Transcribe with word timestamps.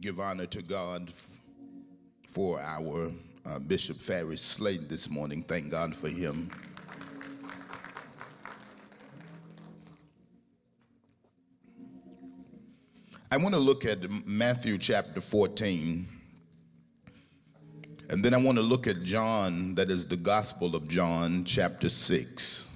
give 0.00 0.20
honor 0.20 0.46
to 0.46 0.62
God 0.62 1.10
for 2.28 2.60
our 2.60 3.10
uh, 3.44 3.58
Bishop 3.58 3.98
Farris 3.98 4.42
Slade 4.42 4.88
this 4.88 5.10
morning. 5.10 5.42
Thank 5.42 5.70
God 5.70 5.96
for 5.96 6.08
him. 6.08 6.50
I 13.30 13.36
want 13.36 13.54
to 13.54 13.60
look 13.60 13.84
at 13.84 13.98
Matthew 14.26 14.78
chapter 14.78 15.20
14. 15.20 16.06
And 18.10 18.24
then 18.24 18.32
I 18.32 18.38
want 18.38 18.56
to 18.56 18.62
look 18.62 18.86
at 18.86 19.02
John, 19.02 19.74
that 19.74 19.90
is 19.90 20.06
the 20.06 20.16
Gospel 20.16 20.74
of 20.74 20.88
John, 20.88 21.44
chapter 21.44 21.90
6. 21.90 22.67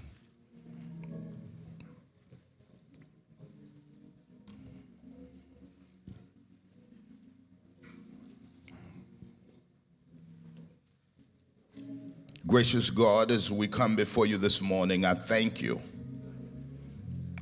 Gracious 12.53 12.91
God, 12.91 13.31
as 13.31 13.51
we 13.51 13.67
come 13.67 13.97
before 13.97 14.27
you 14.27 14.37
this 14.37 14.61
morning, 14.61 15.07
I 15.07 15.15
thank 15.15 15.63
you 15.63 15.81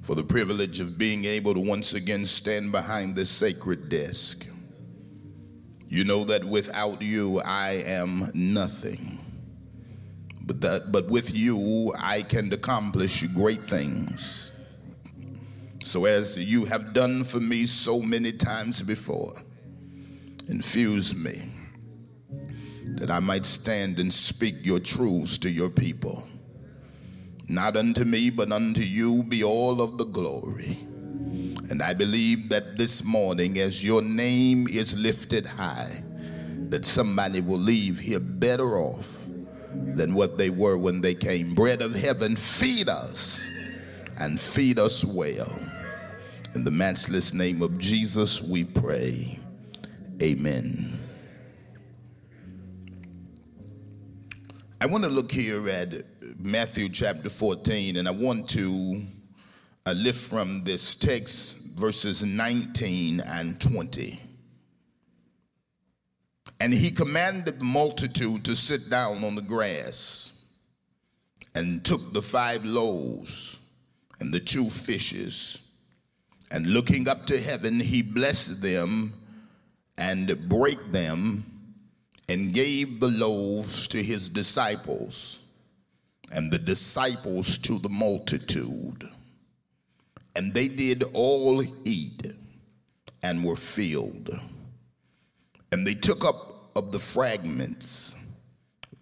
for 0.04 0.14
the 0.14 0.22
privilege 0.22 0.78
of 0.78 0.98
being 0.98 1.24
able 1.24 1.52
to 1.52 1.58
once 1.58 1.94
again 1.94 2.24
stand 2.24 2.70
behind 2.70 3.16
this 3.16 3.28
sacred 3.28 3.88
desk. 3.88 4.46
You 5.88 6.04
know 6.04 6.22
that 6.22 6.44
without 6.44 7.02
you, 7.02 7.40
I 7.40 7.82
am 7.86 8.22
nothing. 8.34 9.18
But, 10.42 10.60
that, 10.60 10.92
but 10.92 11.08
with 11.08 11.34
you, 11.34 11.92
I 11.98 12.22
can 12.22 12.52
accomplish 12.52 13.24
great 13.34 13.64
things. 13.64 14.52
So, 15.82 16.04
as 16.04 16.38
you 16.38 16.66
have 16.66 16.94
done 16.94 17.24
for 17.24 17.40
me 17.40 17.66
so 17.66 18.00
many 18.00 18.30
times 18.30 18.80
before, 18.80 19.34
infuse 20.46 21.16
me 21.16 21.48
that 22.96 23.10
I 23.10 23.20
might 23.20 23.46
stand 23.46 23.98
and 23.98 24.12
speak 24.12 24.56
your 24.62 24.80
truths 24.80 25.38
to 25.38 25.50
your 25.50 25.70
people. 25.70 26.22
Not 27.48 27.76
unto 27.76 28.04
me, 28.04 28.30
but 28.30 28.52
unto 28.52 28.80
you 28.80 29.22
be 29.24 29.42
all 29.42 29.82
of 29.82 29.98
the 29.98 30.04
glory. 30.04 30.78
And 31.70 31.82
I 31.82 31.94
believe 31.94 32.48
that 32.48 32.76
this 32.76 33.04
morning, 33.04 33.58
as 33.58 33.84
your 33.84 34.02
name 34.02 34.68
is 34.68 34.96
lifted 34.96 35.46
high, 35.46 35.90
that 36.68 36.84
somebody 36.84 37.40
will 37.40 37.58
leave 37.58 37.98
here 37.98 38.20
better 38.20 38.78
off 38.78 39.26
than 39.72 40.14
what 40.14 40.38
they 40.38 40.50
were 40.50 40.78
when 40.78 41.00
they 41.00 41.14
came. 41.14 41.54
Bread 41.54 41.82
of 41.82 41.94
heaven, 41.94 42.36
feed 42.36 42.88
us 42.88 43.48
and 44.18 44.38
feed 44.38 44.78
us 44.78 45.04
well. 45.04 45.58
In 46.54 46.64
the 46.64 46.70
matchless 46.70 47.32
name 47.32 47.62
of 47.62 47.78
Jesus, 47.78 48.42
we 48.42 48.64
pray. 48.64 49.38
Amen. 50.22 50.99
I 54.82 54.86
want 54.86 55.04
to 55.04 55.10
look 55.10 55.30
here 55.30 55.68
at 55.68 55.92
Matthew 56.38 56.88
chapter 56.88 57.28
14, 57.28 57.96
and 57.96 58.08
I 58.08 58.12
want 58.12 58.48
to 58.50 59.04
uh, 59.84 59.92
lift 59.92 60.18
from 60.18 60.64
this 60.64 60.94
text 60.94 61.58
verses 61.78 62.24
19 62.24 63.20
and 63.20 63.60
20. 63.60 64.18
And 66.60 66.72
he 66.72 66.90
commanded 66.90 67.60
the 67.60 67.64
multitude 67.64 68.42
to 68.46 68.56
sit 68.56 68.88
down 68.88 69.22
on 69.22 69.34
the 69.34 69.42
grass, 69.42 70.44
and 71.54 71.84
took 71.84 72.14
the 72.14 72.22
five 72.22 72.64
loaves 72.64 73.60
and 74.20 74.32
the 74.32 74.40
two 74.40 74.70
fishes, 74.70 75.74
and 76.50 76.66
looking 76.66 77.06
up 77.06 77.26
to 77.26 77.38
heaven, 77.38 77.80
he 77.80 78.00
blessed 78.00 78.62
them 78.62 79.12
and 79.98 80.48
brake 80.48 80.90
them 80.90 81.49
and 82.30 82.54
gave 82.54 83.00
the 83.00 83.08
loaves 83.08 83.88
to 83.88 84.00
his 84.00 84.28
disciples, 84.28 85.40
and 86.30 86.52
the 86.52 86.60
disciples 86.60 87.58
to 87.58 87.76
the 87.80 87.88
multitude. 87.88 89.02
And 90.36 90.54
they 90.54 90.68
did 90.68 91.02
all 91.12 91.60
eat 91.84 92.28
and 93.24 93.42
were 93.42 93.56
filled. 93.56 94.30
And 95.72 95.84
they 95.84 95.94
took 95.94 96.24
up 96.24 96.70
of 96.76 96.92
the 96.92 97.00
fragments 97.00 98.16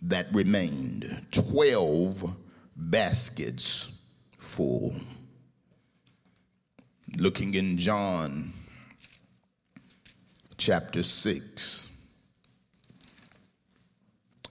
that 0.01 0.27
remained 0.33 1.27
12 1.33 2.35
baskets 2.77 4.01
full. 4.39 4.95
Looking 7.19 7.53
in 7.53 7.77
John 7.77 8.55
chapter 10.57 11.03
6 11.03 11.88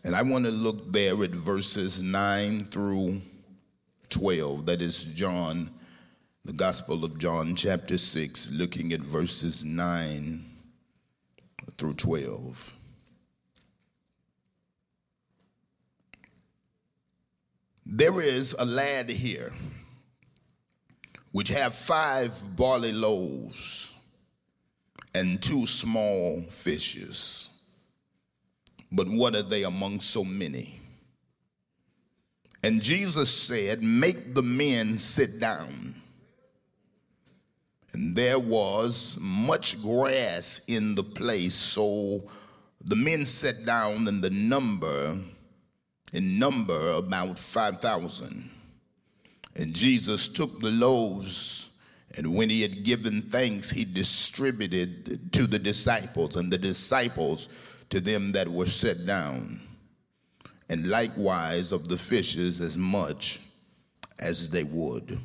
and 0.08 0.16
I 0.16 0.22
want 0.22 0.46
to 0.46 0.52
look 0.52 0.90
there 0.94 1.22
at 1.22 1.32
verses 1.32 2.02
9 2.02 2.64
through 2.64 3.22
12. 4.08 4.66
That 4.66 4.82
is 4.82 5.04
John, 5.04 5.70
the 6.46 6.54
Gospel 6.54 7.04
of 7.04 7.20
John, 7.20 7.58
chapter 7.58 7.98
6, 7.98 8.52
looking 8.52 8.94
at 8.94 9.02
verses 9.02 9.66
9 9.66 10.46
through 11.78 11.96
12. 11.96 12.74
There 17.86 18.22
is 18.22 18.56
a 18.58 18.64
lad 18.64 19.10
here 19.10 19.52
which 21.34 21.50
have 21.50 21.76
five 21.76 22.34
barley 22.56 22.94
loaves 22.94 23.94
and 25.14 25.42
two 25.44 25.66
small 25.66 26.40
fishes. 26.50 27.57
But 28.92 29.08
what 29.08 29.36
are 29.36 29.44
they 29.44 29.64
among 29.64 30.00
so 30.00 30.24
many? 30.24 30.80
And 32.64 32.82
Jesus 32.82 33.30
said, 33.30 33.82
Make 33.82 34.34
the 34.34 34.42
men 34.42 34.98
sit 34.98 35.40
down. 35.40 35.96
And 37.94 38.16
there 38.16 38.40
was 38.40 39.18
much 39.22 39.82
grass 39.82 40.62
in 40.68 40.94
the 40.96 41.04
place, 41.04 41.56
so 41.56 42.24
the 42.84 42.96
men 42.96 43.26
sat 43.26 43.66
down 43.66 44.08
and 44.08 44.24
the 44.24 44.30
number, 44.30 45.16
in 46.14 46.40
number 46.40 46.92
about 46.92 47.40
5,000. 47.40 48.50
And 49.56 49.74
Jesus 49.74 50.28
took 50.28 50.60
the 50.60 50.70
loaves, 50.70 51.80
and 52.18 52.36
when 52.36 52.50
he 52.50 52.62
had 52.62 52.84
given 52.84 53.22
thanks, 53.22 53.72
he 53.72 53.84
distributed 53.84 55.34
to 55.34 55.48
the 55.48 55.58
disciples, 55.58 56.36
and 56.36 56.52
the 56.52 56.58
disciples 56.58 57.50
to 57.90 58.00
them 58.00 58.32
that 58.34 58.48
were 58.48 58.68
set 58.68 59.06
down, 59.06 59.60
and 60.70 60.88
likewise 60.88 61.72
of 61.72 61.88
the 61.88 61.98
fishes 61.98 62.60
as 62.62 62.78
much 62.78 63.40
as 64.20 64.50
they 64.50 64.64
would. 64.64 65.20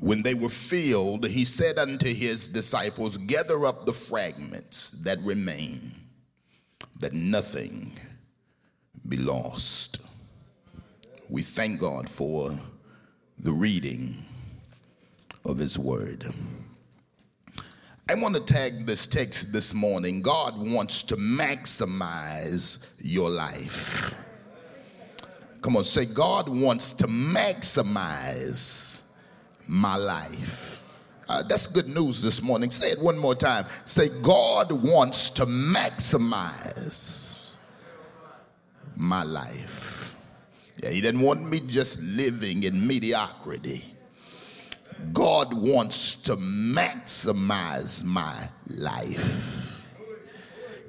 When 0.00 0.22
they 0.22 0.34
were 0.34 0.48
filled, 0.48 1.26
he 1.26 1.44
said 1.44 1.76
unto 1.78 2.12
his 2.14 2.48
disciples, 2.48 3.16
Gather 3.16 3.66
up 3.66 3.84
the 3.84 3.92
fragments 3.92 4.90
that 5.02 5.18
remain, 5.20 5.90
that 7.00 7.12
nothing 7.12 7.90
be 9.08 9.16
lost. 9.16 10.02
We 11.28 11.42
thank 11.42 11.80
God 11.80 12.08
for 12.08 12.50
the 13.38 13.52
reading 13.52 14.16
of 15.44 15.58
his 15.58 15.78
word. 15.78 16.26
I 18.10 18.14
want 18.14 18.34
to 18.36 18.40
tag 18.40 18.86
this 18.86 19.06
text 19.06 19.52
this 19.52 19.74
morning. 19.74 20.22
God 20.22 20.58
wants 20.58 21.02
to 21.02 21.16
maximize 21.16 22.90
your 23.02 23.28
life. 23.28 24.14
Come 25.60 25.76
on, 25.76 25.84
say, 25.84 26.06
God 26.06 26.48
wants 26.48 26.94
to 26.94 27.06
maximize 27.06 29.14
my 29.68 29.96
life. 29.96 30.82
Uh, 31.28 31.42
that's 31.42 31.66
good 31.66 31.88
news 31.88 32.22
this 32.22 32.40
morning. 32.40 32.70
Say 32.70 32.92
it 32.92 32.98
one 32.98 33.18
more 33.18 33.34
time. 33.34 33.66
Say, 33.84 34.08
God 34.22 34.72
wants 34.72 35.28
to 35.30 35.44
maximize 35.44 37.56
my 38.96 39.22
life. 39.22 40.16
Yeah, 40.82 40.88
He 40.88 41.02
didn't 41.02 41.20
want 41.20 41.50
me 41.50 41.60
just 41.60 42.02
living 42.02 42.62
in 42.62 42.86
mediocrity. 42.86 43.84
God 45.12 45.54
wants 45.54 46.22
to 46.22 46.36
maximize 46.36 48.04
my 48.04 48.48
life. 48.68 49.68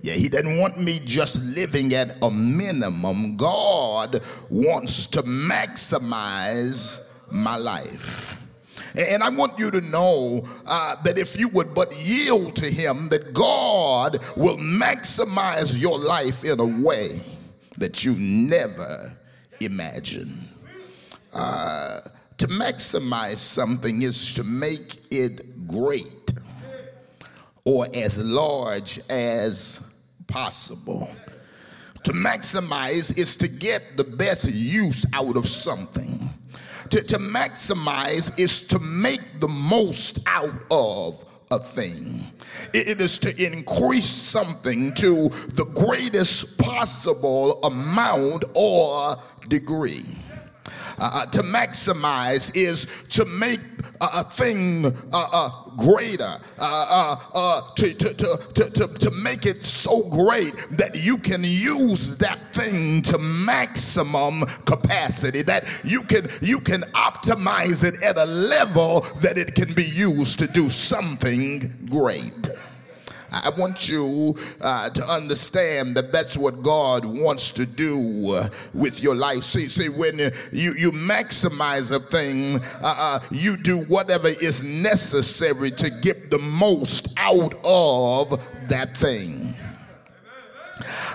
Yeah, 0.01 0.13
he 0.13 0.29
doesn't 0.29 0.57
want 0.57 0.79
me 0.79 0.99
just 1.03 1.43
living 1.55 1.93
at 1.93 2.15
a 2.21 2.31
minimum. 2.31 3.35
God 3.35 4.21
wants 4.49 5.07
to 5.07 5.21
maximize 5.23 7.11
my 7.31 7.57
life. 7.57 8.45
And 8.97 9.21
I 9.21 9.29
want 9.29 9.59
you 9.59 9.69
to 9.71 9.81
know 9.81 10.43
uh, 10.65 10.95
that 11.03 11.17
if 11.17 11.39
you 11.39 11.49
would 11.49 11.75
but 11.75 11.95
yield 11.95 12.55
to 12.57 12.65
Him, 12.65 13.09
that 13.09 13.33
God 13.33 14.17
will 14.35 14.57
maximize 14.57 15.79
your 15.79 15.99
life 15.99 16.43
in 16.43 16.59
a 16.59 16.65
way 16.65 17.19
that 17.77 18.03
you 18.03 18.15
never 18.17 19.15
imagined. 19.59 20.37
Uh, 21.33 21.99
to 22.39 22.47
maximize 22.47 23.37
something 23.37 24.01
is 24.01 24.33
to 24.33 24.43
make 24.43 24.99
it 25.11 25.67
great 25.67 26.31
or 27.65 27.85
as 27.93 28.17
large 28.17 28.99
as 29.09 29.93
possible. 30.27 31.09
To 32.05 32.11
maximize 32.13 33.17
is 33.17 33.35
to 33.37 33.47
get 33.47 33.97
the 33.97 34.05
best 34.05 34.49
use 34.49 35.05
out 35.13 35.35
of 35.35 35.45
something. 35.45 36.29
To, 36.89 37.03
to 37.03 37.17
maximize 37.17 38.39
is 38.39 38.65
to 38.67 38.79
make 38.79 39.39
the 39.39 39.49
most 39.49 40.19
out 40.25 40.53
of 40.71 41.23
a 41.51 41.59
thing. 41.59 42.21
It 42.73 43.01
is 43.01 43.19
to 43.19 43.45
increase 43.45 44.05
something 44.05 44.93
to 44.95 45.29
the 45.29 45.65
greatest 45.75 46.57
possible 46.57 47.61
amount 47.63 48.45
or 48.55 49.17
degree. 49.49 50.05
Uh, 50.99 51.09
uh, 51.13 51.25
to 51.27 51.41
maximize 51.41 52.55
is 52.55 53.07
to 53.09 53.25
make 53.25 53.59
a, 54.01 54.07
a 54.15 54.23
thing 54.23 54.85
uh, 54.85 55.29
uh 55.31 55.49
greater, 55.77 56.35
uh, 56.57 57.15
uh, 57.33 57.61
to, 57.75 57.97
to, 57.97 58.13
to, 58.15 58.69
to, 58.69 58.99
to 58.99 59.11
make 59.11 59.45
it 59.45 59.63
so 59.63 60.03
great 60.09 60.53
that 60.71 60.91
you 60.93 61.17
can 61.17 61.41
use 61.41 62.17
that 62.17 62.37
thing 62.53 63.01
to 63.01 63.17
maximum 63.17 64.41
capacity, 64.65 65.41
that 65.41 65.63
you 65.85 66.01
can, 66.03 66.27
you 66.41 66.59
can 66.59 66.81
optimize 66.91 67.85
it 67.85 68.01
at 68.03 68.17
a 68.17 68.25
level 68.25 69.01
that 69.21 69.37
it 69.37 69.55
can 69.55 69.73
be 69.73 69.85
used 69.85 70.37
to 70.39 70.47
do 70.47 70.69
something 70.69 71.73
great. 71.89 72.49
I 73.31 73.51
want 73.57 73.89
you 73.89 74.35
uh, 74.61 74.89
to 74.89 75.03
understand 75.05 75.95
that 75.95 76.11
that's 76.11 76.37
what 76.37 76.61
God 76.63 77.05
wants 77.05 77.51
to 77.51 77.65
do 77.65 78.33
uh, 78.33 78.49
with 78.73 79.03
your 79.03 79.15
life. 79.15 79.43
See, 79.43 79.65
see, 79.65 79.89
when 79.89 80.19
you, 80.19 80.73
you 80.77 80.91
maximize 80.91 81.95
a 81.95 81.99
thing, 81.99 82.55
uh, 82.81 82.95
uh, 82.97 83.19
you 83.31 83.57
do 83.57 83.79
whatever 83.83 84.27
is 84.27 84.63
necessary 84.63 85.71
to 85.71 85.89
get 86.01 86.31
the 86.31 86.39
most 86.39 87.13
out 87.17 87.53
of 87.63 88.41
that 88.67 88.95
thing. 88.97 89.48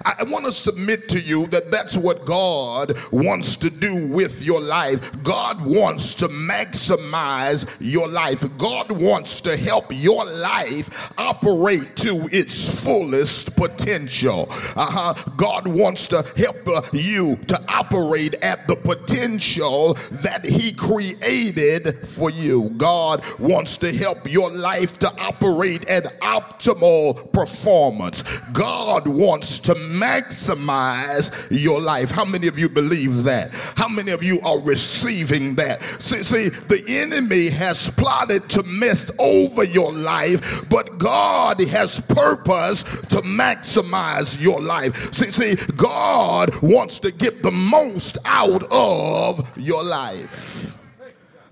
I 0.05 0.23
want 0.25 0.45
to 0.45 0.53
submit 0.53 1.09
to 1.11 1.21
you 1.21 1.47
that 1.47 1.71
that's 1.71 1.97
what 1.97 2.27
God 2.27 2.93
wants 3.11 3.56
to 3.56 3.71
do 3.71 4.06
with 4.09 4.45
your 4.45 4.61
life. 4.61 5.11
God 5.23 5.65
wants 5.65 6.15
to 6.17 6.29
maximize 6.29 7.75
your 7.81 8.06
life. 8.06 8.45
God 8.59 8.91
wants 8.93 9.41
to 9.43 9.56
help 9.56 9.87
your 9.91 10.27
life 10.27 11.12
operate 11.19 11.97
to 11.97 12.29
its 12.33 12.85
fullest 12.85 13.56
potential. 13.56 14.47
Uh-huh. 14.51 15.15
God 15.37 15.67
wants 15.67 16.07
to 16.09 16.23
help 16.37 16.57
uh, 16.69 16.83
you 16.93 17.37
to 17.49 17.59
operate 17.69 18.35
at 18.43 18.69
the 18.69 18.77
potential 18.77 19.95
that 20.23 20.45
He 20.45 20.73
created 20.73 22.07
for 22.07 22.31
you. 22.31 22.71
God 22.77 23.25
wants 23.39 23.79
to 23.79 23.91
help 23.91 24.31
your 24.31 24.50
life 24.50 24.99
to 24.99 25.09
operate 25.23 25.87
at 25.87 26.21
optimal 26.21 27.33
performance. 27.33 28.23
God 28.53 29.09
wants 29.09 29.59
to 29.61 29.75
maximize 30.02 31.46
your 31.50 31.81
life. 31.81 32.11
How 32.11 32.25
many 32.25 32.49
of 32.49 32.58
you 32.58 32.69
believe 32.69 33.25
that? 33.25 33.50
How 33.76 33.88
many 33.88 34.12
of 34.12 34.23
you 34.23 34.41
are 34.41 34.61
receiving 34.61 35.55
that? 35.56 35.82
See, 36.00 36.23
see, 36.23 36.49
the 36.49 36.82
enemy 36.88 37.49
has 37.50 37.91
plotted 37.91 38.49
to 38.50 38.62
mess 38.64 39.11
over 39.19 39.64
your 39.64 39.93
life, 39.93 40.69
but 40.69 40.99
God 40.99 41.61
has 41.61 42.00
purpose 42.00 42.82
to 42.82 43.23
maximize 43.23 44.43
your 44.43 44.61
life. 44.61 45.12
See, 45.12 45.31
see, 45.31 45.56
God 45.76 46.50
wants 46.62 46.99
to 47.00 47.12
get 47.12 47.43
the 47.43 47.50
most 47.50 48.19
out 48.25 48.64
of 48.70 49.50
your 49.56 49.82
life. 49.82 50.79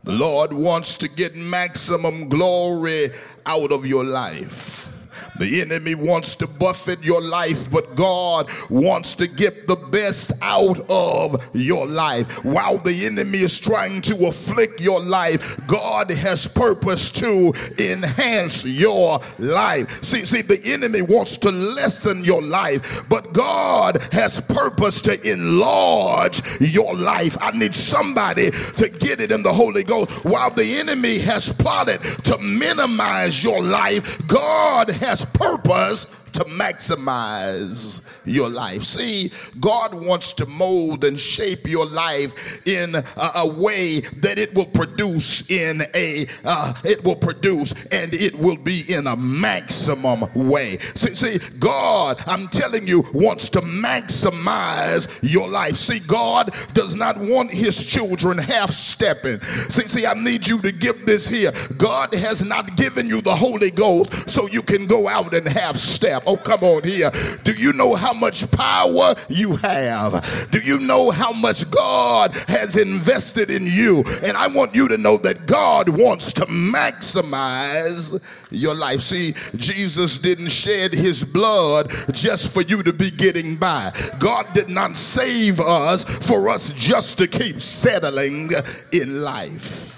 The 0.04 0.12
Lord 0.12 0.52
wants 0.52 0.96
to 0.98 1.08
get 1.08 1.36
maximum 1.36 2.28
glory 2.28 3.10
out 3.46 3.70
of 3.70 3.86
your 3.86 4.04
life. 4.04 4.91
The 5.38 5.62
enemy 5.62 5.94
wants 5.94 6.36
to 6.36 6.46
buffet 6.46 7.04
your 7.04 7.22
life, 7.22 7.70
but 7.70 7.94
God 7.94 8.50
wants 8.68 9.14
to 9.16 9.26
get 9.26 9.66
the 9.66 9.76
best 9.76 10.32
out 10.42 10.78
of 10.90 11.50
your 11.54 11.86
life. 11.86 12.44
While 12.44 12.78
the 12.78 13.06
enemy 13.06 13.38
is 13.38 13.58
trying 13.58 14.02
to 14.02 14.26
afflict 14.26 14.80
your 14.80 15.00
life, 15.00 15.58
God 15.66 16.10
has 16.10 16.46
purpose 16.46 17.10
to 17.12 17.52
enhance 17.78 18.64
your 18.66 19.20
life. 19.38 20.04
See, 20.04 20.24
see, 20.24 20.42
the 20.42 20.60
enemy 20.64 21.02
wants 21.02 21.38
to 21.38 21.50
lessen 21.50 22.24
your 22.24 22.42
life, 22.42 23.02
but 23.08 23.32
God 23.32 24.02
has 24.12 24.40
purpose 24.40 25.00
to 25.02 25.30
enlarge 25.30 26.42
your 26.60 26.94
life. 26.94 27.36
I 27.40 27.52
need 27.52 27.74
somebody 27.74 28.50
to 28.50 28.88
get 29.00 29.20
it 29.20 29.32
in 29.32 29.42
the 29.42 29.52
Holy 29.52 29.82
Ghost. 29.82 30.24
While 30.24 30.50
the 30.50 30.78
enemy 30.78 31.18
has 31.20 31.52
plotted 31.52 32.02
to 32.02 32.38
minimize 32.38 33.42
your 33.42 33.62
life, 33.62 34.26
God 34.28 34.90
has 34.90 35.24
purpose 35.34 36.06
to 36.32 36.44
maximize 36.44 38.02
your 38.24 38.48
life. 38.48 38.82
See, 38.82 39.32
God 39.60 39.94
wants 39.94 40.32
to 40.34 40.46
mold 40.46 41.04
and 41.04 41.18
shape 41.18 41.66
your 41.68 41.86
life 41.86 42.66
in 42.66 42.94
a, 42.94 43.04
a 43.36 43.46
way 43.46 44.00
that 44.20 44.38
it 44.38 44.54
will 44.54 44.66
produce 44.66 45.50
in 45.50 45.82
a, 45.94 46.26
uh, 46.44 46.74
it 46.84 47.02
will 47.04 47.16
produce 47.16 47.86
and 47.86 48.14
it 48.14 48.34
will 48.38 48.56
be 48.56 48.92
in 48.92 49.06
a 49.06 49.16
maximum 49.16 50.24
way. 50.34 50.78
See, 50.78 51.14
see, 51.14 51.50
God, 51.58 52.20
I'm 52.26 52.48
telling 52.48 52.86
you, 52.86 53.04
wants 53.14 53.48
to 53.50 53.60
maximize 53.60 55.18
your 55.22 55.48
life. 55.48 55.76
See, 55.76 56.00
God 56.00 56.54
does 56.74 56.96
not 56.96 57.16
want 57.18 57.50
his 57.50 57.84
children 57.84 58.38
half 58.38 58.70
stepping. 58.70 59.40
See, 59.40 59.88
see, 59.88 60.06
I 60.06 60.14
need 60.14 60.46
you 60.46 60.60
to 60.62 60.72
give 60.72 61.06
this 61.06 61.28
here. 61.28 61.52
God 61.76 62.14
has 62.14 62.44
not 62.44 62.76
given 62.76 63.08
you 63.08 63.20
the 63.20 63.34
Holy 63.34 63.70
Ghost 63.70 64.30
so 64.30 64.46
you 64.48 64.62
can 64.62 64.86
go 64.86 65.08
out 65.08 65.34
and 65.34 65.46
half 65.46 65.76
step. 65.76 66.21
Oh, 66.26 66.36
come 66.36 66.62
on 66.62 66.84
here. 66.84 67.10
Do 67.44 67.52
you 67.52 67.72
know 67.72 67.94
how 67.94 68.12
much 68.12 68.50
power 68.50 69.14
you 69.28 69.56
have? 69.56 70.48
Do 70.50 70.60
you 70.60 70.78
know 70.78 71.10
how 71.10 71.32
much 71.32 71.70
God 71.70 72.34
has 72.48 72.76
invested 72.76 73.50
in 73.50 73.66
you? 73.66 74.04
And 74.22 74.36
I 74.36 74.46
want 74.46 74.74
you 74.74 74.88
to 74.88 74.96
know 74.96 75.16
that 75.18 75.46
God 75.46 75.88
wants 75.88 76.32
to 76.34 76.46
maximize 76.46 78.22
your 78.50 78.74
life. 78.74 79.00
See, 79.00 79.34
Jesus 79.56 80.18
didn't 80.18 80.50
shed 80.50 80.92
his 80.92 81.24
blood 81.24 81.90
just 82.12 82.52
for 82.52 82.62
you 82.62 82.82
to 82.82 82.92
be 82.92 83.10
getting 83.10 83.56
by. 83.56 83.92
God 84.18 84.52
did 84.54 84.68
not 84.68 84.96
save 84.96 85.60
us 85.60 86.04
for 86.26 86.48
us 86.48 86.72
just 86.72 87.18
to 87.18 87.26
keep 87.26 87.60
settling 87.60 88.50
in 88.92 89.22
life. 89.22 89.91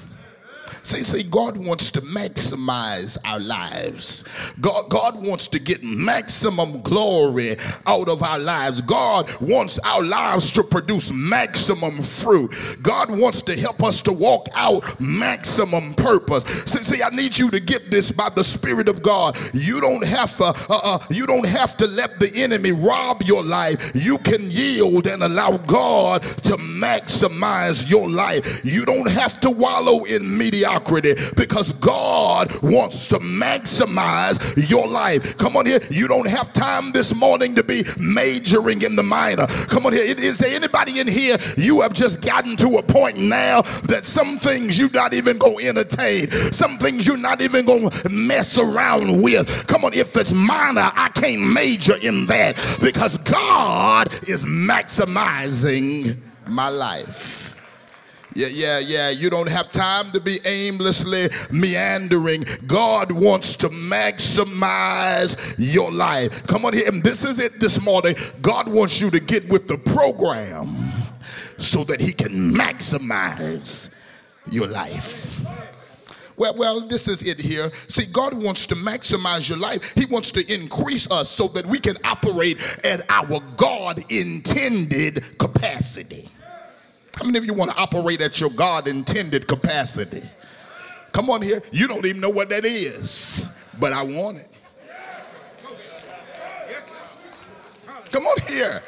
See, 0.84 1.02
see, 1.02 1.22
God 1.22 1.56
wants 1.56 1.90
to 1.92 2.02
maximize 2.02 3.16
our 3.24 3.40
lives. 3.40 4.22
God, 4.60 4.90
God 4.90 5.26
wants 5.26 5.46
to 5.48 5.58
get 5.58 5.82
maximum 5.82 6.82
glory 6.82 7.56
out 7.86 8.06
of 8.06 8.22
our 8.22 8.38
lives. 8.38 8.82
God 8.82 9.30
wants 9.40 9.78
our 9.78 10.02
lives 10.02 10.52
to 10.52 10.62
produce 10.62 11.10
maximum 11.10 12.02
fruit. 12.02 12.54
God 12.82 13.10
wants 13.18 13.40
to 13.42 13.58
help 13.58 13.82
us 13.82 14.02
to 14.02 14.12
walk 14.12 14.48
out 14.54 15.00
maximum 15.00 15.94
purpose. 15.94 16.44
See, 16.66 16.84
see 16.84 17.02
I 17.02 17.08
need 17.08 17.38
you 17.38 17.50
to 17.50 17.60
get 17.60 17.90
this 17.90 18.10
by 18.10 18.28
the 18.28 18.44
Spirit 18.44 18.86
of 18.86 19.02
God. 19.02 19.38
You 19.54 19.80
don't 19.80 20.04
have 20.04 20.36
to, 20.36 20.44
uh, 20.44 20.54
uh, 20.68 20.98
you 21.08 21.26
don't 21.26 21.46
have 21.46 21.78
to 21.78 21.86
let 21.86 22.20
the 22.20 22.30
enemy 22.34 22.72
rob 22.72 23.22
your 23.22 23.42
life. 23.42 23.92
You 23.94 24.18
can 24.18 24.50
yield 24.50 25.06
and 25.06 25.22
allow 25.22 25.56
God 25.56 26.22
to 26.22 26.58
maximize 26.58 27.88
your 27.88 28.10
life. 28.10 28.62
You 28.66 28.84
don't 28.84 29.10
have 29.10 29.40
to 29.40 29.50
wallow 29.50 30.04
in 30.04 30.36
mediocrity 30.36 30.73
mediocrity 30.74 31.14
because 31.36 31.72
God 31.72 32.52
wants 32.62 33.08
to 33.08 33.18
maximize 33.18 34.68
your 34.68 34.86
life. 34.86 35.36
Come 35.38 35.56
on 35.56 35.66
here. 35.66 35.80
You 35.90 36.08
don't 36.08 36.28
have 36.28 36.52
time 36.52 36.92
this 36.92 37.14
morning 37.14 37.54
to 37.56 37.62
be 37.62 37.84
majoring 37.98 38.82
in 38.82 38.96
the 38.96 39.02
minor. 39.02 39.46
Come 39.46 39.86
on 39.86 39.92
here. 39.92 40.02
Is 40.02 40.38
there 40.38 40.54
anybody 40.54 41.00
in 41.00 41.08
here? 41.08 41.36
You 41.56 41.80
have 41.82 41.92
just 41.92 42.22
gotten 42.22 42.56
to 42.56 42.76
a 42.78 42.82
point 42.82 43.18
now 43.18 43.62
that 43.84 44.04
some 44.04 44.38
things 44.38 44.78
you're 44.78 44.90
not 44.90 45.14
even 45.14 45.38
going 45.38 45.58
to 45.58 45.68
entertain, 45.68 46.30
some 46.52 46.78
things 46.78 47.06
you're 47.06 47.16
not 47.16 47.40
even 47.40 47.64
going 47.64 47.90
to 47.90 48.08
mess 48.08 48.58
around 48.58 49.22
with. 49.22 49.66
Come 49.66 49.84
on. 49.84 49.94
If 49.94 50.16
it's 50.16 50.32
minor, 50.32 50.90
I 50.94 51.10
can't 51.14 51.52
major 51.52 51.96
in 51.96 52.26
that 52.26 52.56
because 52.80 53.16
God 53.18 54.12
is 54.28 54.44
maximizing 54.44 56.18
my 56.46 56.68
life. 56.68 57.43
Yeah, 58.34 58.48
yeah, 58.48 58.78
yeah. 58.80 59.10
You 59.10 59.30
don't 59.30 59.48
have 59.48 59.70
time 59.70 60.10
to 60.10 60.20
be 60.20 60.38
aimlessly 60.44 61.26
meandering. 61.52 62.44
God 62.66 63.12
wants 63.12 63.54
to 63.56 63.68
maximize 63.68 65.54
your 65.56 65.92
life. 65.92 66.44
Come 66.48 66.64
on 66.64 66.72
here. 66.72 66.88
And 66.88 67.02
this 67.02 67.24
is 67.24 67.38
it 67.38 67.60
this 67.60 67.80
morning. 67.80 68.16
God 68.42 68.66
wants 68.66 69.00
you 69.00 69.08
to 69.10 69.20
get 69.20 69.48
with 69.48 69.68
the 69.68 69.78
program 69.78 70.74
so 71.58 71.84
that 71.84 72.00
He 72.00 72.12
can 72.12 72.52
maximize 72.52 73.96
your 74.50 74.66
life. 74.66 75.40
Well, 76.36 76.56
well, 76.56 76.88
this 76.88 77.06
is 77.06 77.22
it 77.22 77.38
here. 77.38 77.70
See, 77.86 78.06
God 78.06 78.34
wants 78.34 78.66
to 78.66 78.74
maximize 78.74 79.48
your 79.48 79.58
life. 79.58 79.94
He 79.94 80.06
wants 80.06 80.32
to 80.32 80.52
increase 80.52 81.08
us 81.08 81.28
so 81.28 81.46
that 81.48 81.64
we 81.64 81.78
can 81.78 81.96
operate 82.02 82.60
at 82.84 83.08
our 83.08 83.38
God 83.56 84.00
intended 84.10 85.38
capacity. 85.38 86.28
How 87.16 87.24
many 87.24 87.38
of 87.38 87.44
you 87.44 87.54
want 87.54 87.70
to 87.70 87.76
operate 87.78 88.20
at 88.20 88.40
your 88.40 88.50
God 88.50 88.88
intended 88.88 89.46
capacity? 89.46 90.22
Come 91.12 91.30
on 91.30 91.42
here. 91.42 91.62
You 91.70 91.86
don't 91.86 92.04
even 92.04 92.20
know 92.20 92.30
what 92.30 92.50
that 92.50 92.64
is, 92.64 93.56
but 93.78 93.92
I 93.92 94.02
want 94.02 94.38
it. 94.38 94.48
Come 98.10 98.26
on 98.26 98.40
here. 98.48 98.82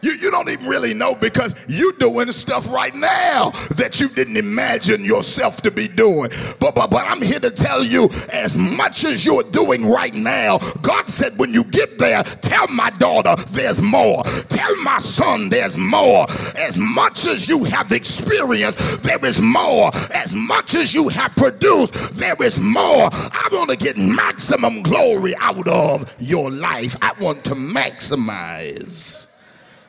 You, 0.00 0.12
you 0.12 0.30
don't 0.30 0.48
even 0.48 0.66
really 0.66 0.94
know 0.94 1.14
because 1.14 1.54
you're 1.68 1.92
doing 1.92 2.30
stuff 2.30 2.72
right 2.72 2.94
now 2.94 3.50
that 3.76 4.00
you 4.00 4.08
didn't 4.08 4.36
imagine 4.36 5.04
yourself 5.04 5.60
to 5.62 5.72
be 5.72 5.88
doing. 5.88 6.30
But, 6.60 6.76
but, 6.76 6.90
but 6.90 7.04
I'm 7.06 7.20
here 7.20 7.40
to 7.40 7.50
tell 7.50 7.82
you 7.82 8.08
as 8.32 8.56
much 8.56 9.04
as 9.04 9.24
you're 9.24 9.42
doing 9.42 9.88
right 9.88 10.14
now, 10.14 10.58
God 10.82 11.08
said, 11.08 11.36
when 11.36 11.52
you 11.52 11.64
get 11.64 11.98
there, 11.98 12.22
tell 12.22 12.68
my 12.68 12.90
daughter 12.90 13.34
there's 13.50 13.82
more. 13.82 14.22
Tell 14.48 14.76
my 14.82 14.98
son 14.98 15.48
there's 15.48 15.76
more. 15.76 16.26
As 16.56 16.78
much 16.78 17.26
as 17.26 17.48
you 17.48 17.64
have 17.64 17.90
experienced, 17.90 19.02
there 19.02 19.24
is 19.24 19.40
more. 19.40 19.90
As 20.14 20.32
much 20.32 20.76
as 20.76 20.94
you 20.94 21.08
have 21.08 21.34
produced, 21.34 21.94
there 22.16 22.40
is 22.40 22.60
more. 22.60 23.08
I 23.12 23.48
want 23.50 23.70
to 23.70 23.76
get 23.76 23.96
maximum 23.96 24.82
glory 24.82 25.34
out 25.40 25.66
of 25.66 26.14
your 26.20 26.52
life. 26.52 26.96
I 27.02 27.14
want 27.20 27.44
to 27.46 27.54
maximize 27.54 29.37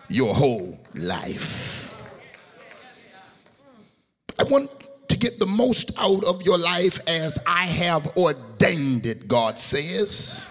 your 0.09 0.33
whole 0.33 0.79
life. 0.93 1.95
I 4.39 4.43
want 4.43 4.69
to 5.09 5.17
get 5.17 5.39
the 5.39 5.45
most 5.45 5.91
out 5.99 6.23
of 6.23 6.43
your 6.43 6.57
life 6.57 6.99
as 7.07 7.39
I 7.45 7.65
have 7.65 8.15
ordained 8.17 9.05
it, 9.05 9.27
God 9.27 9.59
says. 9.59 10.49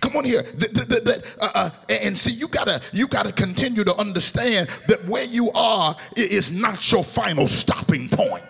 Come 0.00 0.16
on 0.16 0.24
here, 0.24 0.42
the, 0.42 0.68
the, 0.68 1.00
the, 1.00 1.24
uh, 1.40 1.50
uh, 1.54 1.70
and 1.88 2.18
see 2.18 2.32
you 2.32 2.48
gotta 2.48 2.80
you 2.92 3.06
gotta 3.06 3.32
continue 3.32 3.84
to 3.84 3.94
understand 3.96 4.68
that 4.88 5.04
where 5.06 5.24
you 5.24 5.50
are 5.52 5.96
is 6.16 6.50
not 6.50 6.90
your 6.90 7.04
final 7.04 7.46
stopping 7.46 8.08
point. 8.08 8.42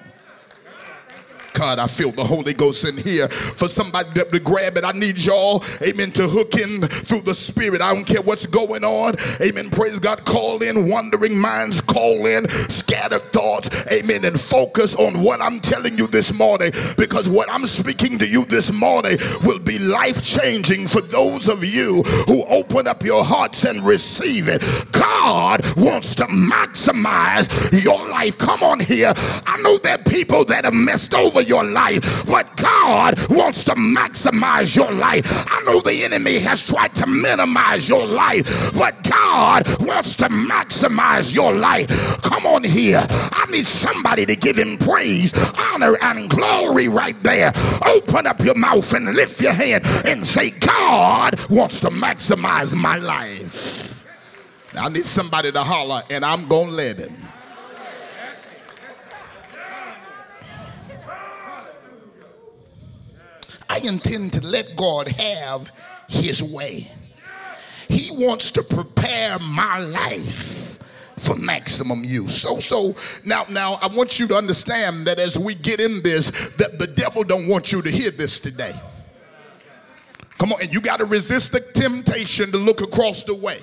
God, 1.56 1.78
I 1.78 1.86
feel 1.86 2.12
the 2.12 2.22
Holy 2.22 2.52
Ghost 2.52 2.84
in 2.84 2.98
here 2.98 3.28
for 3.28 3.66
somebody 3.66 4.20
to 4.20 4.40
grab 4.40 4.76
it. 4.76 4.84
I 4.84 4.92
need 4.92 5.16
y'all, 5.16 5.64
amen, 5.82 6.12
to 6.12 6.28
hook 6.28 6.54
in 6.54 6.82
through 6.82 7.22
the 7.22 7.34
Spirit. 7.34 7.80
I 7.80 7.94
don't 7.94 8.04
care 8.04 8.20
what's 8.20 8.44
going 8.44 8.84
on. 8.84 9.14
Amen. 9.40 9.70
Praise 9.70 9.98
God. 9.98 10.22
Call 10.26 10.62
in 10.62 10.88
wandering 10.90 11.38
minds, 11.38 11.80
call 11.80 12.26
in 12.26 12.46
scattered 12.68 13.32
thoughts. 13.32 13.70
Amen. 13.90 14.26
And 14.26 14.38
focus 14.38 14.94
on 14.96 15.22
what 15.22 15.40
I'm 15.40 15.60
telling 15.60 15.96
you 15.96 16.06
this 16.06 16.34
morning 16.34 16.72
because 16.98 17.26
what 17.26 17.50
I'm 17.50 17.66
speaking 17.66 18.18
to 18.18 18.28
you 18.28 18.44
this 18.44 18.70
morning 18.70 19.16
will 19.42 19.58
be 19.58 19.78
life 19.78 20.22
changing 20.22 20.86
for 20.88 21.00
those 21.00 21.48
of 21.48 21.64
you 21.64 22.02
who 22.26 22.44
open 22.44 22.86
up 22.86 23.02
your 23.02 23.24
hearts 23.24 23.64
and 23.64 23.80
receive 23.86 24.48
it. 24.48 24.62
God 24.92 25.64
wants 25.76 26.14
to 26.16 26.24
maximize 26.24 27.48
your 27.82 28.08
life. 28.10 28.36
Come 28.36 28.62
on 28.62 28.78
here. 28.78 29.14
I 29.16 29.58
know 29.62 29.78
there 29.78 29.94
are 29.94 30.04
people 30.04 30.44
that 30.44 30.66
have 30.66 30.74
messed 30.74 31.14
over 31.14 31.45
your 31.46 31.64
life, 31.64 32.26
but 32.26 32.56
God 32.56 33.14
wants 33.30 33.64
to 33.64 33.72
maximize 33.72 34.74
your 34.74 34.92
life. 34.92 35.24
I 35.50 35.60
know 35.64 35.80
the 35.80 36.04
enemy 36.04 36.38
has 36.40 36.64
tried 36.64 36.94
to 36.96 37.06
minimize 37.06 37.88
your 37.88 38.06
life, 38.06 38.72
but 38.74 39.02
God 39.02 39.64
wants 39.80 40.16
to 40.16 40.28
maximize 40.28 41.34
your 41.34 41.52
life. 41.52 41.88
Come 42.22 42.46
on 42.46 42.64
here. 42.64 43.04
I 43.08 43.46
need 43.50 43.66
somebody 43.66 44.26
to 44.26 44.36
give 44.36 44.56
him 44.56 44.78
praise, 44.78 45.32
honor, 45.58 45.96
and 46.02 46.28
glory 46.28 46.88
right 46.88 47.20
there. 47.22 47.52
Open 47.86 48.26
up 48.26 48.40
your 48.40 48.54
mouth 48.54 48.92
and 48.94 49.14
lift 49.14 49.40
your 49.40 49.52
hand 49.52 49.84
and 50.06 50.26
say, 50.26 50.50
God 50.50 51.38
wants 51.50 51.80
to 51.80 51.88
maximize 51.88 52.74
my 52.74 52.98
life. 52.98 54.06
I 54.74 54.88
need 54.88 55.06
somebody 55.06 55.52
to 55.52 55.60
holler, 55.60 56.02
and 56.10 56.24
I'm 56.24 56.46
going 56.48 56.68
to 56.68 56.74
let 56.74 56.98
him. 56.98 57.25
I 63.76 63.80
intend 63.80 64.32
to 64.32 64.40
let 64.40 64.74
God 64.74 65.06
have 65.06 65.70
his 66.08 66.42
way. 66.42 66.90
He 67.90 68.10
wants 68.10 68.50
to 68.52 68.62
prepare 68.62 69.38
my 69.38 69.80
life 69.80 70.78
for 71.18 71.36
maximum 71.36 72.02
use. 72.02 72.40
So 72.40 72.58
so 72.58 72.96
now 73.22 73.44
now 73.50 73.74
I 73.82 73.88
want 73.88 74.18
you 74.18 74.26
to 74.28 74.34
understand 74.34 75.06
that 75.06 75.18
as 75.18 75.38
we 75.38 75.54
get 75.54 75.82
in 75.82 76.02
this 76.02 76.30
that 76.56 76.78
the 76.78 76.86
devil 76.86 77.22
don't 77.22 77.48
want 77.48 77.70
you 77.70 77.82
to 77.82 77.90
hear 77.90 78.10
this 78.10 78.40
today. 78.40 78.72
Come 80.38 80.54
on, 80.54 80.62
and 80.62 80.72
you 80.72 80.80
got 80.80 81.00
to 81.00 81.04
resist 81.04 81.52
the 81.52 81.60
temptation 81.60 82.50
to 82.52 82.58
look 82.58 82.80
across 82.80 83.24
the 83.24 83.34
way. 83.34 83.58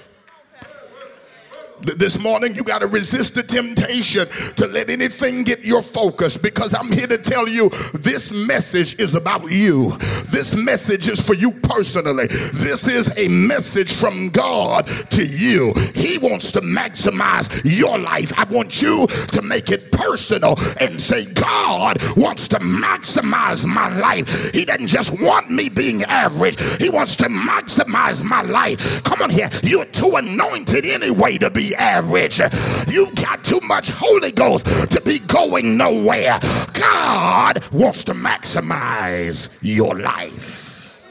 This 1.84 2.18
morning, 2.18 2.56
you 2.56 2.64
got 2.64 2.80
to 2.80 2.88
resist 2.88 3.36
the 3.36 3.44
temptation 3.44 4.28
to 4.56 4.68
let 4.68 4.90
anything 4.90 5.44
get 5.44 5.66
your 5.66 5.82
focus 5.82 6.38
because 6.38 6.74
I'm 6.74 6.90
here 6.90 7.08
to 7.08 7.18
tell 7.18 7.48
you 7.48 7.70
this 7.94 8.32
message 8.32 8.98
is 9.00 9.16
about 9.16 9.52
you. 9.52 9.98
This 10.32 10.56
message 10.56 11.10
is 11.10 11.20
for 11.20 11.34
you 11.34 11.52
personally. 11.52 12.28
This 12.28 12.88
is 12.88 13.12
a 13.18 13.28
message 13.28 13.94
from 13.94 14.30
God 14.30 14.88
to 15.10 15.26
you. 15.26 15.74
He 15.94 16.18
wants 16.18 16.54
to 16.54 16.62
maximize 16.62 17.50
your 17.66 18.00
life. 18.00 18.32
I 18.38 18.46
want 18.46 18.82
you 18.82 19.06
to 19.08 19.42
make 19.42 19.70
it 19.70 19.92
personal 19.92 20.56
and 20.80 21.00
say, 21.00 21.26
God 21.26 21.98
wants 22.16 22.48
to 22.50 22.60
maximize 22.60 23.66
my 23.66 23.90
life. 24.00 24.54
He 24.54 24.64
doesn't 24.64 24.88
just 24.88 25.20
want 25.22 25.52
me 25.52 25.68
being 25.68 26.04
average, 26.04 26.56
He 26.82 26.90
wants 26.90 27.18
to 27.18 27.26
maximize 27.26 28.24
my 28.24 28.42
life. 28.42 29.04
Come 29.04 29.22
on 29.22 29.30
here. 29.30 29.50
You're 29.64 29.86
too 29.86 30.16
anointed 30.16 30.86
anyway 30.86 31.38
to 31.40 31.50
be 31.50 31.73
average. 31.76 32.40
You've 32.88 33.16
got 33.16 33.44
too 33.44 33.60
much 33.62 33.92
Holy 33.92 34.32
Ghost 34.32 34.66
to 34.92 35.02
be 35.02 35.20
going 35.20 35.78
nowhere. 35.78 36.40
God 36.74 37.64
wants 37.72 38.04
to 38.06 38.14
maximize 38.14 39.50
your 39.62 39.96
life. 39.96 41.02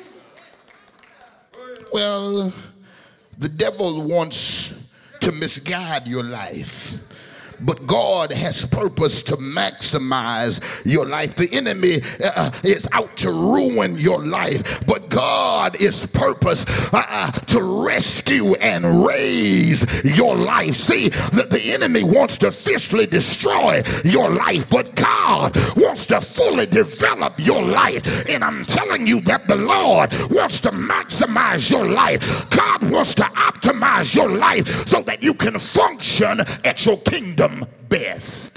Well, 1.93 2.53
the 3.39 3.49
devil 3.49 4.03
wants 4.05 4.73
to 5.21 5.33
misguide 5.33 6.09
your 6.09 6.25
life 6.25 6.99
but 7.65 7.87
God 7.87 8.33
has 8.33 8.67
purpose 8.67 9.23
to 9.25 9.37
maximize 9.37 10.61
your 10.85 11.07
life. 11.07 11.35
The 11.35 11.49
enemy 11.53 12.01
uh, 12.25 12.51
is 12.65 12.89
out 12.93 13.17
to 13.19 13.31
ruin 13.31 13.97
your 13.99 14.25
life, 14.25 14.85
but 14.87 15.09
God 15.09 15.81
is 15.81 16.07
purpose 16.07 16.65
uh, 16.93 17.03
uh, 17.09 17.31
to 17.31 17.85
rescue 17.85 18.55
and 18.55 19.07
raise 19.07 19.87
your 20.17 20.37
life. 20.37 20.77
See, 20.77 21.09
that 21.09 21.51
the 21.51 21.61
enemy 21.73 22.03
wants 22.03 22.39
to 22.39 22.51
fiercely 22.51 23.07
destroy 23.07 23.83
your 24.05 24.31
life, 24.31 24.69
but 24.69 24.95
God 24.95 25.57
wants 25.77 26.07
to 26.07 26.21
fully 26.21 26.67
develop 26.67 27.35
your 27.39 27.63
life. 27.63 28.29
And 28.29 28.43
I'm 28.45 28.65
telling 28.65 29.07
you 29.07 29.21
that 29.23 29.49
the 29.49 29.57
Lord 29.57 30.13
wants 30.31 30.61
to 30.61 30.71
maximize 30.71 31.71
your 31.71 31.87
life. 31.87 32.49
God 32.51 32.91
wants 32.91 33.15
to 33.17 33.23
optimize 33.23 34.15
your 34.15 34.29
life 34.29 34.67
so 34.87 35.03
that 35.03 35.23
you 35.23 35.35
can 35.35 35.59
function 35.59 36.41
at 36.65 36.85
your 36.87 36.99
kingdom 36.99 37.52
best. 37.89 38.52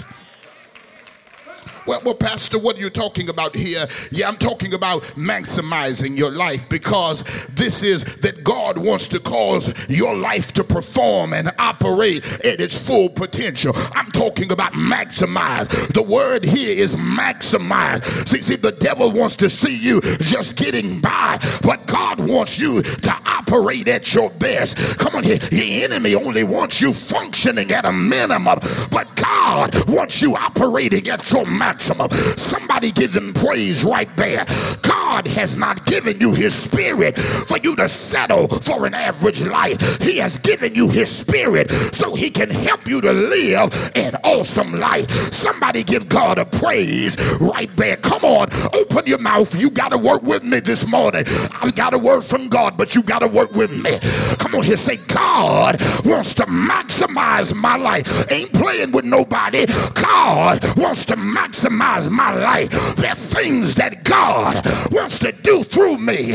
Well, 1.85 2.01
well, 2.03 2.15
Pastor, 2.15 2.57
what 2.57 2.77
are 2.77 2.79
you 2.79 2.89
talking 2.89 3.29
about 3.29 3.55
here? 3.55 3.85
Yeah, 4.11 4.27
I'm 4.27 4.37
talking 4.37 4.73
about 4.73 5.03
maximizing 5.15 6.17
your 6.17 6.31
life 6.31 6.67
because 6.67 7.23
this 7.49 7.83
is 7.83 8.03
that 8.21 8.43
God 8.43 8.79
wants 8.79 9.07
to 9.09 9.19
cause 9.19 9.71
your 9.87 10.15
life 10.15 10.51
to 10.53 10.63
perform 10.63 11.33
and 11.33 11.51
operate 11.59 12.25
at 12.43 12.59
its 12.59 12.75
full 12.75 13.09
potential. 13.09 13.73
I'm 13.93 14.09
talking 14.11 14.51
about 14.51 14.73
maximize. 14.73 15.67
The 15.93 16.01
word 16.01 16.43
here 16.43 16.75
is 16.75 16.95
maximize. 16.95 18.03
See, 18.27 18.41
see, 18.41 18.55
the 18.55 18.71
devil 18.71 19.11
wants 19.11 19.35
to 19.37 19.49
see 19.49 19.77
you 19.77 20.01
just 20.01 20.55
getting 20.55 20.99
by, 21.01 21.37
but 21.61 21.85
God 21.85 22.19
wants 22.19 22.57
you 22.57 22.81
to 22.81 23.15
operate 23.27 23.87
at 23.87 24.11
your 24.11 24.31
best. 24.31 24.77
Come 24.97 25.15
on 25.15 25.23
here. 25.23 25.37
The 25.37 25.83
enemy 25.83 26.15
only 26.15 26.43
wants 26.43 26.81
you 26.81 26.93
functioning 26.93 27.71
at 27.71 27.85
a 27.85 27.91
minimum, 27.91 28.59
but 28.89 29.15
God 29.15 29.87
wants 29.87 30.21
you 30.23 30.35
operating 30.35 31.07
at 31.09 31.31
your 31.31 31.45
maximum 31.45 31.74
maximum. 31.75 32.09
Somebody 32.37 32.91
give 32.91 33.13
him 33.13 33.33
praise 33.33 33.83
right 33.83 34.09
there. 34.15 34.45
God 34.81 35.27
has 35.27 35.57
not 35.57 35.85
given 35.85 36.19
you 36.21 36.33
his 36.33 36.55
spirit 36.55 37.19
for 37.19 37.57
you 37.59 37.75
to 37.75 37.89
settle 37.89 38.47
for 38.47 38.85
an 38.85 38.93
average 38.93 39.43
life. 39.43 40.01
He 40.01 40.17
has 40.17 40.37
given 40.37 40.73
you 40.73 40.87
his 40.89 41.09
spirit 41.09 41.69
so 41.93 42.15
he 42.15 42.29
can 42.29 42.49
help 42.49 42.87
you 42.87 43.01
to 43.01 43.11
live 43.11 43.73
an 43.95 44.15
awesome 44.23 44.79
life. 44.79 45.09
Somebody 45.33 45.83
give 45.83 46.07
God 46.07 46.39
a 46.39 46.45
praise 46.45 47.17
right 47.41 47.73
there. 47.75 47.97
Come 47.97 48.23
on, 48.23 48.47
open 48.73 49.05
your 49.05 49.19
mouth. 49.19 49.53
You 49.59 49.69
got 49.69 49.89
to 49.89 49.97
work 49.97 50.23
with 50.23 50.43
me 50.43 50.61
this 50.61 50.87
morning. 50.87 51.25
I 51.61 51.71
got 51.75 51.93
a 51.93 51.97
word 51.97 52.21
from 52.21 52.47
God, 52.47 52.77
but 52.77 52.95
you 52.95 53.03
got 53.03 53.19
to 53.19 53.27
work 53.27 53.51
with 53.51 53.71
me. 53.71 53.99
Come 54.37 54.55
on 54.55 54.63
here, 54.63 54.77
say, 54.77 54.95
God 55.07 55.81
wants 56.05 56.33
to 56.35 56.43
maximize 56.43 57.53
my 57.53 57.75
life. 57.75 58.31
Ain't 58.31 58.53
playing 58.53 58.93
with 58.93 59.03
nobody. 59.03 59.65
God 59.93 60.63
wants 60.77 61.03
to 61.05 61.15
maximize 61.15 61.64
maximize 61.69 62.09
my 62.09 62.33
life. 62.33 62.69
There 62.95 63.11
are 63.11 63.15
things 63.15 63.75
that 63.75 64.03
God 64.03 64.65
wants 64.91 65.19
to 65.19 65.31
do 65.31 65.63
through 65.63 65.97
me. 65.97 66.33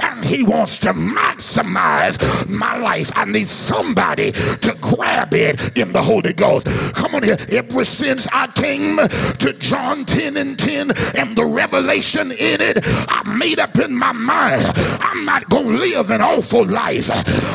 And 0.00 0.24
he 0.24 0.42
wants 0.42 0.78
to 0.78 0.92
maximize 0.92 2.18
my 2.48 2.76
life. 2.76 3.10
I 3.14 3.24
need 3.24 3.48
somebody 3.48 4.32
to 4.32 4.76
grab 4.80 5.34
it 5.34 5.76
in 5.76 5.92
the 5.92 6.02
Holy 6.02 6.32
Ghost. 6.32 6.66
Come 6.94 7.14
on 7.14 7.22
here. 7.22 7.36
Ever 7.50 7.84
since 7.84 8.26
I 8.32 8.46
came 8.48 8.96
to 8.96 9.52
John 9.58 10.04
10 10.04 10.36
and 10.36 10.58
10 10.58 10.90
and 11.16 11.36
the 11.36 11.44
revelation 11.44 12.32
in 12.32 12.60
it, 12.60 12.78
I 12.82 13.22
made 13.36 13.58
up 13.58 13.78
in 13.78 13.94
my 13.94 14.12
mind 14.12 14.72
I'm 14.76 15.24
not 15.24 15.48
going 15.48 15.66
to 15.66 15.78
live 15.78 16.10
an 16.10 16.20
awful 16.20 16.64
life. 16.64 17.10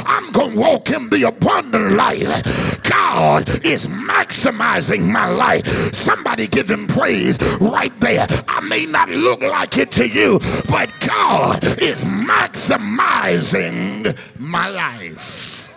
I'm 0.07 0.31
going 0.31 0.51
to 0.51 0.59
walk 0.59 0.89
in 0.91 1.09
the 1.09 1.23
abundant 1.23 1.93
life. 1.93 2.81
God 2.83 3.49
is 3.65 3.87
maximizing 3.87 5.11
my 5.11 5.27
life. 5.27 5.65
Somebody 5.93 6.47
give 6.47 6.69
him 6.69 6.87
praise 7.17 7.37
right 7.59 7.99
there. 7.99 8.27
I 8.47 8.61
may 8.61 8.85
not 8.85 9.09
look 9.09 9.41
like 9.41 9.77
it 9.77 9.91
to 9.93 10.07
you, 10.07 10.37
but 10.69 10.91
God 10.99 11.65
is 11.81 12.03
maximizing 12.03 14.15
my 14.39 14.69
life. 14.69 15.73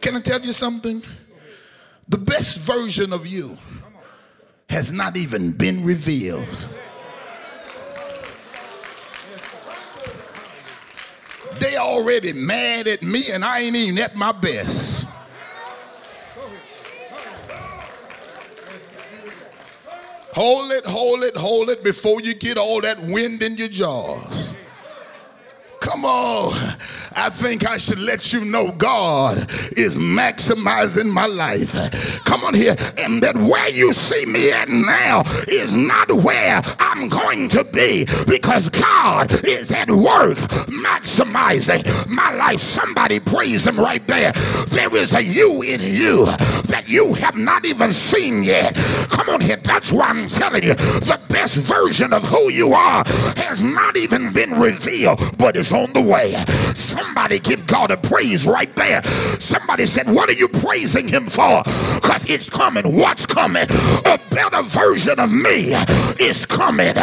Can 0.00 0.16
I 0.16 0.20
tell 0.20 0.40
you 0.40 0.52
something? 0.52 1.02
The 2.08 2.18
best 2.18 2.58
version 2.58 3.12
of 3.12 3.26
you 3.26 3.58
has 4.68 4.92
not 4.92 5.16
even 5.16 5.52
been 5.52 5.84
revealed. 5.84 6.46
They 11.60 11.76
already 11.76 12.32
mad 12.32 12.88
at 12.88 13.02
me 13.02 13.30
and 13.30 13.44
I 13.44 13.60
ain't 13.60 13.76
even 13.76 14.02
at 14.02 14.16
my 14.16 14.32
best. 14.32 15.01
Hold 20.32 20.72
it, 20.72 20.86
hold 20.86 21.24
it, 21.24 21.36
hold 21.36 21.68
it 21.68 21.84
before 21.84 22.22
you 22.22 22.32
get 22.32 22.56
all 22.56 22.80
that 22.80 22.98
wind 23.00 23.42
in 23.42 23.56
your 23.56 23.68
jaws. 23.68 24.54
Come 25.82 26.04
on. 26.04 26.52
I 27.16 27.28
think 27.28 27.66
I 27.66 27.76
should 27.76 27.98
let 27.98 28.32
you 28.32 28.44
know 28.44 28.70
God 28.70 29.38
is 29.76 29.98
maximizing 29.98 31.12
my 31.12 31.26
life. 31.26 31.72
Come 32.24 32.44
on 32.44 32.54
here. 32.54 32.76
And 32.98 33.20
that 33.22 33.36
where 33.36 33.68
you 33.68 33.92
see 33.92 34.24
me 34.24 34.52
at 34.52 34.68
now 34.68 35.22
is 35.48 35.72
not 35.76 36.10
where 36.12 36.62
I'm 36.78 37.08
going 37.08 37.48
to 37.48 37.64
be 37.64 38.06
because 38.28 38.70
God 38.70 39.32
is 39.44 39.72
at 39.72 39.90
work 39.90 40.38
maximizing 40.68 42.08
my 42.08 42.32
life. 42.32 42.60
Somebody 42.60 43.18
praise 43.18 43.66
him 43.66 43.78
right 43.78 44.06
there. 44.06 44.32
There 44.68 44.94
is 44.94 45.12
a 45.14 45.22
you 45.22 45.62
in 45.62 45.80
you 45.80 46.26
that 46.70 46.84
you 46.86 47.14
have 47.14 47.36
not 47.36 47.64
even 47.64 47.92
seen 47.92 48.44
yet. 48.44 48.76
Come 49.10 49.28
on 49.28 49.40
here. 49.40 49.56
That's 49.56 49.90
why 49.90 50.10
I'm 50.10 50.28
telling 50.28 50.62
you 50.62 50.74
the 50.74 51.20
best 51.28 51.56
version 51.56 52.12
of 52.12 52.22
who 52.24 52.50
you 52.50 52.72
are 52.72 53.04
has 53.36 53.60
not 53.60 53.96
even 53.96 54.32
been 54.32 54.52
revealed, 54.58 55.20
but 55.38 55.56
it's 55.56 55.71
on 55.72 55.92
the 55.92 56.00
way. 56.00 56.32
Somebody 56.74 57.38
give 57.38 57.66
God 57.66 57.90
a 57.90 57.96
praise 57.96 58.46
right 58.46 58.74
there. 58.76 59.02
Somebody 59.40 59.86
said, 59.86 60.08
What 60.10 60.28
are 60.28 60.34
you 60.34 60.48
praising 60.48 61.08
Him 61.08 61.26
for? 61.28 61.62
Because 61.96 62.28
it's 62.28 62.50
coming. 62.50 62.96
What's 62.96 63.26
coming? 63.26 63.66
A 64.06 64.18
better 64.30 64.62
version 64.62 65.18
of 65.20 65.32
me 65.32 65.74
is 66.20 66.46
coming. 66.46 66.94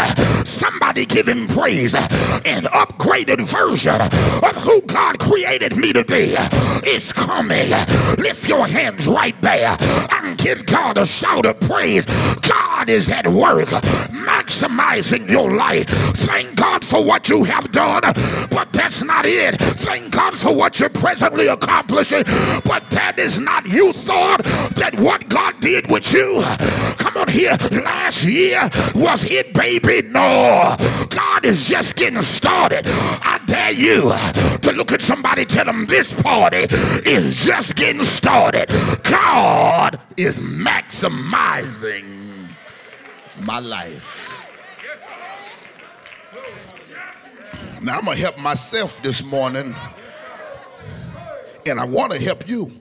Somebody 0.45 1.05
give 1.05 1.27
Him 1.27 1.47
praise. 1.47 1.95
An 1.95 2.63
upgraded 2.65 3.41
version 3.41 4.01
of 4.01 4.55
who 4.63 4.81
God 4.81 5.19
created 5.19 5.75
me 5.77 5.93
to 5.93 6.03
be 6.05 6.35
is 6.87 7.13
coming. 7.13 7.69
Lift 8.17 8.47
your 8.47 8.67
hands 8.67 9.07
right 9.07 9.39
there 9.41 9.77
and 10.13 10.37
give 10.37 10.65
God 10.65 10.97
a 10.97 11.05
shout 11.05 11.45
of 11.45 11.59
praise. 11.61 12.05
God 12.41 12.89
is 12.89 13.11
at 13.11 13.27
work 13.27 13.69
maximizing 13.69 15.29
your 15.29 15.51
life. 15.51 15.87
Thank 16.17 16.55
God 16.55 16.83
for 16.85 17.03
what 17.03 17.29
you 17.29 17.43
have 17.43 17.71
done, 17.71 18.01
but 18.59 18.73
that's 18.73 19.01
not 19.01 19.25
it 19.25 19.55
thank 19.79 20.11
God 20.11 20.35
for 20.35 20.53
what 20.53 20.81
you're 20.81 20.89
presently 20.89 21.47
accomplishing, 21.47 22.23
but 22.65 22.83
that 22.91 23.17
is 23.17 23.39
not 23.39 23.65
you 23.65 23.93
thought 23.93 24.43
that 24.75 24.99
what 24.99 25.29
God 25.29 25.57
did 25.61 25.89
with 25.89 26.11
you. 26.11 26.41
Come 26.97 27.15
on 27.15 27.29
here, 27.29 27.55
last 27.71 28.25
year 28.25 28.69
was 28.95 29.23
it, 29.23 29.53
baby? 29.53 30.01
No, 30.09 30.75
God 31.09 31.45
is 31.45 31.69
just 31.69 31.95
getting 31.95 32.21
started. 32.21 32.83
I 32.85 33.39
dare 33.45 33.71
you 33.71 34.11
to 34.59 34.73
look 34.73 34.91
at 34.91 35.01
somebody, 35.01 35.45
tell 35.45 35.63
them 35.65 35.85
this 35.85 36.13
party 36.21 36.67
is 37.09 37.41
just 37.43 37.77
getting 37.77 38.03
started. 38.03 38.67
God 39.03 40.01
is 40.17 40.39
maximizing 40.41 42.05
my 43.39 43.59
life. 43.59 44.28
Now 47.81 47.97
I'm 47.97 48.03
going 48.03 48.17
to 48.17 48.21
help 48.21 48.37
myself 48.37 49.01
this 49.01 49.23
morning, 49.23 49.73
and 51.65 51.79
I 51.79 51.85
want 51.85 52.11
to 52.11 52.19
help 52.19 52.47
you. 52.47 52.71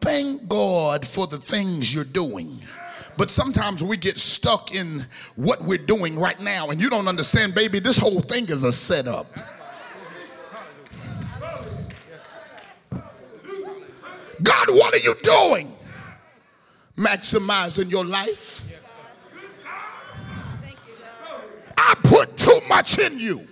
Thank 0.00 0.46
God 0.48 1.04
for 1.04 1.26
the 1.26 1.38
things 1.38 1.92
you're 1.92 2.04
doing. 2.04 2.60
But 3.16 3.28
sometimes 3.28 3.82
we 3.82 3.96
get 3.96 4.18
stuck 4.18 4.72
in 4.72 5.00
what 5.34 5.62
we're 5.62 5.78
doing 5.78 6.16
right 6.16 6.40
now, 6.40 6.70
and 6.70 6.80
you 6.80 6.88
don't 6.88 7.08
understand, 7.08 7.56
baby, 7.56 7.80
this 7.80 7.98
whole 7.98 8.20
thing 8.20 8.48
is 8.48 8.62
a 8.62 8.72
setup. 8.72 9.26
God, 14.42 14.68
what 14.68 14.94
are 14.94 14.98
you 14.98 15.14
doing? 15.22 15.72
Maximizing 16.96 17.90
your 17.90 18.04
life 18.04 18.72
I 21.84 21.94
put 22.04 22.36
too 22.36 22.60
much 22.68 22.98
in 22.98 23.18
you 23.18 23.46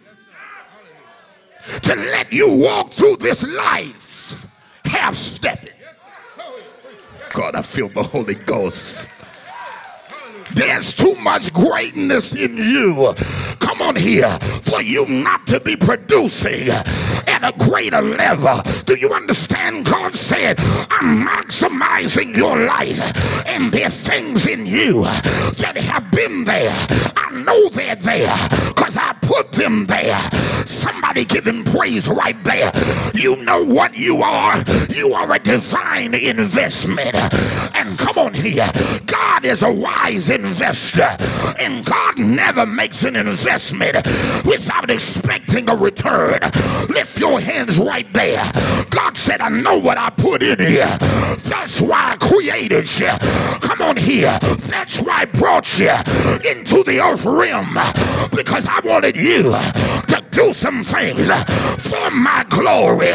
to 1.82 1.96
let 1.96 2.32
you 2.32 2.48
walk 2.48 2.92
through 2.92 3.16
this 3.16 3.44
life 3.44 4.46
half 4.84 5.14
stepping. 5.14 5.72
God, 7.32 7.56
I 7.56 7.62
feel 7.62 7.88
the 7.88 8.02
Holy 8.02 8.36
Ghost. 8.36 9.08
There's 10.54 10.92
too 10.92 11.14
much 11.16 11.52
greatness 11.52 12.34
in 12.34 12.56
you. 12.56 13.14
Come 13.60 13.82
on 13.82 13.96
here 13.96 14.30
for 14.62 14.82
you 14.82 15.06
not 15.06 15.46
to 15.48 15.60
be 15.60 15.76
producing 15.76 16.68
at 16.70 17.40
a 17.42 17.52
greater 17.58 18.02
level. 18.02 18.62
Do 18.84 18.94
you 18.96 19.12
understand? 19.12 19.86
God 19.86 20.14
said, 20.14 20.58
I'm 20.90 21.26
maximizing 21.26 22.36
your 22.36 22.56
life, 22.56 23.00
and 23.46 23.72
there 23.72 23.86
are 23.86 23.90
things 23.90 24.46
in 24.46 24.66
you 24.66 25.02
that 25.02 25.76
have 25.76 26.10
been 26.10 26.44
there. 26.44 26.74
I 27.16 27.42
know 27.42 27.68
they're 27.68 27.96
there 27.96 28.36
because 28.68 28.96
I 28.96 29.12
put 29.22 29.52
them 29.52 29.86
there. 29.86 30.18
Somebody 30.66 31.24
give 31.24 31.46
him 31.46 31.64
praise 31.64 32.08
right 32.08 32.42
there. 32.44 32.72
You 33.14 33.36
know 33.36 33.62
what 33.62 33.96
you 33.96 34.22
are? 34.22 34.62
You 34.90 35.14
are 35.14 35.32
a 35.32 35.38
divine 35.38 36.14
investment. 36.14 37.14
And 37.80 37.98
come 37.98 38.18
on 38.18 38.34
here, 38.34 38.70
God 39.06 39.46
is 39.46 39.62
a 39.62 39.72
wise 39.72 40.28
investor, 40.28 41.16
and 41.58 41.82
God 41.82 42.18
never 42.18 42.66
makes 42.66 43.04
an 43.04 43.16
investment 43.16 43.96
without 44.44 44.90
expecting 44.90 45.70
a 45.70 45.74
return. 45.74 46.40
Lift 46.90 47.18
your 47.18 47.40
hands 47.40 47.78
right 47.78 48.06
there. 48.12 48.44
God 48.90 49.16
said, 49.16 49.40
I 49.40 49.48
know 49.48 49.78
what 49.78 49.96
I 49.96 50.10
put 50.10 50.42
in 50.42 50.58
here. 50.58 50.94
That's 51.44 51.80
why 51.80 52.12
I 52.12 52.16
created 52.16 53.00
you. 53.00 53.08
Come 53.62 53.80
on 53.80 53.96
here. 53.96 54.38
That's 54.68 55.00
why 55.00 55.22
I 55.22 55.24
brought 55.24 55.78
you 55.78 55.88
into 56.50 56.84
the 56.84 57.00
earth 57.02 57.24
realm 57.24 57.78
because 58.36 58.66
I 58.68 58.80
wanted 58.80 59.16
you 59.16 59.44
to 59.44 60.22
do 60.30 60.52
some 60.52 60.84
things 60.84 61.28
for 61.82 62.10
my 62.10 62.44
glory, 62.48 63.12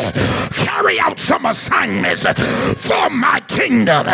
carry 0.51 0.99
out 0.99 1.19
some 1.19 1.45
assignments 1.45 2.25
for 2.25 3.09
my 3.09 3.41
kingdom. 3.47 4.07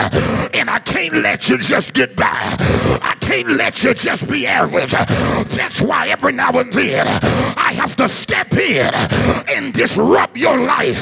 And 0.54 0.70
I 0.70 0.80
can't 0.80 1.16
let 1.16 1.50
you 1.50 1.58
just 1.58 1.94
get 1.94 2.16
by. 2.16 2.26
I 2.26 3.16
can't 3.22 3.50
let 3.50 3.84
you 3.84 3.94
just 3.94 4.28
be 4.28 4.46
average. 4.46 4.92
That's 4.92 5.82
why 5.82 6.10
every 6.10 6.34
now 6.34 6.52
and 6.52 6.72
then 6.74 7.08
I 7.08 7.74
have 7.74 7.96
to 7.98 8.08
step 8.08 8.54
in 8.54 8.94
and 9.50 9.74
disrupt 9.74 10.38
your 10.38 10.58
life. 10.58 11.02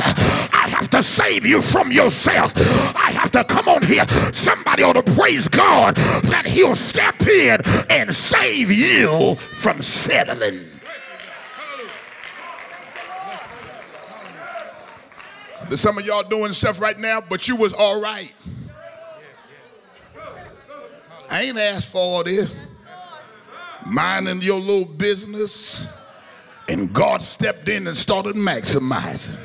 I 0.53 0.67
have 0.69 0.89
to 0.91 1.03
save 1.03 1.45
you 1.45 1.61
from 1.61 1.91
yourself. 1.91 2.53
I 2.55 3.11
have 3.11 3.31
to 3.31 3.43
come 3.43 3.67
on 3.67 3.83
here. 3.83 4.05
Somebody 4.31 4.83
ought 4.83 4.93
to 4.93 5.03
praise 5.03 5.47
God 5.47 5.95
that 5.95 6.45
He'll 6.45 6.75
step 6.75 7.21
in 7.21 7.61
and 7.89 8.13
save 8.13 8.71
you 8.71 9.35
from 9.35 9.81
settling. 9.81 10.68
There's 15.69 15.79
some 15.79 15.99
of 15.99 16.05
y'all 16.05 16.23
doing 16.23 16.51
stuff 16.51 16.81
right 16.81 16.97
now, 16.97 17.21
but 17.21 17.47
you 17.47 17.55
was 17.55 17.73
all 17.73 18.01
right. 18.01 18.33
I 21.29 21.43
ain't 21.43 21.59
asked 21.59 21.91
for 21.91 21.99
all 21.99 22.23
this. 22.23 22.53
Minding 23.85 24.41
your 24.41 24.59
little 24.59 24.85
business, 24.85 25.87
and 26.67 26.91
God 26.91 27.21
stepped 27.21 27.69
in 27.69 27.85
and 27.85 27.95
started 27.95 28.35
maximizing. 28.35 29.37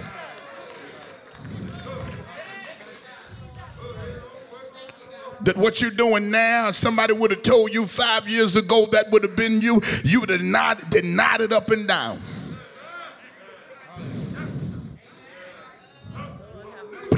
that 5.43 5.59
what 5.59 5.83
you're 5.83 5.91
doing 5.91 6.31
now, 6.31 6.71
somebody 6.71 7.13
would 7.13 7.31
have 7.31 7.43
told 7.43 7.75
you 7.75 7.85
five 7.85 8.27
years 8.27 8.57
ago 8.57 8.87
that 8.93 9.11
would 9.11 9.23
have 9.23 9.37
been 9.37 9.61
you, 9.61 9.79
you 10.03 10.21
would 10.21 10.31
have 10.31 10.41
nodded, 10.41 11.05
nodded 11.05 11.53
up 11.53 11.71
and 11.71 11.87
down. 11.87 12.19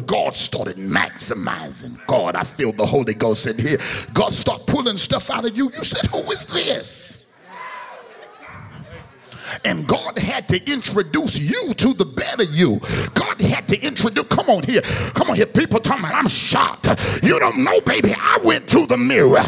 God 0.07 0.37
started 0.37 0.77
maximizing. 0.77 2.05
God, 2.07 2.37
I 2.37 2.45
feel 2.45 2.73
the 2.73 2.87
Holy 2.87 3.14
Ghost 3.14 3.47
in 3.47 3.59
here. 3.59 3.79
God 4.12 4.33
started 4.33 4.66
pulling 4.66 4.97
stuff 4.97 5.31
out 5.31 5.45
of 5.45 5.57
you. 5.57 5.71
You 5.77 5.85
said, 5.85 6.07
Who 6.11 6.21
is 6.31 6.47
this? 6.47 7.27
And 9.64 9.87
God 9.87 10.19
had 10.19 10.49
to 10.49 10.73
introduce 10.73 11.38
you 11.38 11.75
to 11.75 11.95
the 11.95 12.05
better 12.05 12.42
you. 12.42 12.81
God 13.14 13.40
had 13.40 13.69
to 13.69 13.81
introduce, 13.81 14.25
come 14.25 14.51
on 14.51 14.62
here, 14.64 14.83
come 15.14 15.31
on 15.31 15.37
here. 15.37 15.47
People 15.47 15.81
talking 15.81 16.05
about, 16.05 16.14
I'm 16.14 16.29
shocked. 16.29 16.88
You 17.23 17.38
don't 17.38 17.62
know, 17.62 17.81
baby. 17.83 18.12
I 18.16 18.38
went 18.45 18.69
to 18.69 18.87
the 18.87 18.97
mirror 18.97 19.42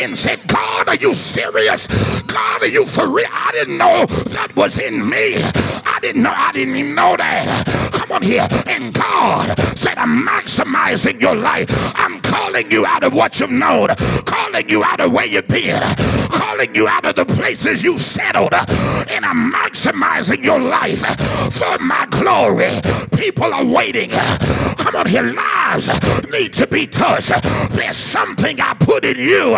and 0.00 0.16
said, 0.16 0.40
God, 0.46 0.88
are 0.88 0.96
you 0.96 1.14
serious? 1.14 1.86
God, 1.86 2.62
are 2.62 2.68
you 2.68 2.86
for 2.86 3.08
real? 3.08 3.26
I 3.30 3.50
didn't 3.52 3.78
know 3.78 4.06
that 4.06 4.54
was 4.54 4.78
in 4.78 5.08
me. 5.08 5.36
I 5.36 5.98
didn't 6.00 6.22
know, 6.22 6.32
I 6.34 6.52
didn't 6.52 6.76
even 6.76 6.94
know 6.94 7.16
that. 7.16 7.89
Come 8.10 8.24
on 8.24 8.28
here. 8.28 8.48
And 8.66 8.92
God 8.92 9.56
said, 9.78 9.96
I'm 9.96 10.26
maximizing 10.26 11.20
your 11.20 11.36
life. 11.36 11.66
I'm 11.94 12.20
calling 12.22 12.68
you 12.68 12.84
out 12.84 13.04
of 13.04 13.14
what 13.14 13.38
you've 13.38 13.52
known, 13.52 13.86
calling 14.24 14.68
you 14.68 14.82
out 14.82 14.98
of 14.98 15.12
where 15.12 15.26
you've 15.26 15.46
been, 15.46 15.80
calling 16.50 16.74
you 16.74 16.88
out 16.88 17.04
of 17.04 17.14
the 17.14 17.24
places 17.24 17.84
you 17.84 17.98
settled, 17.98 18.52
uh, 18.52 18.64
and 19.10 19.24
I'm 19.24 19.52
maximizing 19.52 20.42
your 20.42 20.58
life 20.58 21.00
for 21.52 21.78
my 21.78 22.06
glory. 22.10 22.70
People 23.16 23.54
are 23.54 23.64
waiting. 23.64 24.10
Come 24.10 24.96
on 24.96 25.06
here, 25.06 25.22
lives 25.22 25.88
need 26.30 26.52
to 26.54 26.66
be 26.66 26.86
touched. 26.86 27.32
There's 27.70 27.96
something 27.96 28.60
I 28.60 28.74
put 28.74 29.04
in 29.04 29.18
you 29.18 29.52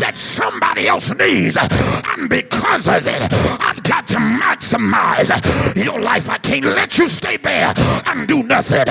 that 0.00 0.12
somebody 0.14 0.86
else 0.86 1.12
needs. 1.14 1.56
And 1.58 2.28
because 2.28 2.86
of 2.88 3.06
it, 3.06 3.22
I've 3.60 3.82
got 3.82 4.06
to 4.08 4.16
maximize 4.16 5.30
your 5.84 6.00
life. 6.00 6.28
I 6.28 6.38
can't 6.38 6.64
let 6.64 6.98
you 6.98 7.08
stay 7.08 7.36
there 7.36 7.72
and 8.06 8.28
do 8.28 8.42
nothing. 8.42 8.84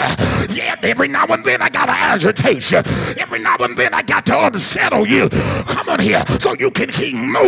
Yeah, 0.50 0.76
every 0.84 1.08
now 1.08 1.26
and 1.26 1.44
then 1.44 1.62
I 1.62 1.70
got 1.70 1.86
to 1.86 1.94
agitate 1.94 2.72
you. 2.72 2.80
Every 3.20 3.40
now 3.40 3.56
and 3.60 3.78
then 3.78 3.94
I 3.94 4.02
got 4.02 4.26
to 4.28 4.46
unsettle 4.48 5.08
you. 5.08 5.30
Come 5.30 5.90
on 5.90 6.00
here 6.00 6.24
so 6.40 6.56
you 6.56 6.72
can 6.72 6.90
keep 6.90 7.16
moving 7.16 7.39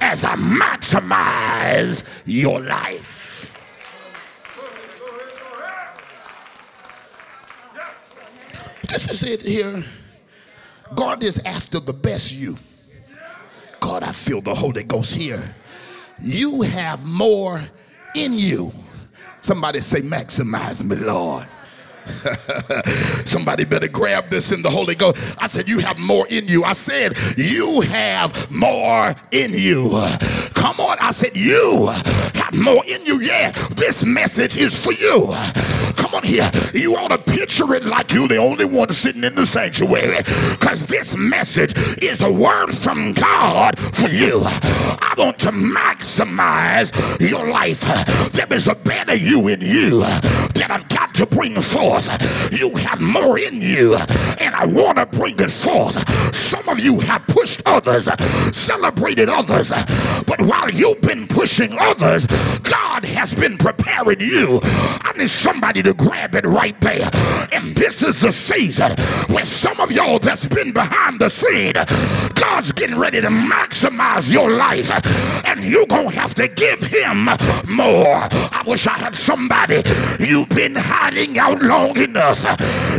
as 0.00 0.24
I 0.24 0.36
maximize 0.36 2.04
your 2.24 2.60
life. 2.60 3.54
This 8.88 9.10
is 9.10 9.22
it 9.22 9.42
here. 9.42 9.82
God 10.94 11.22
is 11.22 11.38
after 11.44 11.80
the 11.80 11.92
best 11.92 12.32
you. 12.32 12.56
God, 13.80 14.02
I 14.02 14.12
feel 14.12 14.40
the 14.40 14.54
Holy 14.54 14.82
Ghost 14.84 15.14
here. 15.14 15.42
You 16.20 16.62
have 16.62 17.04
more 17.06 17.60
in 18.14 18.34
you. 18.34 18.72
Somebody 19.42 19.80
say, 19.80 20.00
Maximize 20.00 20.82
me, 20.84 20.96
Lord. 20.96 21.46
Somebody 23.24 23.64
better 23.64 23.88
grab 23.88 24.30
this 24.30 24.52
in 24.52 24.62
the 24.62 24.70
Holy 24.70 24.94
Ghost. 24.94 25.36
I 25.40 25.46
said, 25.46 25.68
You 25.68 25.78
have 25.80 25.98
more 25.98 26.26
in 26.28 26.48
you. 26.48 26.64
I 26.64 26.72
said, 26.72 27.16
You 27.36 27.80
have 27.82 28.50
more 28.50 29.14
in 29.30 29.52
you. 29.52 29.90
Come 30.54 30.80
on. 30.80 30.96
I 31.00 31.10
said, 31.10 31.36
You 31.36 31.86
have 31.86 32.54
more 32.54 32.84
in 32.86 33.04
you. 33.04 33.20
Yeah, 33.20 33.52
this 33.76 34.04
message 34.04 34.56
is 34.56 34.74
for 34.74 34.92
you. 34.92 35.28
Come 35.96 36.14
on 36.14 36.22
here. 36.22 36.50
You 36.72 36.96
ought 36.96 37.08
to 37.08 37.18
picture 37.18 37.74
it 37.74 37.84
like 37.84 38.12
you're 38.12 38.28
the 38.28 38.36
only 38.36 38.64
one 38.64 38.92
sitting 38.92 39.24
in 39.24 39.34
the 39.34 39.44
sanctuary 39.46 40.18
because 40.50 40.86
this 40.86 41.16
message 41.16 41.74
is 42.02 42.22
a 42.22 42.32
word 42.32 42.72
from 42.72 43.12
God 43.12 43.78
for 43.94 44.08
you. 44.08 44.42
I 44.44 45.14
want 45.16 45.38
to 45.40 45.50
maximize 45.50 46.92
your 47.20 47.48
life. 47.48 47.80
There 48.32 48.46
is 48.52 48.68
a 48.68 48.74
better 48.74 49.14
you 49.14 49.48
in 49.48 49.60
you 49.60 50.00
that 50.00 50.68
I've 50.70 50.88
got 50.88 51.14
to 51.16 51.26
bring 51.26 51.60
forth 51.60 51.97
forth. 52.00 52.52
You 52.52 52.74
have 52.76 53.00
more 53.00 53.38
in 53.38 53.60
you, 53.60 53.94
and 53.94 54.54
I 54.54 54.66
want 54.66 54.98
to 54.98 55.06
bring 55.06 55.38
it 55.38 55.50
forth. 55.50 55.96
Some 56.34 56.68
of 56.68 56.78
you 56.78 57.00
have 57.00 57.26
pushed 57.26 57.62
others, 57.66 58.08
celebrated 58.56 59.28
others, 59.28 59.70
but 60.26 60.40
while 60.42 60.70
you've 60.70 61.00
been 61.00 61.26
pushing 61.26 61.76
others, 61.78 62.26
God 62.62 62.97
has 63.04 63.34
been 63.34 63.56
preparing 63.58 64.20
you. 64.20 64.60
I 64.62 65.12
need 65.16 65.30
somebody 65.30 65.82
to 65.82 65.94
grab 65.94 66.34
it 66.34 66.44
right 66.44 66.78
there. 66.80 67.08
And 67.52 67.74
this 67.74 68.02
is 68.02 68.20
the 68.20 68.32
season 68.32 68.92
where 69.28 69.44
some 69.44 69.80
of 69.80 69.90
y'all 69.90 70.18
that's 70.18 70.46
been 70.46 70.72
behind 70.72 71.20
the 71.20 71.28
scene, 71.28 71.74
God's 72.34 72.72
getting 72.72 72.98
ready 72.98 73.20
to 73.20 73.28
maximize 73.28 74.32
your 74.32 74.50
life, 74.50 74.90
and 75.46 75.62
you're 75.62 75.86
going 75.86 76.10
to 76.10 76.18
have 76.18 76.34
to 76.34 76.48
give 76.48 76.82
Him 76.82 77.24
more. 77.68 78.28
I 78.58 78.62
wish 78.66 78.86
I 78.86 78.92
had 78.92 79.16
somebody. 79.16 79.82
You've 80.18 80.48
been 80.50 80.74
hiding 80.76 81.38
out 81.38 81.62
long 81.62 81.96
enough. 81.98 82.44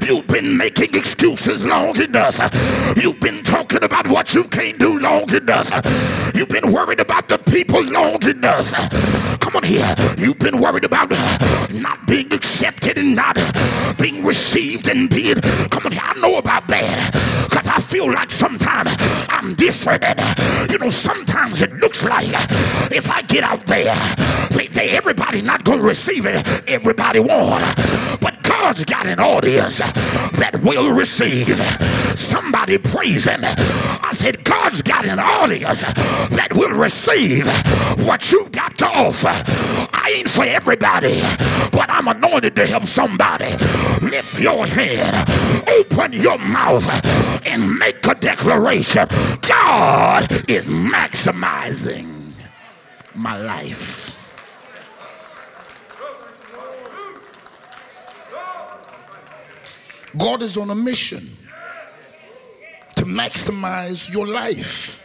You've 0.08 0.28
been 0.28 0.58
making 0.58 0.96
excuses 0.96 1.66
long 1.66 2.00
enough. 2.02 2.38
You've 2.98 3.20
been 3.20 3.44
talking 3.44 3.84
about 3.84 4.08
what 4.08 4.34
you 4.34 4.44
can't 4.46 4.80
do 4.80 5.00
long 5.00 5.34
enough. 5.34 5.70
You've 6.36 6.50
been 6.50 6.72
worried 6.72 7.00
about 7.00 7.28
the 7.28 7.38
people 7.38 7.84
long 7.84 8.24
enough. 8.24 8.72
Come 9.40 9.56
on 9.56 9.64
here. 9.64 9.89
You've 10.18 10.40
been 10.40 10.60
worried 10.60 10.86
about 10.86 11.10
not 11.72 12.06
being 12.08 12.32
accepted 12.34 12.98
and 12.98 13.16
not 13.16 13.38
being 13.98 14.24
received 14.24 14.88
and 14.88 15.10
being. 15.10 15.36
Come 15.36 15.86
on. 15.86 15.94
I 15.94 16.14
know 16.20 16.38
about 16.38 16.68
that 16.68 17.48
because 17.50 17.68
I 17.68 17.80
feel 17.80 18.12
like 18.12 18.32
sometimes 18.32 18.96
I'm 19.30 19.56
different. 19.56 20.04
You 20.72 20.78
know, 20.78 20.90
sometimes 20.90 21.62
it 21.62 21.74
looks 21.74 22.04
like 22.04 22.28
if 22.92 23.10
I 23.10 23.22
get 23.24 23.44
out 23.44 23.66
there, 23.66 23.96
they, 24.52 24.68
they, 24.68 24.90
everybody 24.90 25.42
not 25.42 25.64
going 25.64 25.80
to 25.80 25.86
receive 25.86 26.26
it. 26.26 26.46
Everybody 26.68 27.20
want. 27.20 27.64
But 28.20 28.29
God's 28.50 28.84
got 28.84 29.06
an 29.06 29.20
audience 29.20 29.78
that 29.78 30.60
will 30.64 30.92
receive. 30.92 31.56
Somebody 32.18 32.80
praise 32.80 33.26
him. 33.26 33.42
I 33.44 34.10
said, 34.14 34.44
God's 34.44 34.82
got 34.82 35.06
an 35.06 35.20
audience 35.20 35.82
that 35.82 36.50
will 36.54 36.72
receive 36.72 37.46
what 38.08 38.32
you 38.32 38.50
got 38.50 38.76
to 38.80 38.88
offer. 38.88 39.30
I 39.94 40.16
ain't 40.18 40.30
for 40.30 40.46
everybody, 40.46 41.20
but 41.72 41.90
I'm 41.90 42.08
anointed 42.08 42.56
to 42.56 42.66
help 42.66 42.86
somebody. 42.86 43.52
Lift 44.02 44.40
your 44.40 44.66
head, 44.66 45.14
open 45.70 46.14
your 46.14 46.40
mouth, 46.40 46.88
and 47.46 47.78
make 47.78 48.06
a 48.08 48.16
declaration. 48.16 49.08
God 49.42 50.50
is 50.50 50.68
maximizing 50.68 52.34
my 53.14 53.38
life. 53.38 53.99
God 60.18 60.42
is 60.42 60.58
on 60.58 60.70
a 60.70 60.76
mission 60.76 61.38
to 62.96 63.06
maximize 63.06 64.12
your 64.12 64.28
life. 64.28 65.02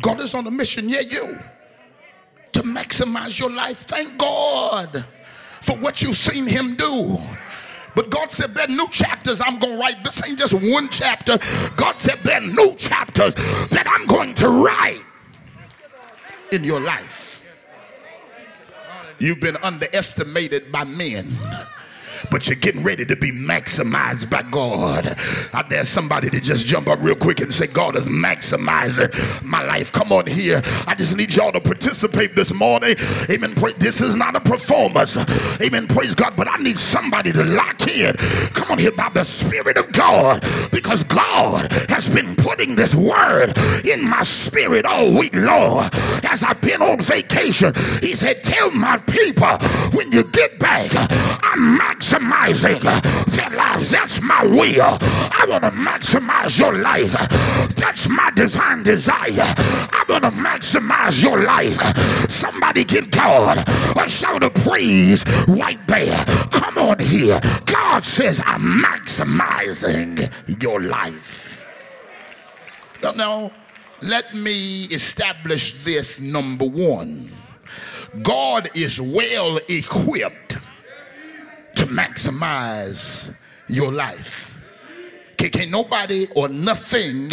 God 0.00 0.20
is 0.20 0.34
on 0.34 0.46
a 0.46 0.50
mission, 0.50 0.88
yeah, 0.88 1.00
you, 1.00 1.38
to 2.52 2.62
maximize 2.62 3.38
your 3.38 3.50
life. 3.50 3.78
Thank 3.84 4.18
God 4.18 5.04
for 5.60 5.76
what 5.76 6.02
you've 6.02 6.16
seen 6.16 6.46
Him 6.46 6.74
do. 6.74 7.16
But 7.94 8.10
God 8.10 8.32
said, 8.32 8.54
There 8.54 8.64
are 8.64 8.68
new 8.68 8.88
chapters 8.88 9.40
I'm 9.40 9.58
going 9.58 9.74
to 9.74 9.80
write. 9.80 10.02
This 10.02 10.26
ain't 10.26 10.38
just 10.38 10.54
one 10.54 10.88
chapter. 10.90 11.38
God 11.76 12.00
said, 12.00 12.18
There 12.24 12.38
are 12.38 12.46
new 12.46 12.74
chapters 12.74 13.34
that 13.34 13.84
I'm 13.86 14.06
going 14.06 14.34
to 14.34 14.48
write 14.48 15.04
in 16.52 16.64
your 16.64 16.80
life. 16.80 17.38
You've 19.18 19.40
been 19.40 19.56
underestimated 19.62 20.72
by 20.72 20.84
men 20.84 21.26
but 22.30 22.48
you're 22.48 22.56
getting 22.56 22.82
ready 22.82 23.04
to 23.04 23.16
be 23.16 23.30
maximized 23.30 24.30
by 24.30 24.42
God. 24.42 25.16
I 25.52 25.62
dare 25.68 25.84
somebody 25.84 26.30
to 26.30 26.40
just 26.40 26.66
jump 26.66 26.88
up 26.88 26.98
real 27.02 27.14
quick 27.14 27.40
and 27.40 27.52
say, 27.52 27.66
God 27.66 27.96
is 27.96 28.08
maximizing 28.08 29.42
my 29.42 29.64
life. 29.64 29.92
Come 29.92 30.12
on 30.12 30.26
here. 30.26 30.62
I 30.86 30.94
just 30.94 31.16
need 31.16 31.34
y'all 31.34 31.52
to 31.52 31.60
participate 31.60 32.34
this 32.34 32.52
morning. 32.52 32.96
Amen. 33.30 33.54
This 33.78 34.00
is 34.00 34.16
not 34.16 34.36
a 34.36 34.40
performance. 34.40 35.16
Amen. 35.60 35.86
Praise 35.88 36.14
God. 36.14 36.34
But 36.36 36.48
I 36.48 36.56
need 36.56 36.78
somebody 36.78 37.32
to 37.32 37.44
lock 37.44 37.86
in. 37.88 38.14
Come 38.54 38.72
on 38.72 38.78
here 38.78 38.92
by 38.92 39.08
the 39.10 39.24
Spirit 39.24 39.76
of 39.76 39.90
God 39.92 40.44
because 40.70 41.04
God 41.04 41.70
has 41.88 42.08
been 42.08 42.36
putting 42.36 42.76
this 42.76 42.94
word 42.94 43.56
in 43.86 44.08
my 44.08 44.22
spirit 44.22 44.84
all 44.84 45.12
week 45.12 45.34
long 45.34 45.88
as 46.24 46.42
I've 46.42 46.60
been 46.60 46.82
on 46.82 47.00
vacation. 47.00 47.74
He 48.00 48.14
said, 48.14 48.42
Tell 48.42 48.70
my 48.70 48.98
people 48.98 49.58
when 49.92 50.12
you 50.12 50.24
get 50.24 50.58
back, 50.58 50.90
I'm 51.42 51.78
maximizing 51.78 52.11
maximizing 52.18 52.80
their 53.26 53.50
lives. 53.50 53.90
That's 53.90 54.20
my 54.20 54.44
will. 54.44 54.98
I 55.00 55.46
want 55.48 55.64
to 55.64 55.70
maximize 55.70 56.58
your 56.58 56.74
life. 56.74 57.12
That's 57.76 58.08
my 58.08 58.30
divine 58.34 58.82
desire. 58.82 59.32
I 59.36 60.04
want 60.08 60.24
to 60.24 60.30
maximize 60.30 61.22
your 61.22 61.42
life. 61.42 61.78
Somebody 62.30 62.84
give 62.84 63.10
God 63.10 63.58
a 63.96 64.08
shout 64.08 64.42
of 64.42 64.54
praise 64.54 65.24
right 65.48 65.78
there. 65.88 66.24
Come 66.50 66.78
on 66.78 66.98
here. 66.98 67.40
God 67.66 68.04
says, 68.04 68.42
I'm 68.44 68.82
maximizing 68.82 70.30
your 70.62 70.80
life. 70.80 71.68
Now, 73.02 73.12
now 73.12 73.52
let 74.00 74.34
me 74.34 74.84
establish 74.84 75.82
this 75.84 76.20
number 76.20 76.66
one. 76.66 77.30
God 78.22 78.68
is 78.74 79.00
well 79.00 79.58
equipped 79.68 80.58
to 81.76 81.84
maximize 81.86 83.34
your 83.68 83.92
life. 83.92 84.52
Can, 85.36 85.50
can 85.50 85.70
nobody 85.70 86.28
or 86.36 86.48
nothing, 86.48 87.28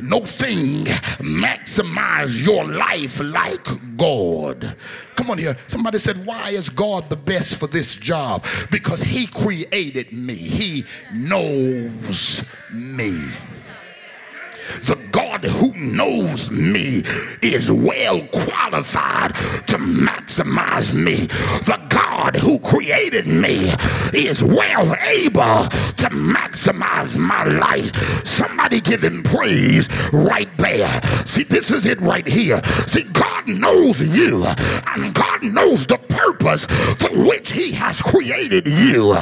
no 0.00 0.20
thing 0.20 0.84
maximize 1.20 2.44
your 2.44 2.64
life 2.64 3.20
like 3.20 3.96
God? 3.96 4.76
Come 5.14 5.30
on 5.30 5.38
here. 5.38 5.56
Somebody 5.68 5.98
said, 5.98 6.26
Why 6.26 6.50
is 6.50 6.68
God 6.68 7.08
the 7.08 7.16
best 7.16 7.60
for 7.60 7.68
this 7.68 7.96
job? 7.96 8.44
Because 8.70 9.00
He 9.00 9.26
created 9.26 10.12
me, 10.12 10.34
He 10.34 10.84
knows 11.12 12.44
me. 12.72 13.20
The 14.80 14.98
God 15.12 15.44
who 15.44 15.72
knows 15.76 16.50
me 16.50 17.02
is 17.42 17.70
well 17.70 18.26
qualified 18.28 19.34
to 19.66 19.76
maximize 19.78 20.94
me. 20.94 21.26
The 21.66 21.80
God 21.88 22.36
who 22.36 22.58
created 22.58 23.26
me 23.26 23.72
is 24.12 24.42
well 24.42 24.94
able 25.06 25.68
to 25.68 26.08
maximize 26.10 27.16
my 27.16 27.44
life. 27.44 28.26
Somebody 28.26 28.80
give 28.80 29.02
him 29.02 29.22
praise 29.22 29.88
right 30.12 30.48
there. 30.58 31.00
See, 31.26 31.44
this 31.44 31.70
is 31.70 31.86
it 31.86 32.00
right 32.00 32.26
here. 32.26 32.60
See, 32.86 33.04
God 33.04 33.48
knows 33.48 34.02
you, 34.02 34.44
and 34.86 35.14
God 35.14 35.42
knows 35.42 35.86
the 35.86 35.98
purpose 35.98 36.66
for 36.66 37.26
which 37.26 37.52
He 37.52 37.72
has 37.72 38.00
created 38.00 38.66
you. 38.66 39.14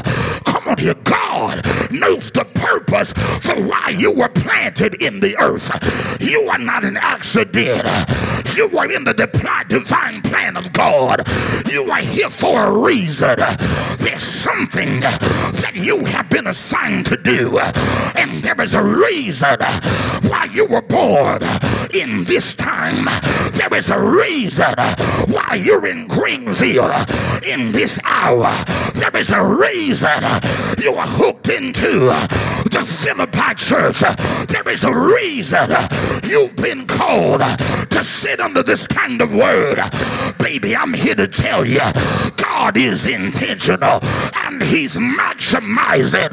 Come 0.45 0.69
on 0.69 0.79
here. 0.79 0.95
God 1.05 1.65
knows 1.91 2.31
the 2.31 2.45
purpose 2.55 3.13
for 3.13 3.61
why 3.63 3.95
you 3.97 4.13
were 4.13 4.29
planted 4.29 5.03
in 5.03 5.21
the 5.21 5.37
earth. 5.41 6.21
You 6.21 6.49
are 6.49 6.59
not 6.59 6.85
an 6.85 6.97
accident. 6.97 7.83
You 8.57 8.69
were 8.69 8.91
in 8.91 9.05
the 9.05 9.15
divine 9.69 10.23
plan 10.23 10.57
of 10.57 10.73
God. 10.73 11.27
You 11.71 11.91
are 11.91 11.99
here 11.99 12.31
for 12.31 12.65
a 12.65 12.73
reason. 12.73 13.37
There's 13.99 14.23
something 14.23 15.01
that 15.01 15.73
you 15.75 16.05
have 16.05 16.29
been 16.29 16.47
assigned 16.47 17.07
to 17.07 17.17
do. 17.17 17.59
And 18.17 18.43
there 18.43 18.61
is 18.61 18.75
a 18.75 18.83
reason 18.83 19.57
why 20.29 20.49
you 20.53 20.67
were 20.67 20.83
born 20.83 21.43
in 21.95 22.25
this 22.25 22.55
time. 22.55 23.07
There 23.53 23.75
is 23.75 23.91
a 23.91 23.99
reason 23.99 24.75
why 25.29 25.61
you're 25.63 25.87
in 25.87 26.09
Greenville 26.09 26.93
in 27.47 27.73
this 27.73 27.99
hour. 28.05 28.53
There 28.95 29.17
is 29.17 29.31
a 29.31 29.43
reason 29.45 30.23
you 30.83 30.95
are 30.95 31.07
hooked 31.07 31.49
into 31.49 32.11
the 32.71 32.85
Philippi 32.85 33.55
church. 33.57 34.01
There 34.49 34.69
is 34.69 34.85
a 34.85 34.95
reason 34.95 35.71
you've 36.25 36.57
been 36.57 36.87
called 36.87 37.41
to 37.91 38.05
sit 38.05 38.41
under 38.41 38.63
this 38.63 38.87
kind 38.87 39.21
of 39.21 39.35
word. 39.35 39.79
Baby, 40.39 40.77
I'm 40.77 40.95
here 40.95 41.15
to 41.17 41.29
tell 41.29 41.65
you 41.65 41.81
God 42.37 42.77
is 42.77 43.07
intentional 43.07 44.01
and 44.35 44.63
He's 44.63 44.97
maximizing 44.97 46.31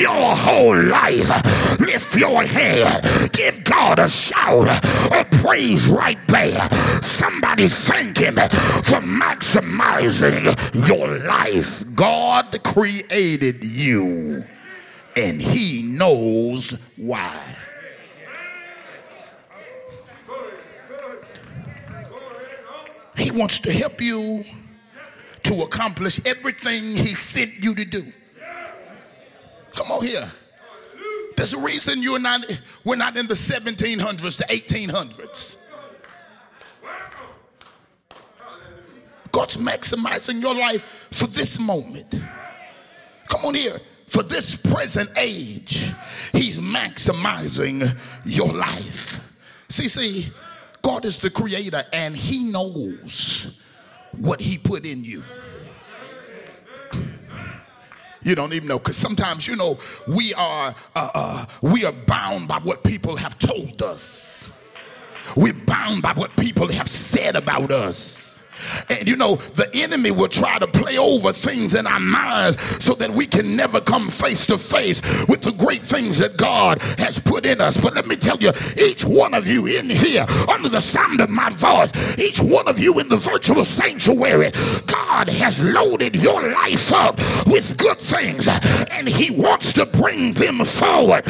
your 0.00 0.36
whole 0.36 0.80
life. 0.80 1.80
Lift 1.80 2.16
your 2.16 2.42
head, 2.42 3.32
give 3.32 3.64
God 3.64 3.98
a 3.98 4.08
shout 4.08 4.68
of 5.12 5.30
praise 5.42 5.88
right 5.88 6.18
there. 6.28 6.68
Somebody 7.02 7.68
thank 7.68 8.18
Him 8.18 8.36
for 8.36 9.00
maximizing 9.00 10.44
your 10.88 11.18
life. 11.18 11.84
God 11.94 12.62
created 12.62 13.64
you 13.64 14.44
and 15.16 15.40
He 15.40 15.82
knows 15.82 16.76
why. 16.96 17.56
He 23.16 23.30
wants 23.30 23.58
to 23.60 23.72
help 23.72 24.00
you 24.00 24.44
to 25.42 25.62
accomplish 25.62 26.20
everything 26.24 26.82
He 26.82 27.14
sent 27.14 27.52
you 27.62 27.74
to 27.74 27.84
do. 27.84 28.06
Come 29.72 29.90
on 29.92 30.06
here. 30.06 30.30
There's 31.36 31.54
a 31.54 31.58
reason 31.58 32.02
you're 32.02 32.18
not, 32.18 32.44
we're 32.84 32.96
not 32.96 33.16
in 33.16 33.26
the 33.26 33.34
1700s 33.34 34.36
to 34.38 34.44
1800s. 34.44 35.56
God's 39.32 39.56
maximizing 39.56 40.42
your 40.42 40.54
life 40.54 41.08
for 41.10 41.26
this 41.28 41.58
moment. 41.58 42.14
Come 43.28 43.44
on 43.44 43.54
here. 43.54 43.78
For 44.10 44.24
this 44.24 44.56
present 44.56 45.08
age, 45.16 45.92
He's 46.32 46.58
maximizing 46.58 47.96
your 48.24 48.52
life. 48.52 49.20
See, 49.68 49.86
see, 49.86 50.32
God 50.82 51.04
is 51.04 51.20
the 51.20 51.30
creator 51.30 51.84
and 51.92 52.16
He 52.16 52.42
knows 52.42 53.62
what 54.18 54.40
He 54.40 54.58
put 54.58 54.84
in 54.84 55.04
you. 55.04 55.22
You 58.22 58.34
don't 58.34 58.52
even 58.52 58.66
know 58.66 58.78
because 58.78 58.96
sometimes 58.96 59.46
you 59.46 59.54
know 59.54 59.78
we 60.08 60.34
are 60.34 60.74
uh, 60.96 61.08
uh, 61.14 61.46
we 61.62 61.84
are 61.84 61.94
bound 62.06 62.48
by 62.48 62.58
what 62.58 62.82
people 62.82 63.14
have 63.14 63.38
told 63.38 63.80
us. 63.80 64.58
We're 65.36 65.54
bound 65.54 66.02
by 66.02 66.14
what 66.14 66.36
people 66.36 66.68
have 66.72 66.88
said 66.88 67.36
about 67.36 67.70
us. 67.70 68.39
And 68.88 69.08
you 69.08 69.16
know, 69.16 69.36
the 69.36 69.68
enemy 69.74 70.10
will 70.10 70.28
try 70.28 70.58
to 70.58 70.66
play 70.66 70.98
over 70.98 71.32
things 71.32 71.74
in 71.74 71.86
our 71.86 72.00
minds 72.00 72.60
so 72.84 72.94
that 72.94 73.10
we 73.10 73.26
can 73.26 73.56
never 73.56 73.80
come 73.80 74.08
face 74.08 74.46
to 74.46 74.58
face 74.58 75.00
with 75.28 75.42
the 75.42 75.52
great 75.52 75.82
things 75.82 76.18
that 76.18 76.36
God 76.36 76.80
has 76.98 77.18
put 77.18 77.46
in 77.46 77.60
us. 77.60 77.76
But 77.76 77.94
let 77.94 78.06
me 78.06 78.16
tell 78.16 78.38
you, 78.38 78.52
each 78.80 79.04
one 79.04 79.34
of 79.34 79.46
you 79.46 79.66
in 79.66 79.88
here, 79.90 80.26
under 80.52 80.68
the 80.68 80.80
sound 80.80 81.20
of 81.20 81.30
my 81.30 81.50
voice, 81.50 81.92
each 82.18 82.40
one 82.40 82.68
of 82.68 82.78
you 82.78 82.98
in 82.98 83.08
the 83.08 83.16
virtual 83.16 83.64
sanctuary, 83.64 84.50
God 84.86 85.28
has 85.28 85.60
loaded 85.62 86.16
your 86.16 86.42
life 86.52 86.92
up 86.92 87.16
with 87.46 87.76
good 87.76 87.98
things 87.98 88.48
and 88.92 89.08
He 89.08 89.30
wants 89.30 89.72
to 89.74 89.86
bring 89.86 90.32
them 90.34 90.64
forward. 90.64 91.24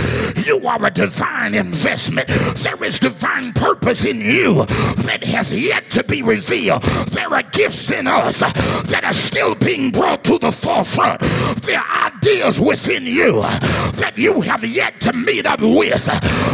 You 0.46 0.66
are 0.66 0.84
a 0.84 0.90
divine 0.90 1.54
investment. 1.54 2.28
There 2.28 2.82
is 2.84 2.98
divine 2.98 3.52
purpose 3.52 4.04
in 4.04 4.20
you 4.20 4.64
that 5.04 5.24
has 5.24 5.52
yet 5.52 5.90
to 5.90 6.04
be 6.04 6.22
revealed 6.22 6.82
there 7.10 7.29
are 7.32 7.42
gifts 7.42 7.90
in 7.90 8.06
us 8.06 8.40
that 8.40 9.02
are 9.04 9.12
still 9.12 9.54
being 9.54 9.90
brought 9.90 10.24
to 10.24 10.38
the 10.38 10.52
forefront. 10.52 11.20
There 11.62 11.78
are 11.78 12.06
ideas 12.06 12.60
within 12.60 13.06
you 13.06 13.40
that 13.40 14.12
you 14.16 14.40
have 14.42 14.64
yet 14.64 15.00
to 15.02 15.12
meet 15.12 15.46
up 15.46 15.60
with. 15.60 16.04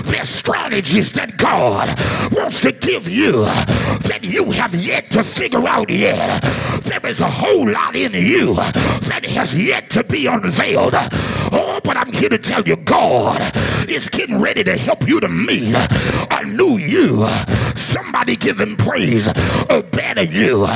There 0.05 0.23
are 0.23 0.25
strategies 0.25 1.13
that 1.13 1.37
God 1.37 1.89
wants 2.33 2.61
to 2.61 2.73
give 2.73 3.09
you 3.09 3.45
that 3.45 4.21
you 4.23 4.51
have 4.53 4.75
yet 4.75 5.11
to 5.13 5.25
figure 5.25 5.67
out 5.67 5.91
yet. 5.91 6.43
There 6.83 7.05
is 7.07 7.21
a 7.21 7.29
whole 7.29 7.69
lot 7.69 7.97
in 7.97 8.13
you 8.15 8.55
that 8.55 9.25
has 9.35 9.55
yet 9.55 9.91
to 9.91 10.05
be 10.05 10.27
unveiled. 10.27 10.95
Oh, 10.95 11.66
but 11.85 11.97
I'm 11.97 12.13
here 12.13 12.29
to 12.29 12.39
tell 12.39 12.63
you, 12.63 12.77
God 12.77 13.41
is 13.89 14.09
getting 14.09 14.41
ready 14.41 14.65
to 14.65 14.77
help 14.77 15.07
you 15.07 15.21
to 15.21 15.29
meet 15.29 15.75
a 15.75 16.45
new 16.45 16.77
you. 16.79 17.27
Somebody 17.75 18.37
give 18.37 18.61
him 18.61 18.77
praise. 18.77 19.29
A 19.29 19.83
better 19.83 20.23
you 20.23 20.67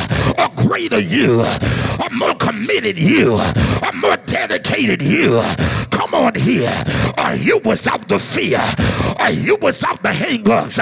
a 0.41 0.51
greater 0.57 0.99
you, 1.01 1.41
a 1.43 2.09
more 2.13 2.35
committed 2.37 2.99
you, 2.99 3.35
a 3.37 3.90
dedicated 4.17 5.03
you. 5.03 5.41
Come 5.91 6.15
on 6.15 6.35
here. 6.35 6.73
Are 7.19 7.37
you 7.37 7.59
without 7.65 8.09
the 8.09 8.19
fear? 8.19 8.61
Are 9.19 9.31
you 9.31 9.57
without 9.61 10.03
the 10.03 10.09
hangups? 10.09 10.79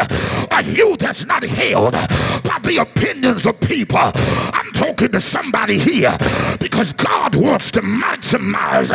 Are 0.53 0.63
you 0.63 0.97
that's 0.97 1.27
not 1.27 1.43
held 1.43 1.93
by 1.93 2.59
the 2.63 2.79
opinions 2.81 3.47
of 3.47 3.59
people? 3.61 3.99
I'm 3.99 4.73
talking 4.73 5.13
to 5.13 5.21
somebody 5.21 5.79
here 5.79 6.17
because 6.61 6.93
God 6.93 7.35
wants 7.35 7.71
to 7.73 7.81
maximize 7.81 8.93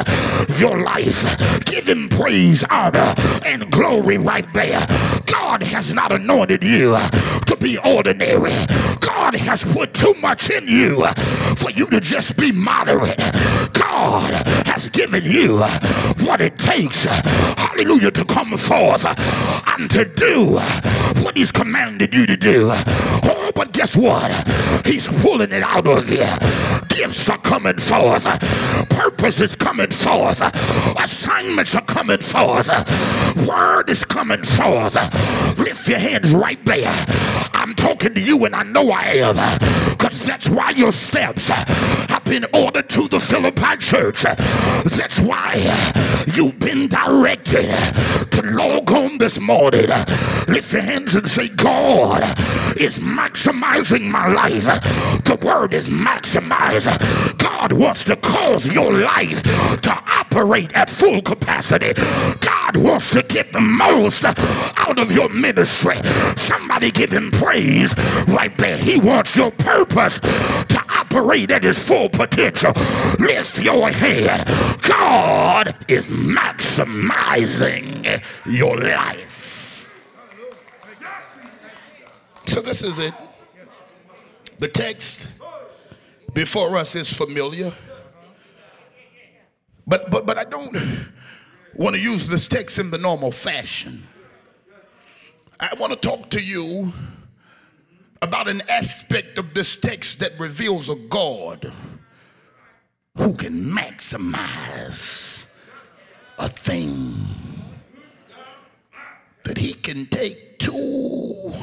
your 0.60 0.82
life. 0.82 1.66
Give 1.66 1.88
him 1.88 2.10
praise, 2.10 2.64
honor, 2.70 3.14
and 3.46 3.70
glory 3.72 4.18
right 4.18 4.52
there. 4.54 4.86
God 5.26 5.62
has 5.64 5.94
not 5.94 6.12
anointed 6.12 6.64
you 6.64 6.98
to 7.46 7.58
be 7.60 7.78
ordinary. 7.80 8.54
God 9.00 9.36
has 9.36 9.64
put 9.64 9.94
too 9.94 10.14
much 10.22 10.50
in 10.50 10.68
you 10.68 11.06
for 11.58 11.72
you 11.72 11.86
to 11.88 12.00
just 12.00 12.38
be 12.38 12.52
moderate. 12.52 13.20
God 14.14 14.46
has 14.68 14.90
given 14.90 15.26
you 15.26 15.58
what 16.28 16.40
it 16.40 16.60
takes, 16.60 17.06
hallelujah, 17.06 18.12
to 18.12 18.24
come 18.24 18.56
forth 18.58 19.04
and 19.70 19.90
to 19.90 20.06
do 20.06 20.60
what 21.24 21.36
He's 21.36 21.52
commanded 21.52 22.14
you 22.14 22.28
to 22.28 22.38
do. 22.38 22.70
Oh, 22.72 23.52
but 23.56 23.72
guess 23.72 23.96
what? 23.96 24.30
He's 24.86 25.08
pulling 25.08 25.52
it 25.52 25.64
out 25.64 25.88
of 25.88 26.12
you. 26.12 26.28
Gifts 26.90 27.28
are 27.28 27.40
coming 27.40 27.80
forth. 27.80 28.26
Purpose 28.90 29.40
is 29.40 29.56
coming 29.56 29.90
forth. 29.90 30.42
Assignments 31.04 31.74
are 31.74 31.82
coming 31.82 32.20
forth. 32.20 32.68
Word 33.48 33.90
is 33.90 34.06
coming 34.06 34.44
forth. 34.44 34.94
Lift 35.58 35.88
your 35.88 35.98
hands 35.98 36.36
right 36.36 36.64
there. 36.66 36.94
I'm 37.56 37.74
talking 37.74 38.14
to 38.14 38.22
you 38.22 38.46
and 38.46 38.54
I 38.54 38.62
know 38.62 38.92
I 38.92 39.06
am. 39.26 39.36
Because 39.90 40.24
that's 40.24 40.50
why 40.50 40.70
your 40.72 40.92
steps 40.92 41.50
been 42.26 42.46
ordered 42.54 42.90
to 42.90 43.08
the 43.08 43.20
Philippi 43.20 43.78
church. 43.78 44.24
That's 44.24 45.20
why 45.20 45.56
you've 46.34 46.60
been 46.60 46.88
directed 46.88 47.66
to 48.32 48.42
log 48.44 48.92
on 48.92 49.18
this 49.18 49.40
morning. 49.40 49.88
Lift 50.48 50.74
your 50.74 50.82
hands 50.82 51.16
and 51.16 51.30
say, 51.30 51.50
God 51.50 52.24
is 52.80 53.00
maximizing 53.00 54.10
my 54.10 54.28
life. 54.28 54.64
The 55.24 55.38
word 55.44 55.74
is 55.74 55.90
maximize. 55.90 56.86
God 57.38 57.74
wants 57.74 58.04
to 58.06 58.16
cause 58.18 58.68
your 58.68 58.94
life 58.94 59.44
to 59.44 59.92
operate 60.20 60.74
at 60.74 60.90
full 60.90 61.22
capacity. 61.22 61.94
God 62.40 62.78
wants 62.78 63.12
to 63.12 63.24
get 63.24 63.54
the 63.54 63.62
most 63.62 64.24
out 64.26 65.00
of 65.00 65.12
your 65.12 65.30
ministry. 65.30 65.96
Somebody 66.36 66.92
give 66.92 67.12
him 67.12 67.32
praise 67.32 67.96
right 68.28 68.56
there. 68.58 68.78
He 68.78 68.98
wants 68.98 69.36
your 69.36 69.52
purpose 69.52 70.20
to 70.20 70.84
operate 71.14 71.52
at 71.52 71.64
his 71.64 71.78
full 71.78 72.10
potential. 72.10 72.74
Lift 73.20 73.62
your 73.62 73.90
head. 73.90 74.48
God 74.82 75.76
is 75.88 76.10
maximizing 76.10 78.24
your 78.46 78.78
life. 78.78 79.88
So 82.48 82.62
this 82.62 82.82
is 82.84 82.98
it. 83.00 83.14
The 84.60 84.68
text 84.68 85.30
before 86.34 86.76
us 86.78 86.96
is 86.96 87.12
familiar. 87.12 87.72
But 89.86 90.10
but 90.10 90.26
but 90.26 90.38
I 90.38 90.46
don't 90.46 90.74
want 91.76 91.96
to 91.96 92.02
use 92.02 92.26
this 92.26 92.48
text 92.48 92.80
in 92.80 92.90
the 92.90 92.98
normal 92.98 93.32
fashion. 93.32 94.08
I 95.60 95.70
want 95.80 95.94
to 95.94 96.00
talk 96.00 96.30
to 96.32 96.42
you 96.42 96.92
about 98.24 98.48
an 98.48 98.62
aspect 98.70 99.38
of 99.38 99.54
this 99.54 99.76
text 99.76 100.20
that 100.20 100.32
reveals 100.40 100.90
a 100.90 100.96
God 101.10 101.72
who 103.18 103.36
can 103.36 103.54
maximize 103.54 105.48
a 106.40 106.48
thing. 106.48 107.14
That 109.44 109.58
he 109.58 109.74
can 109.74 110.06
take 110.06 110.58
two 110.58 111.54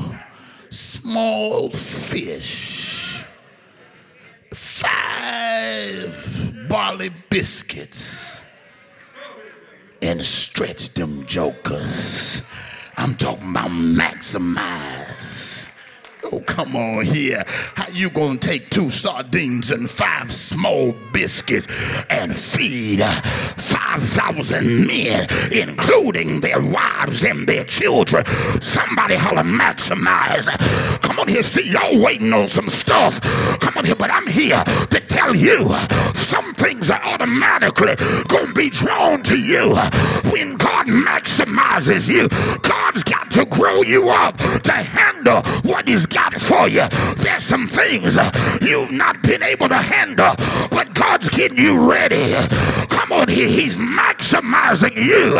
small 0.68 1.70
fish, 1.70 3.24
five 4.52 6.12
barley 6.68 7.08
biscuits, 7.30 8.42
and 10.02 10.22
stretch 10.22 10.92
them 10.92 11.24
jokers. 11.24 12.44
I'm 12.98 13.14
talking 13.14 13.48
about 13.50 13.70
maximize 13.70 15.09
Oh, 16.24 16.40
come 16.40 16.76
on 16.76 17.04
here. 17.04 17.42
How 17.46 17.88
you 17.88 18.10
gonna 18.10 18.38
take 18.38 18.68
two 18.70 18.90
sardines 18.90 19.70
and 19.70 19.88
five 19.88 20.32
small 20.32 20.94
biscuits 21.12 21.66
and 22.10 22.36
feed 22.36 23.00
uh, 23.00 23.10
5,000 23.56 24.86
men, 24.86 25.26
including 25.50 26.40
their 26.40 26.60
wives 26.60 27.24
and 27.24 27.46
their 27.46 27.64
children? 27.64 28.24
Somebody 28.60 29.16
holler 29.16 29.42
maximize. 29.42 30.46
Come 31.00 31.18
on 31.18 31.28
here, 31.28 31.42
see 31.42 31.70
y'all 31.70 32.02
waiting 32.02 32.32
on 32.32 32.48
some 32.48 32.68
stuff. 32.68 33.20
Come 33.60 33.78
on 33.78 33.84
here, 33.84 33.96
but 33.96 34.10
I'm 34.10 34.26
here 34.26 34.62
to 34.64 35.00
tell 35.00 35.34
you 35.34 35.68
some 36.14 36.52
things 36.54 36.90
are 36.90 37.00
automatically 37.04 37.96
gonna 38.28 38.52
be 38.52 38.70
drawn 38.70 39.22
to 39.24 39.38
you 39.38 39.74
when 40.30 40.56
God 40.56 40.86
maximizes 40.86 42.08
you. 42.08 42.28
God's 42.60 43.02
got 43.04 43.29
to 43.30 43.44
grow 43.46 43.82
you 43.82 44.08
up 44.10 44.36
to 44.38 44.72
handle 44.72 45.42
what 45.62 45.88
He's 45.88 46.06
got 46.06 46.38
for 46.40 46.68
you. 46.68 46.86
There's 47.16 47.42
some 47.44 47.66
things 47.68 48.16
you've 48.60 48.92
not 48.92 49.22
been 49.22 49.42
able 49.42 49.68
to 49.68 49.76
handle, 49.76 50.34
but 50.70 50.94
God's 50.94 51.28
getting 51.30 51.58
you 51.58 51.90
ready. 51.90 52.32
Come 52.88 53.09
here. 53.28 53.48
He's 53.48 53.76
maximizing 53.76 54.96
you, 54.96 55.34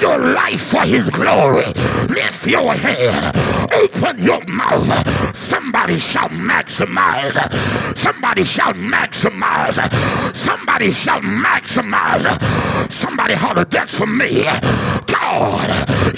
your 0.00 0.18
life 0.18 0.62
for 0.62 0.82
His 0.82 1.10
glory. 1.10 1.64
Lift 2.08 2.46
your 2.46 2.74
head. 2.74 3.34
Open 3.72 4.18
your 4.18 4.44
mouth. 4.46 5.36
Somebody 5.36 5.98
shall 5.98 6.28
maximize. 6.28 7.36
Somebody 7.96 8.44
shall 8.44 8.72
maximize. 8.74 9.78
Somebody 10.36 10.92
shall 10.92 11.20
maximize. 11.20 12.92
Somebody 12.92 13.34
holler, 13.34 13.64
that's 13.64 13.94
for 13.94 14.06
me. 14.06 14.44
God 15.06 15.68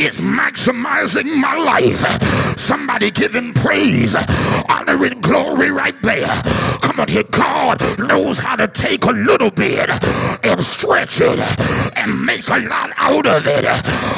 is 0.00 0.20
maximizing 0.20 1.40
my 1.40 1.56
life. 1.56 2.58
Somebody 2.58 3.10
give 3.10 3.34
him 3.34 3.52
praise, 3.54 4.14
honor, 4.68 5.04
and 5.04 5.22
glory 5.22 5.70
right 5.70 6.00
there. 6.02 6.28
Come 6.82 7.00
on 7.00 7.08
here. 7.08 7.24
God 7.24 7.80
knows 7.98 8.38
how 8.38 8.56
to 8.56 8.68
take 8.68 9.04
a 9.04 9.12
little 9.12 9.50
bit 9.50 9.88
and 10.44 10.64
it 10.96 11.10
and 11.96 12.24
make 12.24 12.48
a 12.48 12.58
lot 12.58 12.90
out 12.96 13.26
of 13.26 13.46
it. 13.46 13.64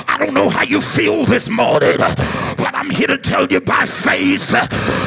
I 0.09 0.17
don't 0.19 0.35
know 0.35 0.49
how 0.49 0.63
you 0.63 0.81
feel 0.81 1.25
this 1.25 1.49
morning, 1.49 1.99
but 1.99 2.75
I'm 2.75 2.91
here 2.91 3.09
to 3.09 3.19
tell 3.19 3.47
you 3.47 3.61
by 3.61 3.87
faith, 3.87 4.51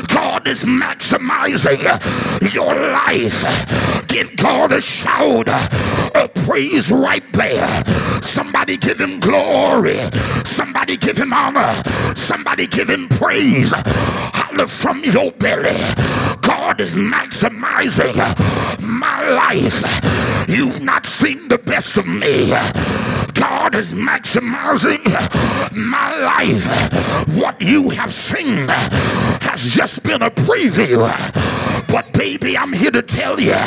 God 0.07 0.47
is 0.47 0.63
maximizing 0.63 1.81
your 2.53 2.73
life. 2.91 4.07
Give 4.07 4.35
God 4.35 4.71
a 4.71 4.81
shout 4.81 5.49
of 5.49 6.33
praise 6.45 6.91
right 6.91 7.23
there. 7.33 7.83
Somebody 8.21 8.77
give 8.77 8.99
him 8.99 9.19
glory. 9.19 9.97
Somebody 10.45 10.97
give 10.97 11.17
him 11.17 11.33
honor. 11.33 11.73
Somebody 12.15 12.67
give 12.67 12.89
him 12.89 13.09
praise. 13.09 13.73
Holler 13.75 14.67
from 14.67 15.03
your 15.03 15.31
belly. 15.33 15.75
God 16.65 16.81
is 16.81 16.95
maximizing 16.95 18.15
my 18.81 19.29
life. 19.29 20.49
You've 20.49 20.81
not 20.81 21.05
seen 21.05 21.47
the 21.47 21.59
best 21.59 21.95
of 21.95 22.07
me. 22.07 22.49
God 23.35 23.75
is 23.75 23.93
maximizing 23.93 25.05
my 25.75 26.09
life. 26.17 26.65
What 27.37 27.61
you 27.61 27.89
have 27.89 28.11
seen 28.11 28.67
has 28.67 29.63
just 29.63 30.01
been 30.01 30.23
a 30.23 30.31
preview. 30.31 31.05
But 31.87 32.11
baby, 32.13 32.57
I'm 32.57 32.73
here 32.73 32.89
to 32.89 33.03
tell 33.03 33.39
you 33.39 33.59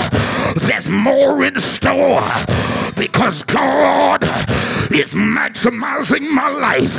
there's 0.57 0.89
more 0.89 1.45
in 1.45 1.55
store 1.61 2.21
because 2.97 3.45
God 3.45 4.25
is 4.93 5.15
maximizing 5.15 6.29
my 6.35 6.49
life. 6.49 6.97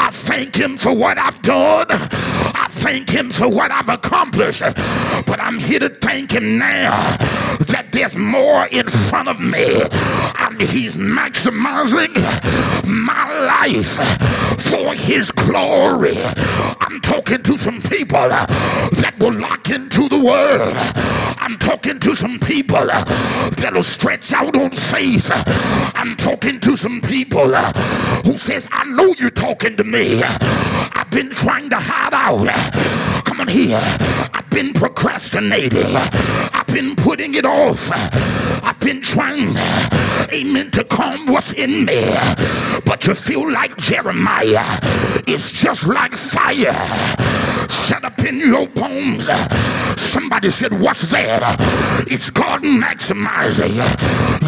I 0.00 0.08
thank 0.10 0.56
Him 0.56 0.78
for 0.78 0.94
what 0.94 1.18
I've 1.18 1.42
done. 1.42 1.88
I 1.90 2.68
thank 2.86 3.10
Him 3.10 3.32
for 3.32 3.48
what 3.48 3.72
I've 3.72 3.88
accomplished. 3.88 4.60
But 4.60 5.40
I'm 5.40 5.58
here 5.58 5.80
to 5.80 5.88
thank 5.88 6.30
Him 6.30 6.56
now 6.56 6.92
that 7.66 7.88
there's 7.90 8.16
more 8.16 8.66
in 8.66 8.86
front 9.08 9.28
of 9.28 9.40
me. 9.40 9.82
And 10.38 10.60
He's 10.60 10.94
maximizing 10.94 12.14
my 12.86 13.24
life 13.58 13.94
for 14.60 14.94
His 14.94 15.32
glory. 15.32 16.16
I'm 16.80 17.00
talking 17.00 17.42
to 17.42 17.58
some 17.58 17.82
people 17.82 18.28
that 18.28 19.14
will 19.18 19.34
lock 19.34 19.68
into 19.70 20.08
the 20.08 20.20
Word. 20.20 20.76
I'm 21.40 21.58
talking 21.58 21.98
to 21.98 22.14
some 22.14 22.38
people 22.38 22.86
that'll 22.86 23.82
stretch 23.82 24.32
out 24.32 24.56
on 24.56 24.70
faith. 24.70 25.28
I'm 25.96 26.16
talking 26.16 26.60
to 26.60 26.76
some 26.76 27.00
people 27.00 27.52
who 28.24 28.38
says, 28.38 28.68
I 28.70 28.84
know 28.84 29.12
you're 29.18 29.30
talking 29.30 29.76
to 29.76 29.82
me. 29.82 30.22
I've 30.22 31.05
been 31.16 31.30
trying 31.30 31.70
to 31.70 31.76
hide 31.76 32.12
out. 32.12 32.46
Come 33.24 33.40
on 33.40 33.48
here. 33.48 33.80
I've 34.34 34.45
been 34.56 34.72
procrastinating. 34.72 35.84
I've 35.94 36.66
been 36.68 36.96
putting 36.96 37.34
it 37.34 37.44
off. 37.44 37.90
I've 38.64 38.80
been 38.80 39.02
trying, 39.02 39.54
amen, 40.32 40.70
to 40.70 40.84
calm 40.84 41.26
what's 41.26 41.52
in 41.52 41.84
me. 41.84 42.02
But 42.86 43.06
you 43.06 43.14
feel 43.14 43.52
like 43.52 43.76
Jeremiah. 43.76 44.64
It's 45.26 45.50
just 45.50 45.86
like 45.86 46.16
fire 46.16 46.72
shut 47.86 48.04
up 48.04 48.18
in 48.18 48.38
your 48.40 48.66
bones. 48.68 49.30
Somebody 49.96 50.50
said, 50.50 50.80
What's 50.80 51.08
that? 51.12 51.56
It's 52.10 52.30
God 52.30 52.62
maximizing 52.62 53.76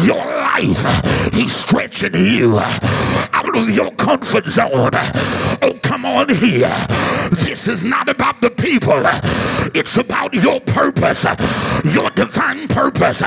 your 0.05 0.25
life. 0.25 1.33
He's 1.33 1.55
stretching 1.55 2.15
you 2.15 2.59
out 2.59 3.55
of 3.55 3.69
your 3.69 3.91
comfort 3.91 4.45
zone. 4.45 4.91
Oh, 5.61 5.79
come 5.81 6.03
on 6.05 6.29
here. 6.29 6.75
This 7.31 7.67
is 7.69 7.85
not 7.85 8.09
about 8.09 8.41
the 8.41 8.49
people, 8.49 9.01
it's 9.73 9.97
about 9.99 10.33
your 10.33 10.59
purpose, 10.61 11.25
your 11.93 12.09
divine 12.11 12.67
purpose, 12.69 13.21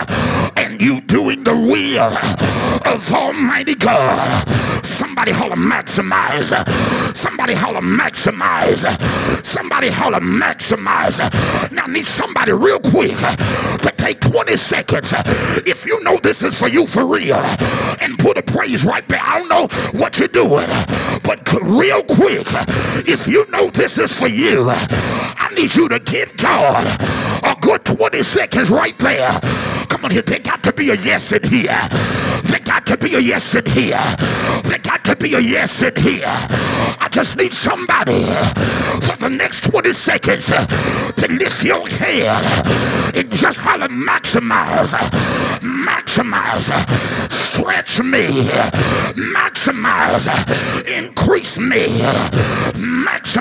and 0.57 0.81
you 0.81 1.01
doing 1.03 1.45
the 1.45 1.55
will 1.55 2.16
of 2.93 3.12
Almighty 3.12 3.75
God. 3.75 4.49
Somebody 4.85 5.33
holler 5.33 5.57
maximize. 5.57 6.51
Somebody 7.16 7.55
holler 7.55 7.81
maximize. 7.81 8.83
Somebody 9.45 9.89
holler 9.89 10.20
maximize. 10.20 11.18
Now 11.73 11.85
I 11.85 11.93
need 11.93 12.07
somebody 12.07 12.53
real 12.53 12.81
quick 12.81 13.16
to 13.16 13.93
take 13.97 14.20
20 14.20 14.57
seconds 14.57 15.12
if 15.66 15.87
you 15.87 16.03
know 16.03 16.18
this 16.18 16.43
is 16.43 16.59
for 16.59 16.68
you 16.68 16.87
for 16.87 17.07
real 17.07 17.37
and 18.01 18.18
put 18.18 18.39
a 18.39 18.43
praise 18.43 18.85
right 18.85 19.07
there. 19.09 19.20
I 19.23 19.39
don't 19.39 19.49
know 19.49 19.99
what 19.99 20.18
you're 20.18 20.29
doing, 20.29 20.68
but 21.23 21.53
real 21.62 22.03
quick, 22.05 22.47
if 23.07 23.27
you 23.29 23.49
know 23.51 23.70
this 23.70 23.99
is 23.99 24.12
for 24.12 24.29
you, 24.29 24.66
I 24.70 25.51
need 25.55 25.75
you 25.75 25.89
to 25.89 25.99
give 25.99 26.37
God 26.37 26.62
a 26.63 27.57
good 27.61 27.85
20 27.85 28.23
seconds 28.23 28.71
right 28.71 28.97
there. 28.99 29.31
Come 29.89 30.05
on 30.05 30.11
here. 30.11 30.23
There 30.23 30.39
got 30.39 30.63
to 30.65 30.73
be 30.73 30.91
a 30.91 30.95
yes 30.95 31.33
in 31.33 31.43
here. 31.43 31.79
There 32.45 32.61
got 32.61 32.87
to 32.87 32.97
be 32.97 33.15
a 33.15 33.21
yes 33.21 33.55
in 33.55 33.67
here. 33.67 34.01
There 34.65 34.79
got 34.79 35.05
to 35.07 35.17
be 35.17 35.35
a 35.35 35.41
yes 35.41 35.83
in 35.83 35.97
here. 35.97 36.25
I 36.27 37.09
just 37.11 37.37
need 37.37 37.53
somebody 37.53 38.23
for 39.07 39.17
the 39.19 39.29
next 39.29 39.65
20 39.65 39.93
seconds 39.93 40.47
to 40.47 41.27
lift 41.31 41.65
your 41.65 41.89
head 41.89 42.45
and 43.17 43.31
just 43.33 43.59
holler 43.59 43.89
maximize, 43.89 44.93
maximize, 45.61 46.71
stretch 47.31 48.01
me, 48.03 48.45
maximize, 49.35 50.27
increase 50.99 51.59
me, 51.59 51.87
maximize, 52.75 53.32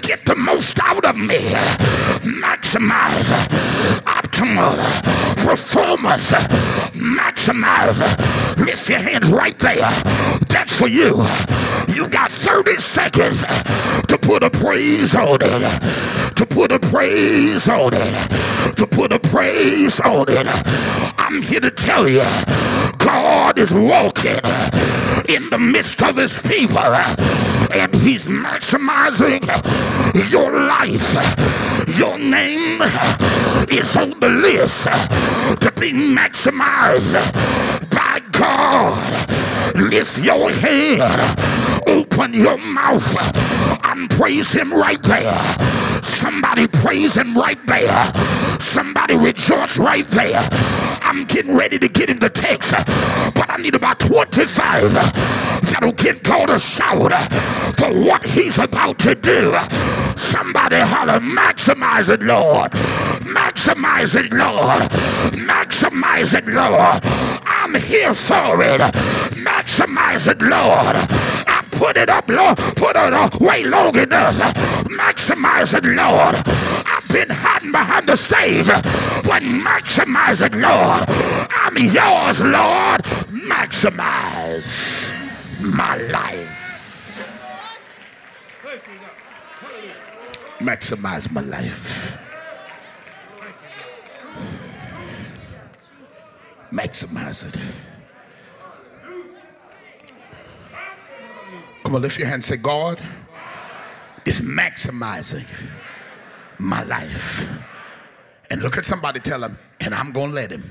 get 0.00 0.24
the 0.24 0.34
most 0.36 0.78
out 0.82 1.04
of 1.04 1.16
me, 1.16 1.38
maximize, 2.42 3.28
optimal 4.04 4.76
performance, 5.44 6.32
maximize. 6.92 7.98
Lift 8.58 8.88
your 8.88 8.98
hands 8.98 9.28
right 9.30 9.58
there. 9.58 9.90
That's 10.48 10.72
for 10.72 10.88
you. 10.88 11.22
You 11.88 12.08
got 12.08 12.30
30 12.30 12.76
seconds 12.78 13.40
to 14.08 14.18
put 14.20 14.42
a 14.42 14.50
praise 14.50 15.14
on 15.14 15.38
it, 15.42 16.36
to 16.36 16.46
put 16.46 16.72
a 16.72 16.78
praise 16.78 17.68
on 17.68 17.92
it, 17.94 18.76
to 18.76 18.86
put 18.86 19.12
a 19.12 19.18
praise 19.18 20.00
on 20.00 20.26
it. 20.28 20.46
I'm 21.18 21.42
here 21.42 21.60
to 21.60 21.70
tell 21.70 22.08
you, 22.08 22.22
God 23.48 23.58
is 23.60 23.72
walking 23.72 24.36
in 25.26 25.48
the 25.48 25.58
midst 25.58 26.02
of 26.02 26.16
his 26.16 26.36
people 26.40 26.76
and 27.72 27.94
he's 27.96 28.28
maximizing 28.28 29.40
your 30.30 30.52
life. 30.52 31.08
Your 31.96 32.18
name 32.18 32.82
is 33.70 33.96
on 33.96 34.20
the 34.20 34.28
list 34.28 34.84
to 34.84 35.72
be 35.80 35.92
maximized 35.92 37.14
by 37.90 38.20
God. 38.32 39.74
Lift 39.76 40.18
your 40.18 40.52
head, 40.52 41.00
open 41.88 42.34
your 42.34 42.58
mouth, 42.58 43.16
and 43.84 44.10
praise 44.10 44.52
him 44.52 44.74
right 44.74 45.02
there. 45.04 46.02
Somebody 46.02 46.66
praise 46.66 47.16
him 47.16 47.34
right 47.34 47.64
there. 47.66 48.12
Somebody 48.60 49.16
rejoice 49.16 49.78
right 49.78 50.08
there. 50.10 50.48
I'm 51.02 51.24
getting 51.24 51.54
ready 51.54 51.78
to 51.78 51.88
get 51.88 52.10
in 52.10 52.18
the 52.18 52.30
text, 52.30 52.72
but 53.34 53.50
I 53.50 53.56
need 53.58 53.74
about 53.74 53.98
25 54.00 54.92
that'll 55.62 55.92
give 55.92 56.22
God 56.22 56.50
a 56.50 56.58
shout 56.58 57.12
for 57.78 57.92
what 57.92 58.26
he's 58.26 58.58
about 58.58 58.98
to 59.00 59.14
do. 59.14 59.56
Somebody 60.16 60.80
holler, 60.80 61.20
maximize 61.20 62.12
it, 62.12 62.22
Lord. 62.22 62.72
Maximize 63.22 64.16
it, 64.16 64.32
Lord. 64.32 64.82
Maximize 65.32 66.34
it, 66.36 66.46
Lord. 66.46 67.00
I'm 67.46 67.74
here 67.74 68.14
for 68.14 68.62
it. 68.62 68.80
Maximize 69.38 70.28
it, 70.28 70.40
Lord. 70.42 71.27
Put 71.78 71.96
it 71.96 72.10
up, 72.10 72.28
Lord. 72.28 72.58
Put 72.76 72.96
it 72.96 73.14
up 73.14 73.40
way 73.40 73.62
long 73.62 73.96
enough. 73.96 74.34
Maximize 74.86 75.74
it, 75.74 75.84
Lord. 75.84 76.34
I've 76.86 77.08
been 77.08 77.30
hiding 77.30 77.70
behind 77.70 78.08
the 78.08 78.16
stage, 78.16 78.66
but 78.66 79.42
maximize 79.42 80.44
it, 80.44 80.54
Lord. 80.54 81.04
I'm 81.50 81.76
yours, 81.76 82.42
Lord. 82.42 83.02
Maximize 83.46 85.12
my 85.60 85.96
life. 85.96 86.58
Maximize 90.58 91.30
my 91.30 91.40
life. 91.42 92.18
Maximize 96.72 97.46
it. 97.46 97.87
Come 101.88 101.94
on, 101.94 102.02
lift 102.02 102.18
your 102.18 102.26
hand 102.26 102.34
and 102.34 102.44
say, 102.44 102.58
God 102.58 103.00
is 104.26 104.42
maximizing 104.42 105.46
my 106.58 106.82
life. 106.82 107.48
And 108.50 108.60
look 108.60 108.76
at 108.76 108.84
somebody, 108.84 109.20
tell 109.20 109.42
him, 109.42 109.58
and 109.80 109.94
I'm 109.94 110.12
going 110.12 110.28
to 110.28 110.34
let 110.34 110.50
him. 110.50 110.70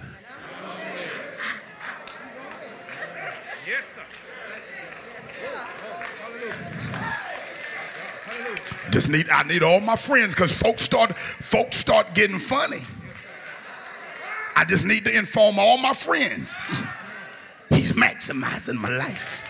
Yes, 3.65 3.84
sir. 3.95 4.03
Just 8.91 9.09
need 9.09 9.28
I 9.32 9.41
need 9.41 9.63
all 9.63 9.80
my 9.80 9.95
friends 9.95 10.36
because 10.36 10.55
folks 10.55 10.84
start 10.84 11.18
folks 11.18 11.78
start 11.78 12.13
getting 12.13 12.38
funny. 12.38 12.84
I 14.55 14.65
just 14.65 14.86
need 14.86 15.03
to 15.05 15.18
inform 15.18 15.57
all 15.57 15.80
my 15.80 15.93
friends. 15.93 16.47
He's 17.70 17.93
maximizing 17.93 18.76
my 18.76 18.89
life. 18.89 19.46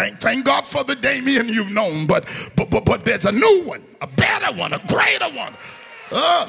Thank, 0.00 0.18
thank 0.18 0.46
God 0.46 0.64
for 0.64 0.82
the 0.82 0.96
Damien 0.96 1.46
you've 1.46 1.70
known, 1.70 2.06
but 2.06 2.24
but 2.56 2.70
but 2.70 2.86
but 2.86 3.04
there's 3.04 3.26
a 3.26 3.32
new 3.32 3.64
one, 3.66 3.84
a 4.00 4.06
better 4.06 4.50
one, 4.56 4.72
a 4.72 4.78
greater 4.88 5.28
one. 5.36 5.54
Uh, 6.10 6.48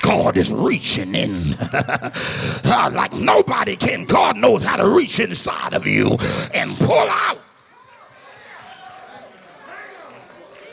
God 0.00 0.36
is 0.36 0.52
reaching 0.52 1.12
in 1.12 1.54
uh, 1.60 2.90
like 2.94 3.12
nobody 3.14 3.74
can. 3.74 4.04
God 4.04 4.36
knows 4.36 4.64
how 4.64 4.76
to 4.76 4.94
reach 4.94 5.18
inside 5.18 5.74
of 5.74 5.88
you 5.88 6.16
and 6.54 6.76
pull 6.76 7.08
out 7.10 7.40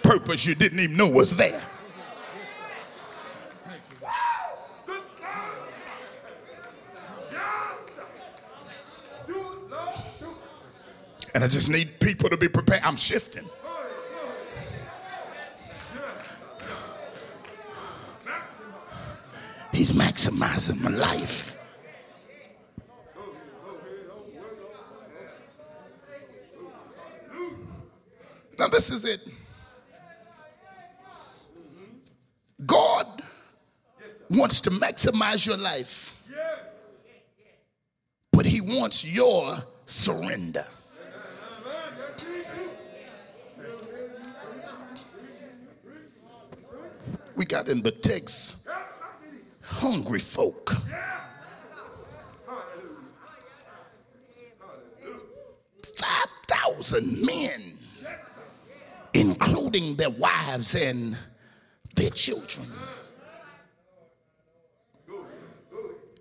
purpose 0.03 0.45
you 0.45 0.53
didn't 0.53 0.80
even 0.80 0.95
know 0.95 1.09
was 1.09 1.38
there. 1.38 1.66
And 11.38 11.43
I 11.43 11.47
just 11.47 11.69
need 11.69 11.99
people 11.99 12.31
to 12.31 12.35
be 12.35 12.47
prepared. 12.47 12.81
I'm 12.83 12.95
shifting. 12.95 13.47
He's 19.71 19.91
maximizing 19.91 20.81
my 20.81 20.89
life. 20.89 21.55
Now, 28.57 28.69
this 28.69 28.89
is 28.89 29.05
it. 29.05 29.19
God 32.65 33.05
wants 34.31 34.59
to 34.61 34.71
maximize 34.71 35.45
your 35.45 35.57
life, 35.57 36.27
but 38.31 38.47
He 38.47 38.59
wants 38.59 39.05
your 39.05 39.53
surrender. 39.85 40.65
Got 47.47 47.69
in 47.69 47.81
the 47.81 47.91
text 47.91 48.67
hungry 49.63 50.19
folk. 50.19 50.71
Five 55.95 56.29
thousand 56.47 57.25
men, 57.25 57.73
including 59.13 59.95
their 59.95 60.09
wives 60.09 60.75
and 60.75 61.17
their 61.95 62.09
children. 62.11 62.67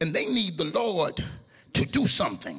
And 0.01 0.13
they 0.15 0.27
need 0.27 0.59
the 0.59 0.71
Lord 0.75 1.23
to 1.73 1.87
do 1.87 2.07
something. 2.07 2.59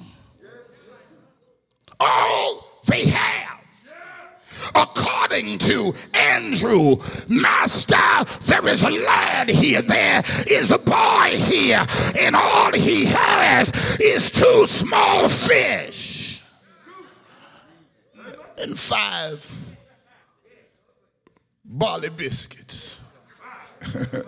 All 1.99 2.79
they 2.87 3.05
have, 3.07 3.65
according 4.75 5.57
to 5.59 5.93
Andrew, 6.37 6.97
Master, 7.27 7.95
there 8.45 8.67
is 8.67 8.83
a 8.83 8.91
lad 8.91 9.49
here, 9.49 9.81
there 9.81 10.21
is 10.47 10.69
a 10.69 10.77
boy 10.77 11.35
here, 11.35 11.83
and 12.19 12.35
all 12.35 12.71
he 12.73 13.05
has 13.05 13.71
is 13.99 14.29
two 14.29 14.67
small 14.67 15.27
fish. 15.27 16.43
And 18.61 18.77
five 18.77 19.51
barley 21.65 22.09
biscuits. 22.09 23.01
but, 23.93 24.25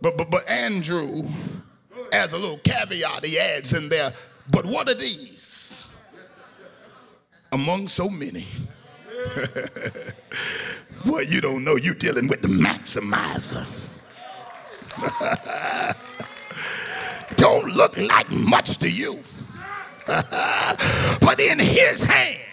but, 0.00 0.30
but 0.30 0.48
Andrew, 0.48 1.24
as 2.12 2.34
a 2.34 2.38
little 2.38 2.58
caveat, 2.58 3.24
he 3.24 3.36
adds 3.36 3.72
in 3.72 3.88
there, 3.88 4.12
but 4.48 4.64
what 4.64 4.88
are 4.88 4.94
these? 4.94 5.88
Among 7.50 7.88
so 7.88 8.08
many? 8.08 8.46
Boy, 11.04 11.20
you 11.28 11.40
don't 11.40 11.64
know 11.64 11.76
you're 11.76 11.94
dealing 11.94 12.28
with 12.28 12.42
the 12.42 12.48
maximizer. 12.48 13.64
don't 17.36 17.72
look 17.72 17.96
like 17.98 18.30
much 18.30 18.78
to 18.78 18.90
you. 18.90 19.22
but 20.06 21.40
in 21.40 21.58
his 21.58 22.02
hand, 22.02 22.43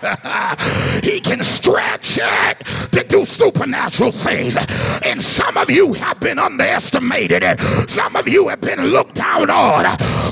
he 1.02 1.20
can 1.20 1.42
stretch 1.42 2.18
it 2.22 2.58
to 2.92 3.04
do 3.08 3.24
supernatural 3.24 4.12
things. 4.12 4.56
And 5.04 5.20
some 5.20 5.56
of 5.56 5.70
you 5.70 5.92
have 5.94 6.20
been 6.20 6.38
underestimated, 6.38 7.42
some 7.88 8.14
of 8.16 8.28
you 8.28 8.48
have 8.48 8.60
been 8.60 8.80
looked 8.86 9.16
down 9.16 9.50
on. 9.50 9.84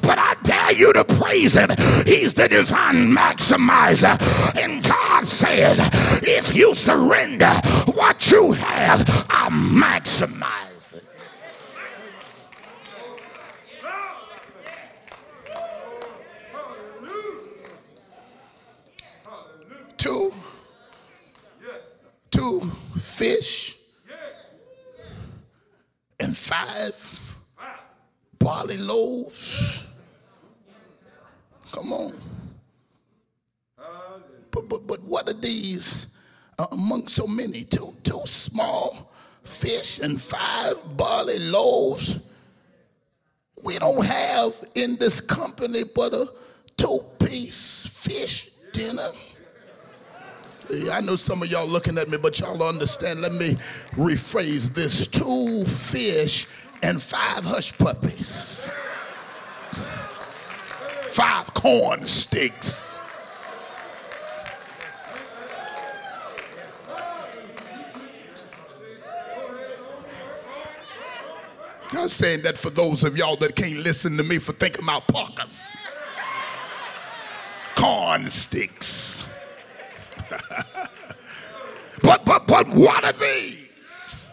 But 0.03 0.19
I 0.19 0.35
dare 0.43 0.73
you 0.73 0.93
to 0.93 1.05
praise 1.05 1.55
him. 1.55 1.71
He's 2.07 2.35
the 2.35 2.49
divine 2.49 3.12
maximizer. 3.12 4.17
And 4.57 4.85
God 4.85 5.27
says, 5.27 5.81
if 6.23 6.55
you 6.55 6.75
surrender 6.75 7.53
what 7.95 8.31
you 8.31 8.53
have, 8.53 9.27
I'll 9.31 9.51
maximize. 9.51 10.66
Two, 20.07 20.32
two 22.30 22.61
fish 22.98 23.76
and 26.20 26.36
five 26.36 27.36
barley 28.38 28.76
loaves. 28.76 29.84
Come 31.72 31.92
on. 31.92 32.12
But, 34.52 34.68
but, 34.68 34.86
but 34.86 35.00
what 35.02 35.28
are 35.28 35.32
these 35.32 36.16
uh, 36.59 36.66
among 36.72 37.09
so 37.09 37.26
many? 37.26 37.64
Two, 37.64 37.92
two 38.04 38.20
small 38.24 39.12
fish 39.42 39.98
and 39.98 40.20
five 40.20 40.74
barley 40.96 41.40
loaves. 41.40 42.32
We 43.62 43.78
don't 43.80 44.07
have 44.07 44.54
in 44.76 44.96
this 44.96 45.20
company 45.20 45.82
but 45.94 46.14
a 46.14 46.28
two 46.76 47.00
piece 47.18 47.86
fish 47.88 48.50
dinner. 48.72 49.11
I 50.91 51.01
know 51.01 51.17
some 51.17 51.43
of 51.43 51.51
y'all 51.51 51.67
looking 51.67 51.99
at 51.99 52.09
me, 52.09 52.19
but 52.19 52.39
y'all 52.41 52.62
understand. 52.62 53.21
Let 53.21 53.33
me 53.33 53.55
rephrase 53.95 54.73
this 54.75 55.07
two 55.07 55.64
fish 55.64 56.47
and 56.83 57.01
five 57.01 57.45
hush 57.45 57.77
puppies, 57.79 58.71
five 61.11 61.53
corn 61.55 62.05
sticks. 62.05 62.99
I'm 71.93 72.09
saying 72.11 72.43
that 72.43 72.59
for 72.59 72.71
those 72.71 73.05
of 73.05 73.17
y'all 73.17 73.37
that 73.37 73.55
can't 73.55 73.79
listen 73.79 74.17
to 74.17 74.25
me 74.25 74.39
for 74.39 74.53
thinking 74.53 74.83
about 74.83 75.07
Parkers. 75.07 75.77
Corn 77.77 78.25
sticks. 78.29 79.31
but 82.03 82.24
but 82.24 82.47
but 82.47 82.68
what 82.68 83.05
are 83.05 83.12
these 83.12 84.31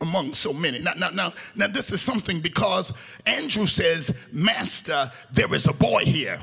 among 0.00 0.34
so 0.34 0.52
many? 0.52 0.80
Now 0.80 0.92
now 0.98 1.10
now 1.10 1.32
now 1.56 1.68
this 1.68 1.92
is 1.92 2.00
something 2.00 2.40
because 2.40 2.92
Andrew 3.26 3.66
says, 3.66 4.28
Master, 4.32 5.10
there 5.32 5.52
is 5.54 5.66
a 5.68 5.74
boy 5.74 6.02
here. 6.04 6.38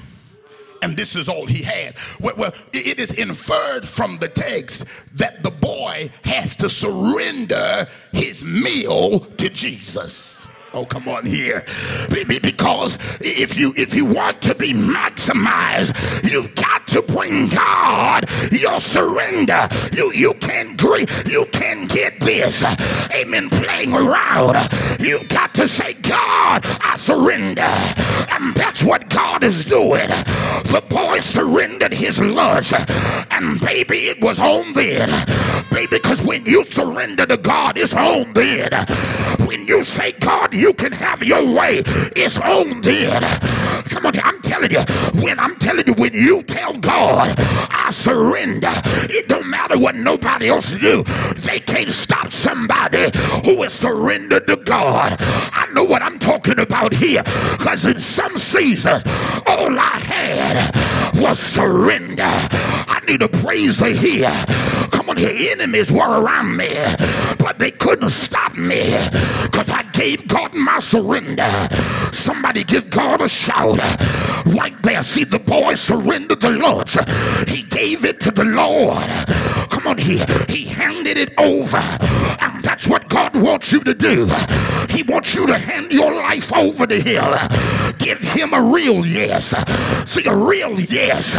And 0.81 0.95
this 0.95 1.17
is 1.17 1.27
all 1.27 1.45
he 1.45 1.61
had. 1.61 1.95
Well, 2.21 2.53
it 2.71 2.99
is 2.99 3.13
inferred 3.15 3.85
from 3.85 4.17
the 4.17 4.29
text 4.29 4.85
that 5.17 5.43
the 5.43 5.51
boy 5.51 6.09
has 6.23 6.55
to 6.55 6.69
surrender 6.69 7.85
his 8.13 8.45
meal 8.45 9.19
to 9.19 9.49
Jesus. 9.49 10.47
Oh, 10.73 10.85
come 10.85 11.07
on 11.07 11.25
here. 11.25 11.65
Because 12.09 12.97
if 13.19 13.59
you 13.59 13.73
if 13.75 13.95
you 13.95 14.05
want 14.05 14.41
to 14.43 14.55
be 14.55 14.73
maximized, 14.73 15.95
you've 16.31 16.53
got 16.55 16.78
to 16.89 17.01
bring 17.01 17.49
God 17.49 18.25
your 18.51 18.79
surrender. 18.79 19.67
You 19.93 20.11
you 20.13 20.33
can 20.35 20.75
grieve, 20.75 21.09
you 21.29 21.45
can 21.51 21.87
get 21.87 22.19
this. 22.19 22.63
Amen. 23.13 23.49
Playing 23.49 23.93
around. 23.93 24.57
You've 24.99 25.27
got 25.29 25.53
to 25.55 25.67
say, 25.67 25.93
God, 25.93 26.65
I 26.81 26.95
surrender. 26.97 27.61
And 28.31 28.53
that's 28.55 28.83
what 28.83 29.09
God 29.09 29.43
is 29.43 29.65
doing. 29.65 30.07
The 30.07 30.83
boy 30.89 31.19
surrendered 31.19 31.93
his 31.93 32.21
lunch. 32.21 32.73
And 33.31 33.59
baby, 33.61 34.07
it 34.07 34.21
was 34.21 34.39
on 34.39 34.73
then. 34.73 35.09
Baby, 35.71 35.97
because 35.97 36.21
when 36.21 36.45
you 36.45 36.63
surrender 36.65 37.25
to 37.25 37.37
God, 37.37 37.77
it's 37.77 37.93
on 37.93 38.33
then. 38.33 38.71
When 39.47 39.67
you 39.67 39.83
say, 39.83 40.11
God, 40.13 40.53
you 40.53 40.73
can 40.73 40.91
have 40.91 41.23
your 41.23 41.45
way. 41.45 41.83
It's 42.15 42.37
on 42.39 42.81
then. 42.81 43.21
Come 43.89 44.05
on, 44.05 44.19
I'm 44.23 44.41
telling 44.41 44.71
you, 44.71 44.81
when 45.21 45.39
I'm 45.39 45.55
telling 45.57 45.87
you, 45.87 45.93
when 45.93 46.13
you 46.13 46.43
tell 46.43 46.73
God, 46.81 47.35
I 47.37 47.89
surrender, 47.91 48.71
it 49.09 49.27
don't 49.27 49.47
matter 49.49 49.77
what 49.77 49.95
nobody 49.95 50.49
else 50.49 50.79
do. 50.79 51.03
They 51.37 51.59
can't 51.59 51.89
stop 51.89 52.31
somebody 52.31 53.09
who 53.45 53.63
is 53.63 53.73
surrendered 53.73 54.47
to 54.47 54.55
God. 54.57 55.15
I 55.19 55.67
know 55.73 55.83
what 55.83 56.01
I'm 56.01 56.19
talking 56.19 56.59
about 56.59 56.93
here. 56.93 57.23
Because 57.57 57.85
in 57.85 57.99
some 57.99 58.37
seasons, 58.37 59.03
all 59.47 59.77
I 59.77 59.99
had 60.03 61.21
was 61.21 61.39
surrender. 61.39 62.23
I 62.23 63.01
need 63.07 63.21
a 63.21 63.29
praiser 63.29 63.89
here. 63.89 64.31
Come 64.91 65.09
on 65.09 65.17
here, 65.17 65.51
enemies 65.51 65.91
were 65.91 66.21
around 66.21 66.55
me, 66.55 66.69
but 67.39 67.59
they 67.59 67.71
couldn't 67.71 68.11
stop 68.11 68.57
me 68.57 68.81
because 69.43 69.69
I 69.69 69.83
gave 69.93 70.27
God 70.27 70.53
my 70.55 70.79
surrender. 70.79 71.49
Somebody 72.11 72.63
give 72.63 72.89
God 72.89 73.21
a 73.21 73.27
shout 73.27 73.79
right 74.45 74.75
there. 74.83 75.03
See, 75.03 75.23
the 75.23 75.39
boy 75.39 75.73
surrendered 75.73 76.41
the 76.41 76.51
Lord. 76.51 76.68
He 77.47 77.63
gave 77.63 78.05
it 78.05 78.19
to 78.21 78.31
the 78.31 78.45
Lord. 78.45 79.03
Come 79.69 79.87
on 79.87 79.97
here. 79.97 80.25
He 80.47 80.65
handed 80.65 81.17
it 81.17 81.33
over. 81.39 81.81
And 82.41 82.63
that's 82.63 82.87
what 82.87 83.09
God 83.09 83.35
wants 83.35 83.71
you 83.71 83.79
to 83.81 83.93
do. 83.93 84.25
He 84.89 85.03
wants 85.03 85.33
you 85.33 85.47
to 85.47 85.57
hand 85.57 85.91
your 85.91 86.13
life 86.13 86.55
over 86.55 86.85
to 86.85 86.99
Him. 86.99 87.33
Give 87.97 88.19
Him 88.19 88.53
a 88.53 88.61
real 88.61 89.05
yes. 89.05 89.55
See, 90.09 90.25
a 90.25 90.35
real 90.35 90.79
yes 90.79 91.35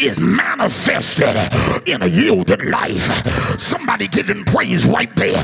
is 0.00 0.18
manifested 0.18 1.36
in 1.86 2.02
a 2.02 2.06
yielded 2.06 2.64
life. 2.64 3.60
Somebody 3.60 4.08
give 4.08 4.28
Him 4.28 4.44
praise 4.44 4.86
right 4.86 5.14
there. 5.16 5.42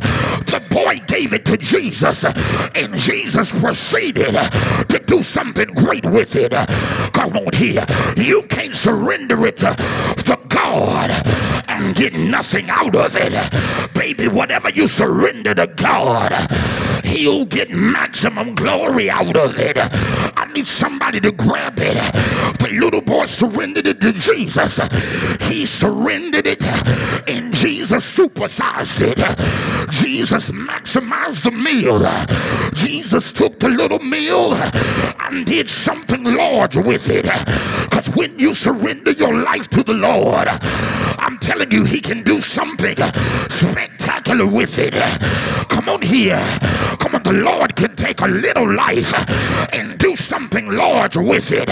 The 0.50 0.62
boy 0.70 1.00
gave 1.06 1.32
it 1.32 1.44
to 1.46 1.56
Jesus, 1.56 2.24
and 2.24 2.96
Jesus 2.98 3.52
proceeded 3.52 4.32
to 4.32 5.02
do 5.06 5.22
something 5.22 5.68
great 5.74 6.04
with 6.04 6.36
it. 6.36 6.52
Come 7.12 7.36
on 7.36 7.52
here. 7.52 7.84
You 8.16 8.42
can't 8.48 8.74
surrender 8.74 9.19
it 9.28 9.58
to, 9.58 9.74
to 10.24 10.38
God 10.48 11.10
and 11.68 11.94
get 11.94 12.14
nothing 12.14 12.68
out 12.70 12.94
of 12.94 13.16
it. 13.16 13.94
Baby, 13.94 14.28
whatever 14.28 14.70
you 14.70 14.88
surrender 14.88 15.54
to 15.54 15.66
God, 15.66 16.32
He'll 17.10 17.44
get 17.44 17.70
maximum 17.70 18.54
glory 18.54 19.10
out 19.10 19.36
of 19.36 19.58
it. 19.58 19.76
I 19.76 20.48
need 20.54 20.66
somebody 20.66 21.20
to 21.20 21.32
grab 21.32 21.74
it. 21.76 21.94
The 22.60 22.68
little 22.72 23.00
boy 23.00 23.26
surrendered 23.26 23.88
it 23.88 24.00
to 24.02 24.12
Jesus. 24.12 24.78
He 25.42 25.66
surrendered 25.66 26.46
it, 26.46 26.62
and 27.28 27.52
Jesus 27.52 28.16
supersized 28.16 29.00
it. 29.02 29.18
Jesus 29.90 30.52
maximized 30.52 31.42
the 31.42 31.50
meal. 31.50 31.98
Jesus 32.74 33.32
took 33.32 33.58
the 33.58 33.68
little 33.68 33.98
meal 33.98 34.54
and 34.54 35.44
did 35.44 35.68
something 35.68 36.22
large 36.22 36.76
with 36.76 37.10
it. 37.10 37.24
Because 37.90 38.08
when 38.10 38.38
you 38.38 38.54
surrender 38.54 39.10
your 39.10 39.34
life 39.34 39.68
to 39.70 39.82
the 39.82 39.94
Lord, 39.94 40.46
I'm 40.48 41.38
telling 41.38 41.72
you, 41.72 41.84
He 41.84 42.00
can 42.00 42.22
do 42.22 42.40
something 42.40 42.96
spectacular 43.48 44.19
with 44.38 44.78
it. 44.78 44.94
Come 45.68 45.88
on 45.88 46.02
here. 46.02 46.40
Come 47.00 47.16
on, 47.16 47.22
the 47.24 47.32
Lord 47.32 47.74
can 47.74 47.96
take 47.96 48.20
a 48.20 48.28
little 48.28 48.72
life 48.72 49.12
and 49.74 49.98
do 49.98 50.14
something 50.14 50.70
large 50.70 51.16
with 51.16 51.50
it. 51.50 51.68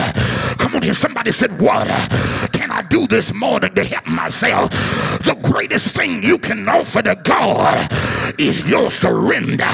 Come 0.59 0.75
on 0.75 0.83
here. 0.83 0.95
Somebody 0.95 1.31
said, 1.31 1.61
What 1.61 1.87
can 2.53 2.73
I 2.73 2.83
do 2.83 3.07
this 3.07 3.33
morning 3.33 3.75
to 3.75 3.85
help 3.85 4.07
myself? 4.09 4.71
The 4.71 5.39
greatest 5.41 5.95
thing 5.95 6.23
you 6.25 6.39
can 6.39 6.69
offer 6.69 7.01
to 7.03 7.15
God 7.23 7.93
is 8.39 8.65
your 8.69 8.91
surrender. 8.91 9.69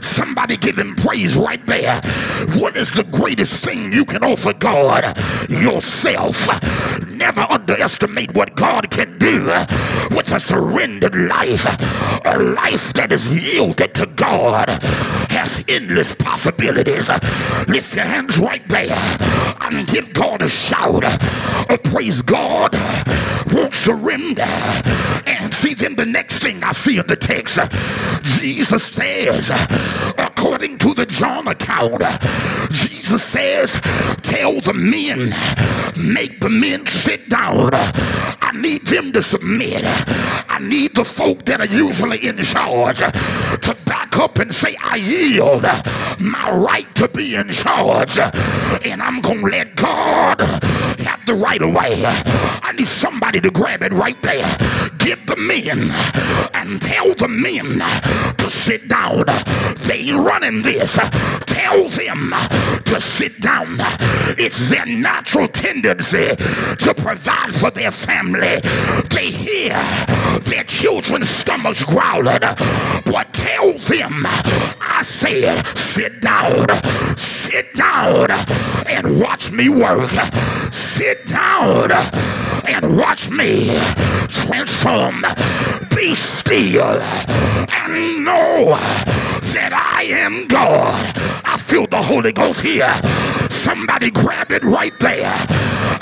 Somebody 0.00 0.56
give 0.56 0.78
him 0.78 0.94
praise 0.96 1.36
right 1.36 1.64
there. 1.66 2.00
What 2.56 2.76
is 2.76 2.92
the 2.92 3.04
greatest 3.04 3.64
thing 3.64 3.92
you 3.92 4.04
can 4.04 4.22
offer 4.22 4.52
God? 4.52 5.04
Yourself. 5.48 6.46
Never 7.08 7.46
underestimate 7.72 8.34
what 8.34 8.54
God 8.54 8.90
can 8.90 9.16
do 9.16 9.44
with 10.14 10.30
a 10.30 10.38
surrendered 10.38 11.14
life, 11.14 11.64
a 12.26 12.38
life 12.38 12.92
that 12.92 13.12
is 13.12 13.30
yielded 13.30 13.94
to 13.94 14.04
God 14.06 14.68
has 15.30 15.64
endless 15.68 16.14
possibilities. 16.14 17.08
Lift 17.68 17.96
your 17.96 18.04
hands 18.04 18.38
right 18.38 18.66
there 18.68 18.94
and 19.62 19.86
give 19.88 20.12
God 20.12 20.42
a 20.42 20.48
shout. 20.50 21.02
Praise 21.84 22.20
God. 22.20 22.74
Won't 23.52 23.74
surrender. 23.74 24.42
And 25.26 25.54
see, 25.54 25.72
then 25.72 25.96
the 25.96 26.06
next 26.06 26.42
thing 26.42 26.62
I 26.62 26.72
see 26.72 26.98
in 26.98 27.06
the 27.06 27.16
text, 27.16 27.58
Jesus 28.22 28.84
says, 28.84 29.50
according 30.42 30.76
to 30.76 30.92
the 30.92 31.06
John 31.06 31.46
account, 31.46 32.02
Jesus 32.70 33.22
says, 33.22 33.80
Tell 34.22 34.60
the 34.60 34.74
men, 34.74 35.30
make 35.96 36.40
the 36.40 36.48
men 36.50 36.84
sit 36.84 37.28
down. 37.28 37.70
I 37.72 38.50
need 38.52 38.84
them 38.88 39.12
to 39.12 39.22
submit. 39.22 39.84
I 39.84 40.58
need 40.60 40.96
the 40.96 41.04
folk 41.04 41.44
that 41.44 41.60
are 41.60 41.72
usually 41.72 42.26
in 42.26 42.38
charge 42.38 42.98
to 42.98 43.76
back 43.86 44.18
up 44.18 44.38
and 44.40 44.52
say, 44.52 44.74
I 44.82 44.96
yield 44.96 45.62
my 46.20 46.50
right 46.50 46.92
to 46.96 47.06
be 47.06 47.36
in 47.36 47.50
charge. 47.50 48.18
And 48.18 49.00
I'm 49.00 49.20
going 49.20 49.42
to 49.42 49.46
let 49.46 49.76
God 49.76 50.40
have 50.40 51.24
the 51.24 51.34
right 51.34 51.62
of 51.62 51.72
way. 51.72 52.02
I 52.04 52.72
need 52.76 52.88
somebody 52.88 53.40
to 53.40 53.50
grab 53.50 53.82
it 53.84 53.92
right 53.92 54.20
there. 54.22 54.81
Give 55.04 55.26
the 55.26 55.36
men 55.36 55.90
and 56.54 56.80
tell 56.80 57.12
the 57.14 57.28
men 57.28 57.80
to 58.36 58.50
sit 58.50 58.88
down. 58.88 59.24
They 59.80 60.12
running 60.12 60.62
this. 60.62 60.94
Tell 61.46 61.88
them 61.88 62.32
to 62.84 63.00
sit 63.00 63.40
down. 63.40 63.76
It's 64.38 64.70
their 64.70 64.86
natural 64.86 65.48
tendency 65.48 66.36
to 66.36 66.94
provide 66.96 67.54
for 67.54 67.70
their 67.70 67.90
family. 67.90 68.60
They 69.10 69.30
hear 69.30 69.74
their 70.40 70.64
children's 70.64 71.30
stomachs 71.30 71.82
growling. 71.82 72.38
But 73.04 73.32
tell 73.32 73.72
them, 73.72 74.22
I 74.80 75.00
said, 75.02 75.64
sit 75.76 76.20
down, 76.20 76.66
sit 77.16 77.74
down 77.74 78.30
and 78.88 79.20
watch 79.20 79.50
me 79.50 79.68
work. 79.68 80.10
Sit 80.72 81.26
down 81.26 81.90
and 82.68 82.96
watch 82.96 83.30
me 83.30 83.66
transform. 84.28 84.91
Be 84.92 86.14
still 86.14 87.00
and 87.00 88.24
know 88.24 88.76
that 89.54 89.72
I 89.72 90.04
am 90.04 90.46
God. 90.46 90.94
I 91.44 91.56
feel 91.56 91.86
the 91.86 92.00
Holy 92.02 92.32
Ghost 92.32 92.60
here. 92.60 92.92
Somebody 93.50 94.10
grab 94.10 94.50
it 94.50 94.64
right 94.64 94.98
there. 95.00 95.34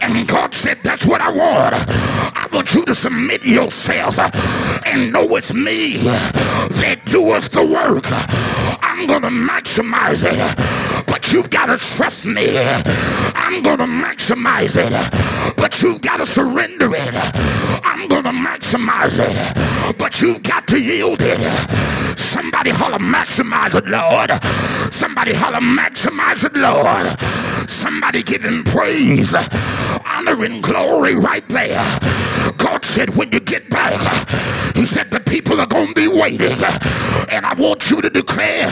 And 0.02 0.26
God 0.26 0.54
said, 0.54 0.78
That's 0.82 1.04
what 1.04 1.20
I 1.20 1.30
want. 1.30 1.74
I 1.74 2.48
want 2.52 2.74
you 2.74 2.84
to 2.84 2.94
submit 2.94 3.44
yourself 3.44 4.18
and 4.86 5.12
know 5.12 5.36
it's 5.36 5.52
me 5.52 5.98
that 5.98 7.00
doeth 7.06 7.50
the 7.50 7.64
work. 7.64 8.04
I'm 8.82 9.06
going 9.06 9.22
to 9.22 9.28
maximize 9.28 10.24
it, 10.24 11.06
but 11.06 11.32
you've 11.32 11.50
got 11.50 11.66
to 11.66 11.76
trust 11.76 12.26
me. 12.26 12.58
I'm 13.34 13.62
going 13.62 13.78
to 13.78 13.84
maximize 13.86 14.76
it, 14.76 15.56
but 15.56 15.82
you've 15.82 16.00
got 16.00 16.18
to 16.18 16.26
surrender 16.26 16.90
it. 16.94 17.14
I'm 17.84 18.08
going 18.08 18.24
to 18.24 18.30
maximize 18.30 19.18
it, 19.18 19.98
but 19.98 20.20
you've 20.20 20.42
got 20.42 20.66
to 20.68 20.80
yield 20.80 21.20
it. 21.20 21.38
Somebody 22.18 22.70
holler, 22.70 22.98
maximize 22.98 23.39
it, 23.40 23.86
Lord. 23.86 24.30
Somebody 24.92 25.32
holler, 25.32 25.60
maximize 25.60 26.44
it, 26.44 26.54
Lord. 26.54 27.06
Somebody 27.68 28.22
give 28.22 28.44
him 28.44 28.64
praise, 28.64 29.34
honor, 30.06 30.44
and 30.44 30.62
glory 30.62 31.14
right 31.14 31.46
there. 31.48 32.29
God 32.56 32.84
said, 32.84 33.16
when 33.16 33.32
you 33.32 33.40
get 33.40 33.68
back, 33.70 33.94
he 34.74 34.86
said, 34.86 35.10
the 35.10 35.20
people 35.20 35.60
are 35.60 35.66
going 35.66 35.88
to 35.88 35.94
be 35.94 36.08
waiting. 36.08 36.58
And 37.30 37.46
I 37.46 37.54
want 37.58 37.90
you 37.90 38.00
to 38.00 38.10
declare 38.10 38.68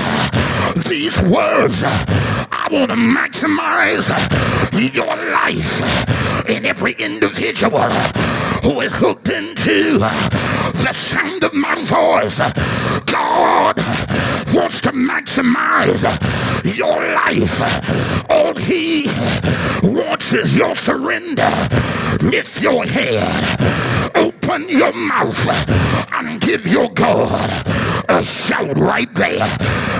these 0.88 1.20
words. 1.22 1.82
I 1.84 2.68
want 2.70 2.90
to 2.90 2.96
maximize 2.96 4.08
your 4.94 5.06
life 5.06 6.48
in 6.48 6.66
every 6.66 6.92
individual 6.92 7.88
who 8.62 8.80
is 8.80 8.92
hooked 8.94 9.28
into 9.28 9.98
the 9.98 10.92
sound 10.92 11.44
of 11.44 11.54
my 11.54 11.74
voice. 11.76 12.38
God 13.06 13.76
wants 14.54 14.80
to 14.82 14.90
maximize 14.90 16.04
your 16.76 16.98
life. 17.14 18.30
All 18.30 18.54
he 18.54 19.06
wants 19.82 20.32
is 20.32 20.56
your 20.56 20.74
surrender. 20.74 21.50
Lift 22.20 22.60
your 22.60 22.84
head, 22.84 23.57
open 24.14 24.68
your 24.68 24.92
mouth, 24.92 25.48
and 26.12 26.40
give 26.40 26.66
your 26.66 26.90
God 26.90 27.30
a 28.08 28.24
shout 28.24 28.76
right 28.78 29.12
there. 29.14 29.46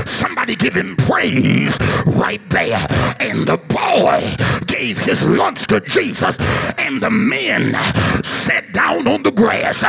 Somebody 0.07 0.57
give 0.57 0.75
him 0.75 0.97
praise 0.97 1.79
right 2.07 2.41
there. 2.51 2.79
And 3.21 3.47
the 3.47 3.59
boy 3.69 4.21
gave 4.67 4.99
his 4.99 5.25
lunch 5.25 5.67
to 5.69 5.81
Jesus, 5.81 6.37
and 6.79 7.01
the 7.01 7.11
men 7.11 7.75
sat 8.25 8.73
down 8.73 9.07
on 9.07 9.23
the 9.23 9.33
grass. 9.33 9.85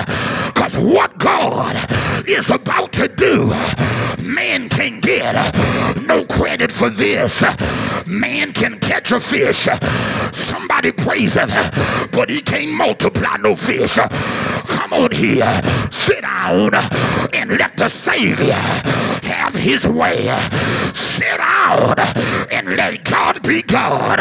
Because 0.48 0.78
what 0.78 1.18
God 1.18 1.76
is 2.28 2.50
about 2.50 2.92
to 2.94 3.08
do, 3.08 3.48
man 4.24 4.70
can 4.70 5.00
get 5.00 5.36
no 6.06 6.26
credit 6.26 6.72
for 6.72 6.90
this. 6.90 7.44
Man 8.08 8.54
can 8.54 8.80
catch 8.80 9.12
a 9.12 9.20
fish. 9.20 9.68
Somebody 10.34 10.69
praise 10.92 11.36
him, 11.36 11.50
but 12.12 12.30
he 12.30 12.42
can't 12.42 12.76
multiply 12.78 13.38
no 13.38 13.56
fish. 13.56 13.96
Come 13.96 14.94
on 14.94 15.12
here, 15.12 15.50
sit 15.92 16.22
down 16.22 16.74
and 17.34 17.58
let 17.58 17.78
the 17.78 17.90
Savior 17.90 18.54
have 19.24 19.54
his 19.56 19.86
way. 19.86 20.28
Sit 20.94 21.38
down 21.38 21.96
and 22.52 22.76
let 22.76 23.04
God 23.04 23.44
be 23.44 23.62
God. 23.62 24.20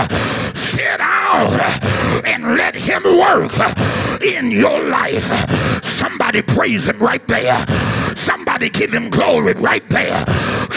Sit 0.56 0.98
down 0.98 1.60
and 2.26 2.56
let 2.56 2.74
him 2.74 3.02
work 3.04 3.52
in 4.22 4.50
your 4.50 4.88
life. 4.88 5.24
Somebody 5.82 6.42
praise 6.42 6.88
him 6.88 6.98
right 6.98 7.26
there. 7.28 7.64
Somebody 8.16 8.70
give 8.70 8.92
him 8.92 9.10
glory 9.10 9.54
right 9.54 9.88
there. 9.88 10.24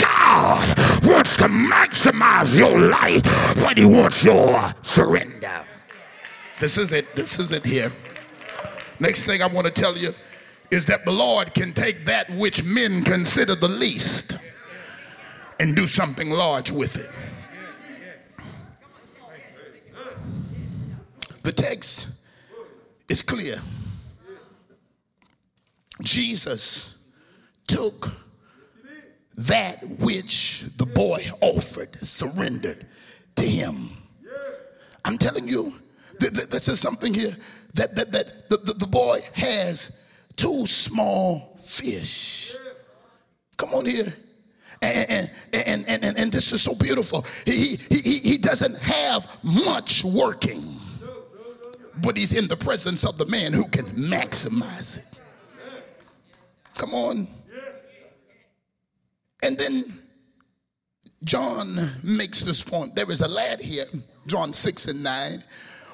God 0.02 0.80
wants 1.04 1.38
to 1.38 1.46
maximize 1.46 2.56
your 2.58 2.80
life, 2.80 3.24
but 3.64 3.78
he 3.78 3.86
wants 3.86 4.24
your 4.24 4.74
surrender. 4.82 5.66
This 6.62 6.78
is 6.78 6.92
it. 6.92 7.16
This 7.16 7.40
is 7.40 7.52
it 7.52 7.66
here. 7.66 7.92
Next 9.00 9.24
thing 9.24 9.42
I 9.42 9.48
want 9.48 9.66
to 9.66 9.74
tell 9.74 9.98
you 9.98 10.14
is 10.70 10.86
that 10.86 11.04
the 11.06 11.12
Lord 11.12 11.56
can 11.56 11.74
take 11.74 12.06
that 12.06 12.30
which 12.30 12.64
men 12.64 13.04
consider 13.04 13.56
the 13.56 13.68
least 13.68 14.38
and 15.60 15.76
do 15.76 15.88
something 15.88 16.30
large 16.30 16.70
with 16.70 16.98
it. 16.98 17.10
The 21.42 21.52
text 21.52 22.28
is 23.10 23.24
clear. 23.24 23.58
Jesus 26.04 27.04
took 27.66 28.08
that 29.36 29.84
which 29.98 30.66
the 30.78 30.86
boy 30.86 31.24
offered, 31.42 31.98
surrendered 32.06 32.86
to 33.38 33.48
him. 33.48 33.90
I'm 35.04 35.18
telling 35.18 35.48
you, 35.48 35.74
this 36.30 36.68
is 36.68 36.80
something 36.80 37.14
here 37.14 37.36
that, 37.74 37.96
that, 37.96 38.12
that 38.12 38.50
the, 38.50 38.58
the, 38.58 38.74
the 38.74 38.88
boy 38.88 39.20
has 39.34 40.02
two 40.36 40.66
small 40.66 41.56
fish. 41.58 42.56
Come 43.58 43.70
on 43.70 43.86
here. 43.86 44.14
And, 44.82 45.30
and, 45.54 45.86
and, 45.88 46.04
and, 46.04 46.18
and 46.18 46.32
this 46.32 46.52
is 46.52 46.62
so 46.64 46.74
beautiful. 46.74 47.26
He, 47.46 47.78
he, 47.90 48.18
he 48.20 48.38
doesn't 48.38 48.78
have 48.80 49.28
much 49.44 50.04
working, 50.04 50.64
but 52.02 52.18
he's 52.18 52.38
in 52.38 52.48
the 52.48 52.58
presence 52.58 53.06
of 53.06 53.18
the 53.18 53.28
man 53.28 53.54
who 53.54 53.66
can 53.66 53.86
maximize 53.86 54.98
it. 54.98 55.20
Come 56.76 56.94
on. 56.96 57.28
And 59.44 59.58
then 59.58 59.84
John 61.24 61.92
makes 62.04 62.42
this 62.42 62.64
point. 62.64 62.96
There 62.96 63.10
is 63.12 63.22
a 63.22 63.28
lad 63.28 63.62
here, 63.62 63.86
John 64.26 64.54
6 64.54 64.88
and 64.88 65.04
9, 65.04 65.44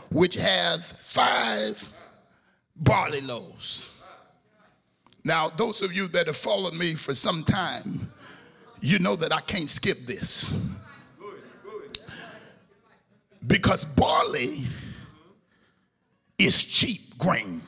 which 0.10 0.36
has 0.36 1.08
five 1.08 1.88
barley 2.78 3.22
loaves. 3.22 3.94
Now, 5.26 5.50
those 5.50 5.82
of 5.82 5.94
you 5.94 6.08
that 6.10 6.28
have 6.28 6.38
followed 6.38 6.74
me 6.74 6.96
for 6.96 7.14
some 7.14 7.44
time, 7.44 8.12
you 8.80 9.00
know 9.00 9.16
that 9.18 9.34
I 9.34 9.42
can't 9.42 9.70
skip 9.70 10.00
this. 10.06 10.54
Because 13.46 13.86
barley 13.86 14.64
is 16.38 16.64
cheap 16.64 17.18
grain. 17.18 17.62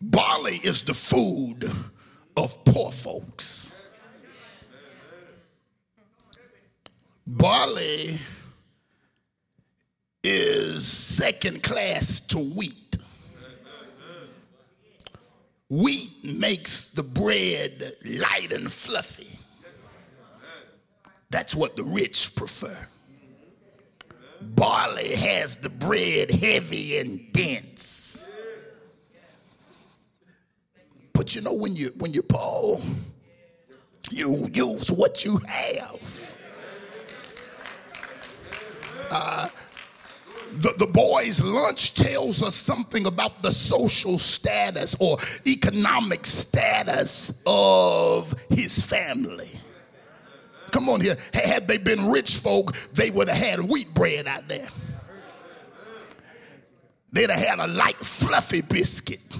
Barley 0.00 0.56
is 0.62 0.82
the 0.82 0.94
food 0.94 1.64
of 2.36 2.64
poor 2.64 2.90
folks. 2.92 3.83
Barley 7.26 8.18
is 10.22 10.86
second 10.86 11.62
class 11.62 12.20
to 12.20 12.38
wheat. 12.38 12.96
Wheat 15.70 16.12
makes 16.22 16.90
the 16.90 17.02
bread 17.02 17.92
light 18.04 18.52
and 18.52 18.70
fluffy. 18.70 19.38
That's 21.30 21.54
what 21.54 21.76
the 21.76 21.82
rich 21.82 22.36
prefer. 22.36 22.76
Barley 24.40 25.16
has 25.16 25.56
the 25.56 25.70
bread 25.70 26.30
heavy 26.30 26.98
and 26.98 27.32
dense. 27.32 28.30
But 31.14 31.34
you 31.34 31.40
know 31.40 31.54
when 31.54 31.74
you 31.74 31.90
when 31.98 32.12
you 32.12 32.22
Paul, 32.22 32.82
you 34.10 34.50
use 34.52 34.92
what 34.92 35.24
you 35.24 35.40
have. 35.48 36.33
Uh, 39.10 39.48
the, 40.50 40.72
the 40.78 40.86
boys' 40.86 41.42
lunch 41.42 41.94
tells 41.94 42.42
us 42.42 42.54
something 42.54 43.06
about 43.06 43.42
the 43.42 43.50
social 43.50 44.18
status 44.18 44.96
or 45.00 45.16
economic 45.46 46.24
status 46.24 47.42
of 47.46 48.34
his 48.50 48.84
family. 48.84 49.50
Come 50.70 50.88
on 50.88 51.00
here. 51.00 51.16
Had 51.32 51.68
they 51.68 51.78
been 51.78 52.10
rich 52.10 52.36
folk, 52.36 52.72
they 52.94 53.10
would 53.10 53.28
have 53.28 53.38
had 53.38 53.60
wheat 53.60 53.88
bread 53.94 54.26
out 54.26 54.46
there. 54.48 54.68
They'd 57.12 57.30
have 57.30 57.40
had 57.40 57.58
a 57.60 57.68
light, 57.68 57.96
fluffy 57.96 58.60
biscuit. 58.60 59.38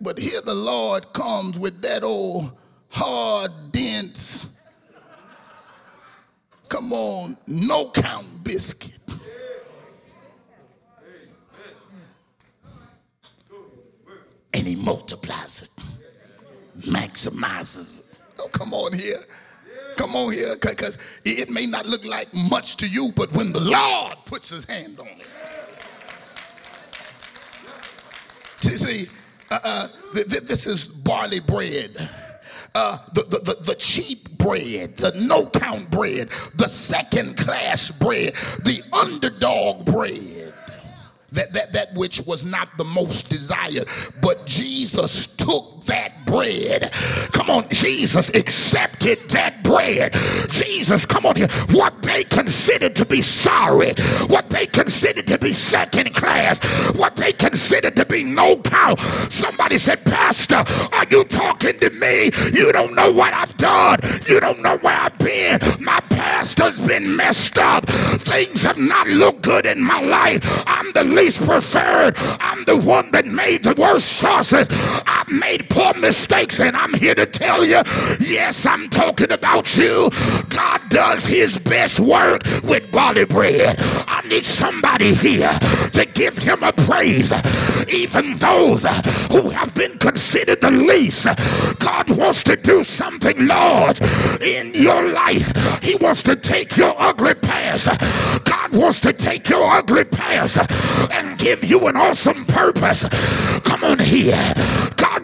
But 0.00 0.18
here 0.18 0.40
the 0.44 0.54
Lord 0.54 1.12
comes 1.12 1.58
with 1.58 1.80
that 1.82 2.02
old 2.02 2.52
hard, 2.90 3.72
dense, 3.72 4.53
come 6.74 6.92
on, 6.92 7.36
no 7.46 7.88
count 7.90 8.26
biscuit. 8.42 8.98
And 14.52 14.66
he 14.66 14.74
multiplies 14.74 15.62
it, 15.62 15.84
maximizes 16.80 18.00
it. 18.00 18.18
Oh, 18.40 18.48
come 18.48 18.74
on 18.74 18.92
here. 18.92 19.18
Come 19.96 20.16
on 20.16 20.32
here, 20.32 20.56
because 20.60 20.98
it 21.24 21.48
may 21.48 21.64
not 21.64 21.86
look 21.86 22.04
like 22.04 22.26
much 22.50 22.74
to 22.78 22.88
you, 22.88 23.10
but 23.14 23.32
when 23.32 23.52
the 23.52 23.60
Lord 23.60 24.16
puts 24.24 24.50
his 24.50 24.64
hand 24.64 24.98
on 24.98 25.06
it. 25.06 25.28
See, 28.56 28.76
see 28.76 29.08
uh, 29.52 29.60
uh, 29.62 29.88
th- 30.12 30.26
th- 30.26 30.42
this 30.42 30.66
is 30.66 30.88
barley 30.88 31.38
bread 31.38 31.96
uh, 32.74 32.98
the, 33.14 33.22
the, 33.22 33.38
the, 33.38 33.62
the 33.64 33.74
cheap 33.76 34.28
bread, 34.38 34.96
the 34.96 35.12
no 35.16 35.46
count 35.46 35.90
bread, 35.90 36.28
the 36.56 36.68
second 36.68 37.36
class 37.36 37.90
bread, 37.90 38.32
the 38.64 38.82
underdog 38.92 39.84
bread. 39.86 40.33
That, 41.34 41.52
that, 41.52 41.72
that 41.72 41.94
which 41.94 42.22
was 42.26 42.44
not 42.44 42.68
the 42.78 42.84
most 42.84 43.28
desired. 43.28 43.88
But 44.22 44.46
Jesus 44.46 45.26
took 45.36 45.84
that 45.86 46.12
bread. 46.26 46.90
Come 47.32 47.50
on, 47.50 47.68
Jesus 47.70 48.28
accepted 48.30 49.18
that 49.30 49.62
bread. 49.62 50.14
Jesus, 50.50 51.06
come 51.06 51.26
on 51.26 51.36
here. 51.36 51.48
What 51.70 52.00
they 52.02 52.24
considered 52.24 52.96
to 52.96 53.04
be 53.04 53.22
sorry, 53.22 53.92
what 54.26 54.48
they 54.50 54.66
considered 54.66 55.26
to 55.28 55.38
be 55.38 55.52
second 55.52 56.14
class, 56.14 56.58
what 56.96 57.16
they 57.16 57.32
considered 57.32 57.96
to 57.96 58.06
be 58.06 58.24
no 58.24 58.56
count. 58.58 59.00
Somebody 59.30 59.78
said, 59.78 60.04
Pastor, 60.04 60.64
are 60.92 61.06
you 61.10 61.24
talking 61.24 61.78
to 61.80 61.90
me? 61.90 62.30
You 62.52 62.72
don't 62.72 62.94
know 62.94 63.12
what 63.12 63.34
I've 63.34 63.56
done. 63.56 63.98
You 64.28 64.40
don't 64.40 64.62
know 64.62 64.76
where 64.78 64.98
I've 64.98 65.18
been. 65.18 65.58
My 65.80 66.00
pastor's 66.44 66.86
been 66.86 67.16
messed 67.16 67.56
up. 67.56 67.86
Things 67.86 68.62
have 68.64 68.76
not 68.76 69.06
looked 69.06 69.40
good 69.40 69.64
in 69.64 69.82
my 69.82 69.98
life. 70.02 70.42
I'm 70.66 70.92
the 70.92 71.02
least 71.02 71.42
preferred. 71.42 72.16
I'm 72.18 72.64
the 72.64 72.76
one 72.76 73.10
that 73.12 73.24
made 73.24 73.62
the 73.62 73.74
worst 73.74 74.20
choices. 74.20 74.68
I've 75.06 75.30
made 75.30 75.70
poor 75.70 75.94
mistakes, 75.94 76.60
and 76.60 76.76
I'm 76.76 76.92
here 76.92 77.14
to 77.14 77.24
tell 77.24 77.64
you 77.64 77.80
yes, 78.20 78.66
I'm 78.66 78.90
talking 78.90 79.32
about 79.32 79.74
you. 79.78 80.10
God 80.50 80.82
does 80.94 81.26
his 81.26 81.58
best 81.58 81.98
work 81.98 82.44
with 82.62 82.88
barley 82.92 83.24
bread. 83.24 83.74
I 84.06 84.22
need 84.28 84.44
somebody 84.44 85.12
here 85.12 85.50
to 85.92 86.06
give 86.14 86.38
him 86.38 86.62
a 86.62 86.72
praise. 86.72 87.32
Even 87.92 88.38
those 88.38 88.86
who 89.32 89.50
have 89.50 89.74
been 89.74 89.98
considered 89.98 90.60
the 90.60 90.70
least, 90.70 91.26
God 91.80 92.08
wants 92.10 92.44
to 92.44 92.54
do 92.54 92.84
something 92.84 93.48
large 93.48 94.00
in 94.40 94.72
your 94.72 95.10
life. 95.10 95.82
He 95.82 95.96
wants 95.96 96.22
to 96.24 96.36
take 96.36 96.76
your 96.76 96.94
ugly 96.96 97.34
past. 97.34 97.88
God 98.44 98.72
wants 98.72 99.00
to 99.00 99.12
take 99.12 99.48
your 99.48 99.68
ugly 99.68 100.04
past 100.04 100.58
and 101.12 101.36
give 101.38 101.64
you 101.64 101.88
an 101.88 101.96
awesome 101.96 102.44
purpose. 102.44 103.04
Come 103.64 103.82
on 103.82 103.98
here. 103.98 104.40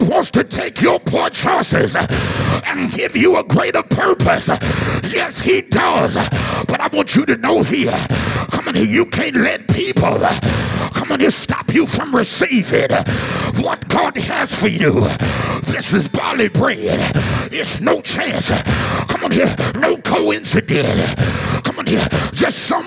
Wants 0.01 0.31
to 0.31 0.43
take 0.43 0.81
your 0.81 0.99
poor 0.99 1.29
choices 1.29 1.95
and 1.95 2.91
give 2.91 3.15
you 3.15 3.37
a 3.37 3.43
greater 3.43 3.83
purpose. 3.83 4.47
Yes, 5.13 5.39
He 5.39 5.61
does. 5.61 6.15
But 6.67 6.81
I 6.81 6.87
want 6.91 7.15
you 7.15 7.25
to 7.27 7.37
know 7.37 7.61
here. 7.63 7.93
Come 8.51 8.67
on 8.67 8.75
here. 8.75 8.85
You 8.85 9.05
can't 9.05 9.35
let 9.35 9.67
people 9.67 10.17
come 10.93 11.11
on 11.11 11.19
here 11.19 11.31
stop 11.31 11.73
you 11.73 11.85
from 11.85 12.15
receiving 12.15 12.89
what 13.63 13.87
God 13.89 14.17
has 14.17 14.53
for 14.55 14.67
you. 14.67 15.01
This 15.71 15.93
is 15.93 16.07
barley 16.07 16.49
bread. 16.49 16.99
It's 17.51 17.79
no 17.79 18.01
chance. 18.01 18.49
Come 19.07 19.25
on 19.25 19.31
here. 19.31 19.53
No 19.75 19.97
coincidence. 19.97 21.15
Come 21.63 21.79
on 21.79 21.85
here. 21.85 22.07
Just 22.33 22.59
some 22.65 22.85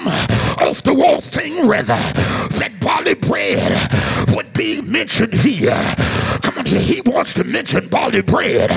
off 0.59 0.83
the 0.83 0.95
wall 0.95 1.21
thing, 1.21 1.67
rather. 1.69 1.95
That 2.59 2.74
barley 3.05 3.15
bread 3.15 3.89
would 4.35 4.53
be 4.55 4.81
mentioned 4.81 5.35
here. 5.35 5.95
Come 6.43 6.59
on. 6.59 6.67
He 6.67 7.03
wants 7.03 7.35
to 7.35 7.45
mention 7.45 7.87
barley 7.89 8.23
bread 8.23 8.71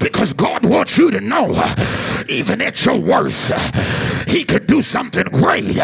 because 0.00 0.32
God 0.32 0.64
wants 0.64 0.96
you 0.96 1.10
to 1.10 1.20
know, 1.20 1.52
even 2.28 2.60
at 2.60 2.84
your 2.84 2.98
worst, 2.98 3.52
He 4.28 4.44
could 4.44 4.66
do 4.66 4.82
something 4.82 5.24
great 5.24 5.78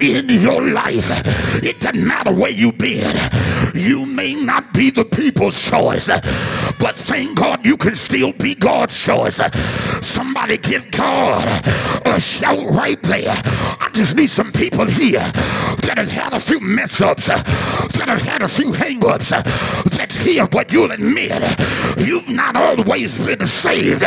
in 0.00 0.28
your 0.28 0.62
life. 0.62 1.22
It 1.62 1.80
doesn't 1.80 2.06
matter 2.06 2.32
where 2.32 2.50
you've 2.50 2.78
been. 2.78 3.14
You 3.74 4.06
may 4.06 4.34
not 4.34 4.72
be 4.72 4.90
the 4.90 5.04
people's 5.04 5.60
choice, 5.60 6.06
but 6.06 6.94
thank 6.94 7.38
God 7.38 7.64
you 7.64 7.76
can 7.76 7.96
still 7.96 8.32
be 8.32 8.54
God's 8.54 8.98
choice. 8.98 9.40
Somebody 10.00 10.58
give 10.58 10.90
God 10.90 11.44
a 12.04 12.20
shout 12.20 12.68
right 12.70 13.02
there. 13.02 13.32
I 13.80 13.88
just 13.92 14.16
need 14.16 14.28
some 14.28 14.52
people 14.52 14.86
here 14.86 15.20
that 15.82 15.94
have 15.96 16.10
had 16.10 16.32
a 16.32 16.40
few 16.40 16.60
mess 16.60 17.00
ups, 17.00 17.26
that 17.26 18.04
have 18.06 18.22
had 18.22 18.42
a 18.42 18.48
few 18.48 18.72
hang 18.72 19.04
ups, 19.04 19.30
that's 20.12 20.26
here, 20.26 20.46
but 20.46 20.72
you'll 20.72 20.90
admit 20.90 21.32
you've 21.98 22.28
not 22.28 22.56
always 22.56 23.18
been 23.18 23.46
saved, 23.46 24.04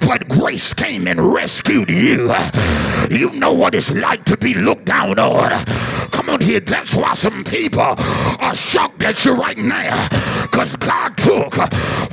but 0.00 0.26
grace 0.28 0.72
came 0.72 1.06
and 1.06 1.20
rescued 1.20 1.90
you. 1.90 2.32
You 3.10 3.30
know 3.32 3.52
what 3.52 3.74
it's 3.74 3.92
like 3.92 4.24
to 4.26 4.36
be 4.36 4.54
looked 4.54 4.86
down 4.86 5.18
on. 5.18 5.95
Come 6.26 6.34
on 6.34 6.40
here, 6.40 6.58
that's 6.58 6.92
why 6.92 7.14
some 7.14 7.44
people 7.44 7.80
are 7.80 8.56
shocked 8.56 9.04
at 9.04 9.24
you 9.24 9.34
right 9.34 9.56
now, 9.56 10.08
because 10.42 10.74
God 10.74 11.16
took 11.16 11.56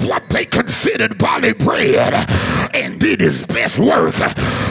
what 0.07 0.29
they 0.29 0.45
considered 0.45 1.17
barley 1.17 1.53
bread 1.53 2.13
and 2.75 2.99
did 2.99 3.21
his 3.21 3.43
best 3.43 3.79
work 3.79 4.13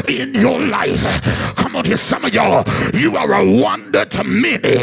in 0.09 0.33
your 0.35 0.61
life. 0.61 1.03
Come 1.57 1.75
on 1.75 1.85
here, 1.85 1.97
some 1.97 2.25
of 2.25 2.33
y'all, 2.33 2.63
you 2.95 3.17
are 3.17 3.35
a 3.35 3.61
wonder 3.61 4.05
to 4.05 4.23
many. 4.23 4.79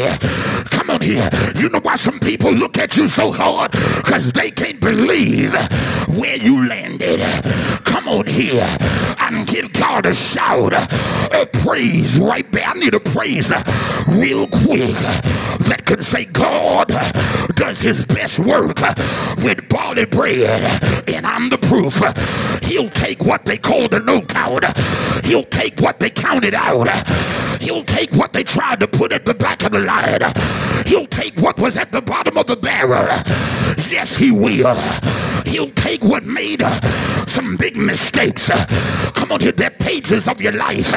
Come 0.68 0.90
on 0.90 1.00
here. 1.00 1.30
You 1.56 1.70
know 1.70 1.80
why 1.80 1.96
some 1.96 2.20
people 2.20 2.52
look 2.52 2.76
at 2.76 2.98
you 2.98 3.08
so 3.08 3.32
hard? 3.32 3.72
Because 3.72 4.30
they 4.32 4.50
can't 4.50 4.78
believe 4.78 5.54
where 6.18 6.36
you 6.36 6.68
landed. 6.68 7.20
Come 7.84 8.08
on 8.08 8.26
here 8.26 8.66
and 9.20 9.46
give 9.46 9.72
God 9.72 10.04
a 10.04 10.14
shout 10.14 10.74
of 10.74 11.52
praise 11.64 12.18
right 12.18 12.50
there. 12.52 12.64
I 12.66 12.74
need 12.74 12.94
a 12.94 13.00
praise 13.00 13.52
real 14.08 14.46
quick 14.50 14.90
that 15.68 15.82
can 15.86 16.02
say 16.02 16.24
God 16.26 16.88
does 17.54 17.80
his 17.80 18.04
best 18.04 18.38
work 18.38 18.78
with 19.38 19.68
barley 19.68 20.04
bread, 20.06 20.60
and 21.08 21.26
I'm 21.26 21.48
the 21.48 21.58
proof. 21.58 21.96
He'll 22.62 22.90
take 22.90 23.24
what 23.24 23.44
they 23.44 23.56
call 23.56 23.88
the 23.88 24.00
no 24.00 24.22
count, 24.22 24.64
he'll 25.24 25.44
take 25.44 25.80
what 25.80 26.00
they 26.00 26.10
counted 26.10 26.54
out, 26.54 26.88
he'll 27.60 27.84
take 27.84 28.12
what 28.12 28.32
they 28.32 28.42
tried 28.42 28.80
to 28.80 28.88
put 28.88 29.12
at 29.12 29.24
the 29.24 29.34
back 29.34 29.62
of 29.64 29.72
the 29.72 29.80
line, 29.80 30.20
he'll 30.86 31.06
take 31.06 31.36
what 31.40 31.58
was 31.58 31.76
at 31.76 31.92
the 31.92 32.02
bottom 32.02 32.36
of 32.36 32.46
the 32.46 32.56
barrel. 32.56 33.06
Yes, 33.88 34.16
he 34.16 34.30
will. 34.30 34.76
He'll 35.46 35.70
take 35.72 36.02
what 36.04 36.24
made 36.24 36.62
some 37.26 37.56
big 37.56 37.76
mistakes. 37.76 38.48
Come 39.14 39.32
on 39.32 39.40
here, 39.40 39.52
that 39.52 39.78
pages 39.78 40.28
of 40.28 40.40
your 40.40 40.52
life. 40.52 40.92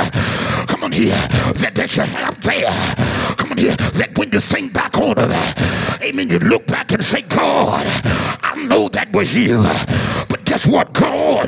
Come 0.67 0.82
on 0.83 0.91
here, 0.91 1.15
that, 1.63 1.71
that 1.75 1.95
you 1.95 2.03
have 2.03 2.39
there. 2.41 3.35
Come 3.37 3.51
on 3.51 3.57
here, 3.57 3.75
that 3.75 4.17
when 4.17 4.31
you 4.31 4.39
think 4.39 4.73
back 4.73 4.97
on 4.97 5.15
it, 5.17 6.03
amen, 6.03 6.29
you 6.29 6.39
look 6.39 6.67
back 6.67 6.91
and 6.91 7.03
say, 7.03 7.21
God, 7.21 7.81
I 8.43 8.55
know 8.67 8.89
that 8.89 9.11
was 9.13 9.33
you. 9.35 9.63
But 10.27 10.43
guess 10.45 10.67
what? 10.67 10.91
God 10.93 11.47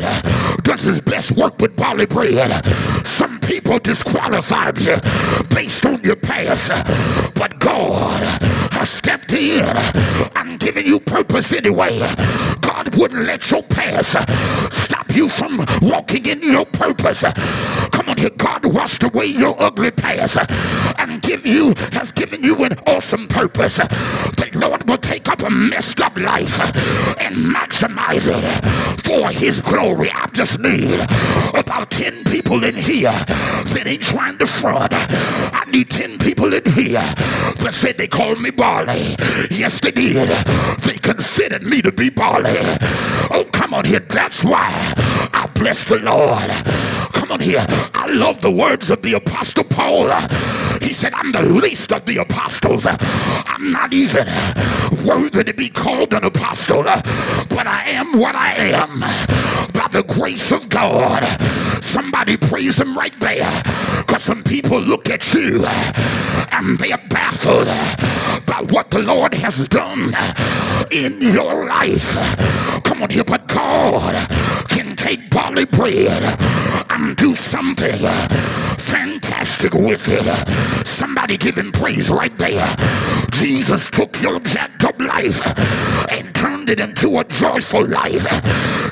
does 0.64 0.84
his 0.84 1.02
best 1.02 1.32
work 1.32 1.60
with 1.60 1.76
barley 1.76 2.06
bread. 2.06 2.66
Some 3.06 3.40
people 3.42 3.78
disqualified 3.80 4.80
you 4.80 4.96
based 5.50 5.86
on 5.86 6.02
your 6.04 6.16
past, 6.16 6.70
but 7.36 7.60
God 7.60 8.24
stepped 8.86 9.34
in 9.34 9.66
I'm 10.36 10.58
giving 10.58 10.86
you 10.86 11.00
purpose 11.00 11.52
anyway. 11.54 12.00
God 12.62 12.96
wouldn't 12.96 13.26
let 13.26 13.50
your 13.52 13.64
past 13.64 14.16
stop 14.72 15.16
you 15.16 15.28
from 15.30 15.66
walking 15.82 16.26
in 16.26 16.42
your 16.42 16.66
purpose. 16.66 17.24
Come 17.92 18.10
on 18.10 18.18
here, 18.18 18.30
God 18.32 18.66
washed 18.66 19.04
away 19.04 19.26
your 19.26 19.56
ugly 19.62 19.92
past 19.92 20.38
and 21.00 21.22
give 21.22 21.46
you 21.46 21.74
has 21.94 22.12
given 22.12 22.44
you 22.44 22.64
an 22.64 22.78
awesome 22.88 23.28
purpose. 23.28 23.78
The 23.78 24.50
Lord 24.54 24.88
will 24.88 24.98
take 24.98 25.30
up 25.30 25.42
a 25.42 25.50
messed 25.50 26.02
up 26.02 26.16
life 26.18 26.60
and 27.22 27.36
maximize 27.36 28.28
it 28.28 29.02
for 29.02 29.30
his 29.30 29.62
glory. 29.62 30.10
I 30.12 30.28
just 30.34 30.60
need 30.60 31.00
about 31.54 31.92
10 31.92 32.24
people 32.26 32.64
in 32.64 32.76
here 32.76 33.12
that 33.12 33.84
ain't 33.88 34.02
trying 34.02 34.38
to 34.40 34.46
fraud. 34.46 34.90
I 34.92 35.64
need 35.72 35.90
10 35.90 36.20
people 36.20 36.54
in 36.54 36.66
here 36.66 37.02
that 37.02 37.72
said 37.74 37.98
they 37.98 38.08
called 38.08 38.42
me 38.42 38.52
Barley. 38.76 39.16
Yes, 39.52 39.80
they 39.80 39.92
did. 39.92 40.28
They 40.84 40.96
considered 40.96 41.64
me 41.64 41.82
to 41.82 41.94
be 41.94 42.10
Barley. 42.10 42.58
Oh, 43.32 43.48
come 43.54 43.74
on 43.74 43.86
here. 43.86 44.02
That's 44.02 44.44
why 44.44 44.68
I 45.34 45.50
bless 45.56 45.86
the 45.86 46.00
Lord. 46.00 46.52
Come 47.26 47.32
on 47.32 47.40
here. 47.40 47.66
I 47.96 48.06
love 48.12 48.42
the 48.42 48.52
words 48.52 48.92
of 48.92 49.02
the 49.02 49.14
Apostle 49.14 49.64
Paul. 49.64 50.12
He 50.80 50.94
said, 50.94 51.12
I'm 51.16 51.32
the 51.32 51.42
least 51.42 51.92
of 51.92 52.06
the 52.06 52.18
apostles. 52.18 52.86
I'm 52.88 53.72
not 53.72 53.96
even 53.96 54.28
worthy 55.04 55.44
to 55.44 55.52
be 55.52 55.70
called 55.70 56.14
an 56.14 56.24
apostle, 56.24 56.84
but 56.84 57.66
I 57.66 57.82
am 57.88 58.20
what 58.20 58.36
I 58.36 58.54
am 58.54 59.00
by 59.74 59.88
the 59.92 60.04
grace 60.08 60.52
of 60.52 60.70
God. 60.70 61.24
Somebody 61.84 62.38
praise 62.38 62.80
him 62.80 62.96
right 62.96 63.20
there. 63.20 63.64
Because 64.06 64.24
some 64.24 64.44
people 64.44 64.80
look 64.80 65.10
at 65.10 65.34
you 65.34 65.66
and 66.52 66.78
they 66.78 66.92
are 66.92 67.02
baffled 67.10 67.66
by 68.46 68.62
what 68.70 68.92
the 68.92 69.00
Lord 69.00 69.34
has 69.34 69.68
done 69.68 70.14
in 70.92 71.20
your 71.22 71.66
life. 71.66 72.14
Come 72.84 73.02
on 73.02 73.10
here, 73.10 73.24
but 73.24 73.48
God 73.48 74.16
can 74.70 74.95
take 75.06 75.30
barley 75.30 75.66
bread 75.66 76.36
and 76.90 77.16
do 77.16 77.36
something 77.36 77.96
fantastic 78.80 79.72
with 79.76 80.04
it. 80.08 80.88
Somebody 80.88 81.38
give 81.38 81.56
him 81.56 81.72
praise 81.72 82.10
right 82.10 82.36
there. 82.40 82.68
Jesus 83.30 83.92
took 83.92 84.20
your 84.20 84.40
jacked 84.40 84.84
up 84.84 85.00
life 85.00 85.40
and 86.12 86.34
turned 86.34 86.72
it 86.72 86.80
into 86.80 87.20
a 87.20 87.24
joyful 87.26 87.86
life. 87.86 88.26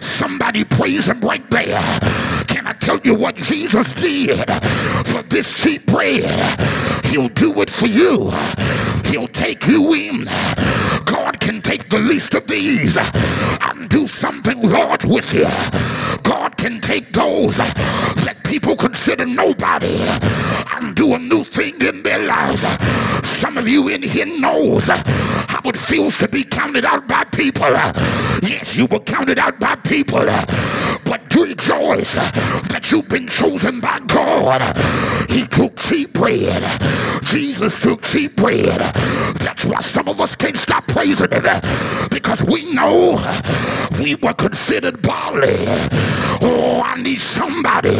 Somebody 0.03 0.63
praise 0.63 1.07
him 1.07 1.19
right 1.21 1.49
there. 1.49 1.81
Can 2.45 2.67
I 2.67 2.73
tell 2.73 2.99
you 2.99 3.15
what 3.15 3.35
Jesus 3.35 3.91
did 3.95 4.37
for 5.07 5.23
this 5.23 5.63
cheap 5.63 5.83
bread? 5.87 6.29
He'll 7.05 7.29
do 7.29 7.59
it 7.59 7.71
for 7.71 7.87
you. 7.87 8.29
He'll 9.05 9.29
take 9.29 9.65
you 9.65 9.91
in. 9.95 10.25
Can 11.07 11.22
take 11.73 11.89
the 11.89 11.97
least 11.97 12.35
of 12.35 12.45
these 12.45 12.97
and 12.97 13.89
do 13.89 14.05
something 14.07 14.61
large 14.61 15.05
with 15.05 15.33
you. 15.33 15.47
God 16.21 16.55
can 16.55 16.79
take 16.79 17.11
those 17.13 17.57
that 17.57 18.37
people 18.43 18.75
consider 18.75 19.25
nobody 19.25 19.97
and 20.75 20.95
do 20.95 21.15
a 21.15 21.17
new 21.17 21.43
thing 21.43 21.73
in 21.81 22.03
their 22.03 22.19
lives. 22.27 22.61
Some 23.27 23.57
of 23.57 23.67
you 23.67 23.87
in 23.87 24.03
here 24.03 24.27
knows 24.39 24.87
how 24.87 25.61
it 25.65 25.75
feels 25.75 26.19
to 26.19 26.27
be 26.27 26.43
counted 26.43 26.85
out 26.85 27.07
by 27.07 27.23
people. 27.23 27.73
Yes, 28.43 28.75
you 28.75 28.85
were 28.85 28.99
counted 28.99 29.39
out 29.39 29.59
by 29.59 29.73
people, 29.77 30.29
rejoice 31.35 32.15
that 32.15 32.91
you've 32.91 33.09
been 33.09 33.27
chosen 33.27 33.79
by 33.79 33.99
God. 34.07 34.61
He 35.29 35.47
took 35.47 35.75
cheap 35.77 36.13
bread. 36.13 36.63
Jesus 37.23 37.81
took 37.81 38.01
cheap 38.03 38.35
bread. 38.35 38.79
That's 39.37 39.65
why 39.65 39.79
some 39.81 40.07
of 40.07 40.19
us 40.21 40.35
can't 40.35 40.57
stop 40.57 40.87
praising 40.87 41.31
him 41.31 41.45
because 42.09 42.43
we 42.43 42.73
know 42.73 43.17
we 43.99 44.15
were 44.15 44.33
considered 44.33 45.01
barley. 45.01 45.65
Oh, 46.41 46.81
I 46.83 47.01
need 47.01 47.19
somebody 47.19 47.95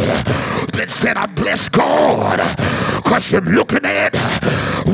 that 0.76 0.86
said, 0.88 1.16
I 1.16 1.26
bless 1.26 1.68
God 1.68 2.38
because 3.02 3.30
you're 3.30 3.40
looking 3.42 3.84
at 3.84 4.14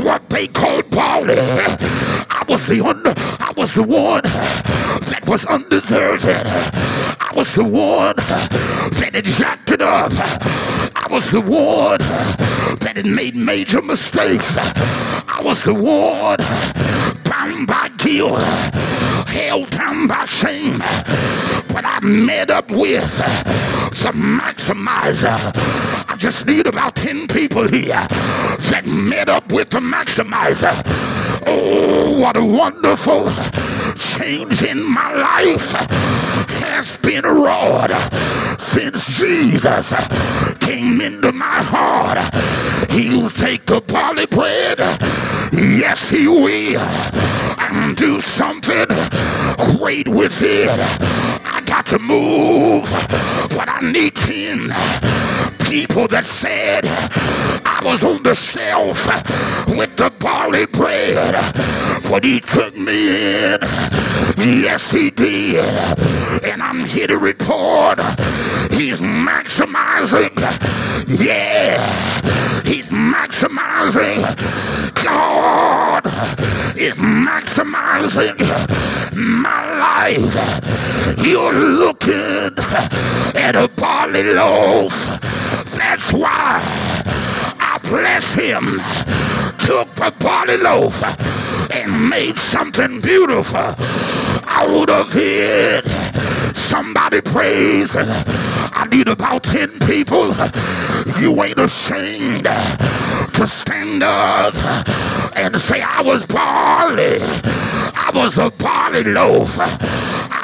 what 0.05 0.29
they 0.31 0.47
called 0.49 0.91
barley. 0.91 1.37
I 1.39 2.45
was 2.49 2.67
the 2.67 2.81
un- 2.81 3.03
I 3.07 3.53
was 3.57 3.75
the 3.75 3.83
one 3.83 4.23
that 4.25 5.23
was 5.27 5.45
undeserving. 5.47 6.47
I 7.21 7.33
was 7.35 7.55
the 7.55 7.65
one 7.65 8.15
that 8.17 9.11
had 9.15 9.25
jacked 9.25 9.71
it 9.73 9.83
up. 9.83 10.13
I 10.15 11.07
was 11.11 11.31
the 11.31 11.41
one 11.41 11.99
that 11.99 12.93
had 12.97 13.07
made 13.07 13.37
major 13.37 13.83
mistakes. 13.83 14.57
I 14.59 15.41
was 15.45 15.63
the 15.65 15.75
one 15.75 16.39
bound 17.25 17.67
by 17.67 17.89
guilt, 17.99 18.41
held 19.31 19.71
down 19.71 20.09
by 20.09 20.25
shame. 20.25 20.79
But 21.69 21.85
I 21.87 22.01
met 22.03 22.51
up 22.51 22.71
with 22.71 23.17
the 23.91 24.13
maximizer. 24.15 25.39
I 26.09 26.17
just 26.17 26.47
need 26.47 26.67
about 26.67 26.97
10 26.97 27.29
people 27.29 27.67
here 27.67 28.07
that 28.71 28.83
met 28.87 29.29
up 29.29 29.53
with 29.53 29.71
the 29.71 29.81
maximizer. 29.81 30.75
Oh, 31.47 32.19
what 32.21 32.37
a 32.37 32.45
wonderful 32.45 33.29
change 33.97 34.63
in 34.63 34.83
my 34.93 35.13
life 35.15 35.73
has 36.63 36.97
been 36.99 37.25
wrought 37.25 37.91
since 38.59 39.07
Jesus 39.07 39.93
came 40.61 41.01
into 41.01 41.33
my 41.33 41.63
heart. 41.63 42.19
He'll 42.91 43.31
take 43.31 43.67
the 43.67 43.81
barley 43.81 44.27
bread, 44.27 44.79
yes, 45.53 46.09
he 46.09 46.29
will, 46.29 46.81
and 47.59 47.97
do 47.97 48.21
something 48.21 48.87
great 49.79 50.09
with 50.09 50.43
it. 50.43 50.69
I 50.71 51.63
got 51.65 51.87
to 51.87 51.99
move, 51.99 52.85
but 53.51 53.69
I 53.69 53.81
need 53.83 54.15
10 54.17 54.69
people 55.71 56.09
that 56.09 56.27
said 56.27 56.85
I 56.85 57.81
was 57.85 58.03
on 58.03 58.23
the 58.25 58.35
shelf 58.35 59.07
with 59.69 59.97
the 59.97 60.13
barley 60.19 60.67
bread, 60.67 61.30
but 62.11 62.25
he 62.25 62.41
took 62.41 62.77
me 62.77 63.45
in. 63.45 63.59
Yes, 64.37 64.91
he 64.91 65.11
did. 65.11 65.65
And 66.45 66.63
I'm 66.63 66.85
here 66.85 67.07
to 67.07 67.19
report 67.19 67.99
he's 68.73 69.01
maximizing. 69.01 70.35
Yeah, 71.07 72.63
he's 72.63 72.91
maximizing. 72.91 74.23
God 75.05 76.07
is 76.77 76.97
maximizing 76.97 78.39
my 79.15 79.61
life. 79.79 81.19
You're 81.19 81.53
looking 81.53 82.59
at 83.37 83.57
a 83.57 83.69
barley 83.69 84.25
loaf. 84.25 84.93
That's 85.77 86.13
why 86.13 87.01
bless 87.91 88.33
him. 88.35 88.65
Took 89.59 89.93
the 89.97 90.15
barley 90.21 90.57
loaf 90.57 91.03
and 91.73 92.09
made 92.09 92.39
something 92.39 93.01
beautiful 93.01 93.75
out 94.47 94.89
of 94.89 95.11
it. 95.17 95.85
Somebody 96.57 97.21
praise. 97.21 97.91
I 97.97 98.87
need 98.91 99.09
about 99.09 99.43
10 99.43 99.81
people. 99.81 100.33
You 101.21 101.43
ain't 101.43 101.59
ashamed 101.59 102.45
to 102.45 103.47
stand 103.47 104.05
up 104.05 104.55
and 105.37 105.61
say, 105.61 105.83
I 105.83 106.01
was 106.01 106.25
barley. 106.27 107.19
I 107.21 108.11
was 108.15 108.39
a 108.39 108.51
barley 108.51 109.03
loaf. 109.03 109.59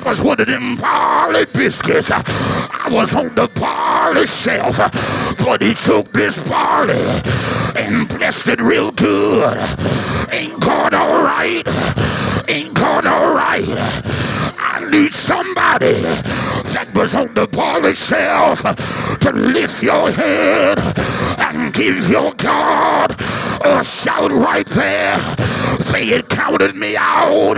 Was 0.06 0.20
one 0.20 0.40
of 0.40 0.46
them 0.46 0.76
barley 0.76 1.46
biscuits. 1.46 2.12
I 2.12 2.88
was 2.92 3.12
on 3.12 3.34
the 3.34 3.48
barley 3.48 4.28
shelf. 4.28 4.76
But 5.44 5.60
he 5.60 5.74
took 5.74 6.12
this 6.12 6.38
barley 6.48 6.94
and 7.74 8.08
blessed 8.08 8.50
it 8.50 8.60
real 8.60 8.92
good. 8.92 9.58
Ain't 10.30 10.60
God 10.60 10.94
all 10.94 11.24
right? 11.24 11.66
Ain't 12.48 12.72
God 12.74 13.04
all 13.04 13.34
right? 13.34 13.66
I 13.66 14.86
need 14.88 15.12
somebody 15.12 15.94
that 15.94 16.88
was 16.94 17.16
on 17.16 17.34
the 17.34 17.48
barley 17.48 17.94
shelf 17.96 18.62
to 18.62 19.32
lift 19.32 19.82
your 19.82 20.12
head 20.12 20.78
and 21.40 21.74
give 21.74 22.08
your 22.08 22.32
God 22.34 23.16
a 23.64 23.82
shout 23.82 24.30
right 24.30 24.68
there. 24.68 25.18
They 25.90 26.06
had 26.06 26.28
counted 26.28 26.76
me 26.76 26.96
out, 26.96 27.56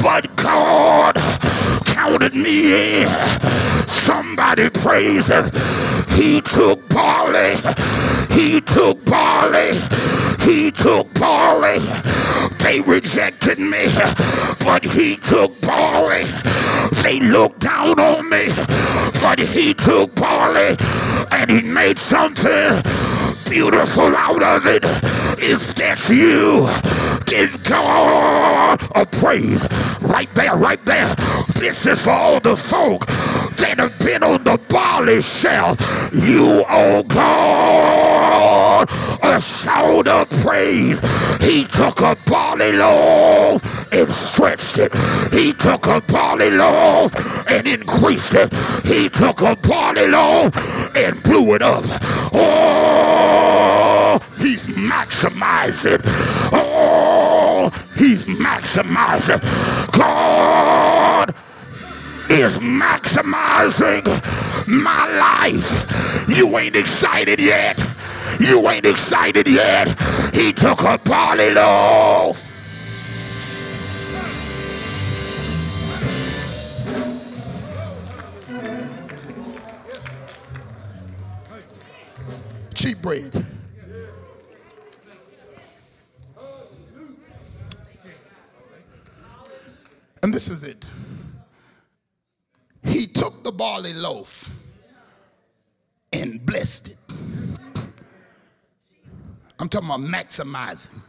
but 0.00 0.34
God 0.36 1.16
counted 2.02 2.34
me. 2.34 3.04
Somebody 3.86 4.68
praise 4.70 5.28
him. 5.28 5.44
He 6.08 6.40
took 6.40 6.88
barley. 6.88 7.54
He 8.34 8.60
took 8.60 9.04
barley. 9.04 9.78
He 10.40 10.72
took 10.72 11.06
barley. 11.14 11.78
They 12.58 12.80
rejected 12.80 13.60
me, 13.60 13.86
but 14.64 14.82
he 14.82 15.16
took 15.18 15.60
barley. 15.60 16.24
They 17.02 17.20
looked 17.20 17.60
down 17.60 18.00
on 18.00 18.28
me, 18.28 18.48
but 19.20 19.38
he 19.38 19.72
took 19.72 20.12
barley 20.16 20.76
and 21.30 21.50
he 21.50 21.62
made 21.62 22.00
something 22.00 22.82
beautiful 23.52 24.16
out 24.16 24.42
of 24.42 24.66
it. 24.66 24.82
If 25.38 25.74
that's 25.74 26.08
you, 26.08 26.66
give 27.26 27.62
God 27.64 28.80
a 28.94 29.04
praise. 29.04 29.62
Right 30.00 30.34
there, 30.34 30.56
right 30.56 30.82
there. 30.86 31.14
This 31.56 31.84
is 31.84 32.02
for 32.02 32.12
all 32.12 32.40
the 32.40 32.56
folk 32.56 33.06
that 33.58 33.74
have 33.78 33.98
been 33.98 34.22
on 34.22 34.42
the 34.44 34.58
barley 34.70 35.20
shelf. 35.20 35.78
You, 36.14 36.64
oh 36.66 37.02
God, 37.02 38.88
a 39.22 39.38
shout 39.38 40.08
of 40.08 40.30
praise. 40.42 40.98
He 41.42 41.66
took 41.66 42.00
a 42.00 42.16
barley 42.24 42.72
loaf 42.72 43.62
and 43.92 44.10
stretched 44.10 44.78
it. 44.78 44.92
He 45.30 45.52
took 45.52 45.86
a 45.86 46.00
barley 46.00 46.50
loaf 46.50 47.12
and 47.50 47.68
increased 47.68 48.32
it. 48.34 48.50
He 48.86 49.10
took 49.10 49.42
a 49.42 49.56
barley 49.56 50.06
loaf 50.06 50.56
and 50.96 51.22
blew 51.22 51.54
it 51.54 51.60
up. 51.60 51.84
Oh, 52.32 53.41
he's 54.38 54.66
maximizing. 54.66 56.00
Oh, 56.52 57.70
he's 57.96 58.24
maximizing. 58.24 59.40
God 59.92 61.34
is 62.28 62.58
maximizing 62.58 64.04
my 64.66 65.08
life. 65.18 66.28
You 66.28 66.58
ain't 66.58 66.76
excited 66.76 67.40
yet. 67.40 67.78
You 68.40 68.68
ain't 68.68 68.86
excited 68.86 69.46
yet. 69.46 69.88
He 70.34 70.52
took 70.52 70.82
a 70.82 70.98
barley 70.98 71.50
loaf. 71.50 72.51
Cheap 82.74 83.02
bread. 83.02 83.46
And 90.22 90.32
this 90.32 90.48
is 90.48 90.64
it. 90.64 90.84
He 92.84 93.06
took 93.06 93.42
the 93.42 93.52
barley 93.52 93.92
loaf 93.92 94.50
and 96.12 96.44
blessed 96.46 96.90
it. 96.90 96.96
I'm 99.58 99.68
talking 99.68 99.88
about 99.88 100.00
maximizing. 100.00 101.00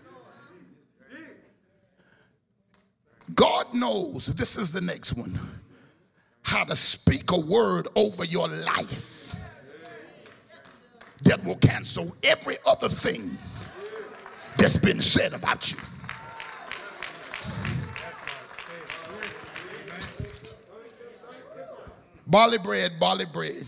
God 3.36 3.74
knows, 3.74 4.28
this 4.36 4.58
is 4.58 4.72
the 4.72 4.82
next 4.82 5.14
one, 5.14 5.40
how 6.42 6.64
to 6.66 6.76
speak 6.76 7.32
a 7.32 7.40
word 7.40 7.88
over 7.96 8.26
your 8.26 8.48
life 8.48 9.13
that 11.24 11.44
will 11.44 11.58
cancel 11.58 12.16
every 12.24 12.56
other 12.66 12.90
thing 12.90 13.32
that's 14.58 14.78
been 14.78 15.02
said 15.02 15.34
about 15.34 15.72
you. 15.72 15.78
Barley 22.28 22.58
bread, 22.58 22.94
barley 23.00 23.26
bread. 23.32 23.64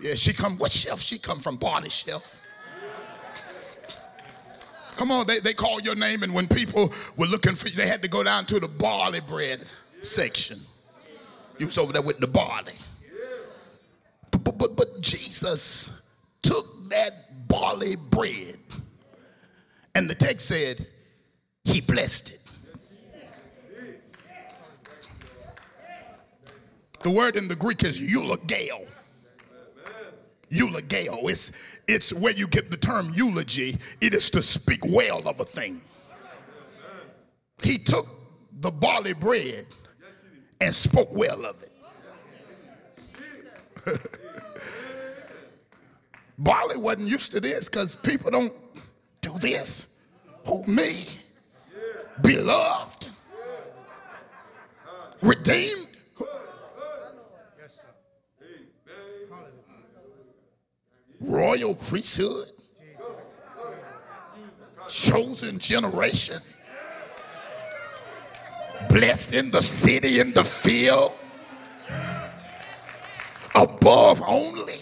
Yeah, 0.00 0.14
she 0.14 0.32
come, 0.32 0.58
what 0.58 0.72
shelf 0.72 1.00
she 1.00 1.18
come 1.18 1.40
from? 1.40 1.56
Barley 1.56 1.88
shelf. 1.88 2.40
Come 4.96 5.10
on, 5.10 5.26
they, 5.26 5.40
they 5.40 5.52
call 5.52 5.80
your 5.80 5.94
name, 5.94 6.22
and 6.22 6.34
when 6.34 6.48
people 6.48 6.92
were 7.18 7.26
looking 7.26 7.54
for 7.54 7.68
you, 7.68 7.76
they 7.76 7.86
had 7.86 8.02
to 8.02 8.08
go 8.08 8.22
down 8.22 8.46
to 8.46 8.58
the 8.58 8.68
barley 8.68 9.20
bread 9.20 9.64
section. 10.00 10.58
You 11.58 11.66
was 11.66 11.78
over 11.78 11.92
there 11.92 12.02
with 12.02 12.18
the 12.18 12.26
barley. 12.26 12.72
But, 14.30 14.58
but, 14.58 14.76
but, 14.76 14.88
Jesus 15.00 15.92
took 16.42 16.64
that 16.90 17.48
barley 17.48 17.96
bread, 18.10 18.58
and 19.94 20.08
the 20.08 20.14
text 20.14 20.48
said, 20.48 20.86
He 21.64 21.80
blessed 21.80 22.30
it. 22.30 22.46
The 27.02 27.10
word 27.10 27.36
in 27.36 27.46
the 27.46 27.54
Greek 27.54 27.84
is 27.84 28.00
eulogeo. 28.00 28.84
Eulogeo. 30.48 31.28
It's, 31.28 31.52
it's 31.86 32.12
where 32.12 32.32
you 32.32 32.48
get 32.48 32.70
the 32.70 32.76
term 32.76 33.12
eulogy. 33.14 33.76
It 34.00 34.12
is 34.12 34.28
to 34.30 34.42
speak 34.42 34.80
well 34.84 35.28
of 35.28 35.38
a 35.38 35.44
thing. 35.44 35.80
He 37.62 37.78
took 37.78 38.06
the 38.60 38.70
barley 38.70 39.14
bread 39.14 39.66
and 40.60 40.74
spoke 40.74 41.08
well 41.12 41.44
of 41.44 41.62
it. 41.62 41.75
Barley 46.38 46.76
wasn't 46.76 47.08
used 47.08 47.32
to 47.32 47.40
this 47.40 47.68
because 47.68 47.94
people 47.94 48.30
don't 48.30 48.52
do 49.20 49.32
this. 49.38 49.98
Who 50.46 50.64
me? 50.66 51.04
Beloved, 52.22 53.08
redeemed, 55.20 55.88
royal 61.20 61.74
priesthood, 61.74 62.48
chosen 64.88 65.58
generation, 65.58 66.38
blessed 68.88 69.34
in 69.34 69.50
the 69.50 69.60
city 69.60 70.20
and 70.20 70.34
the 70.34 70.44
field, 70.44 71.12
above 73.56 74.22
only, 74.26 74.80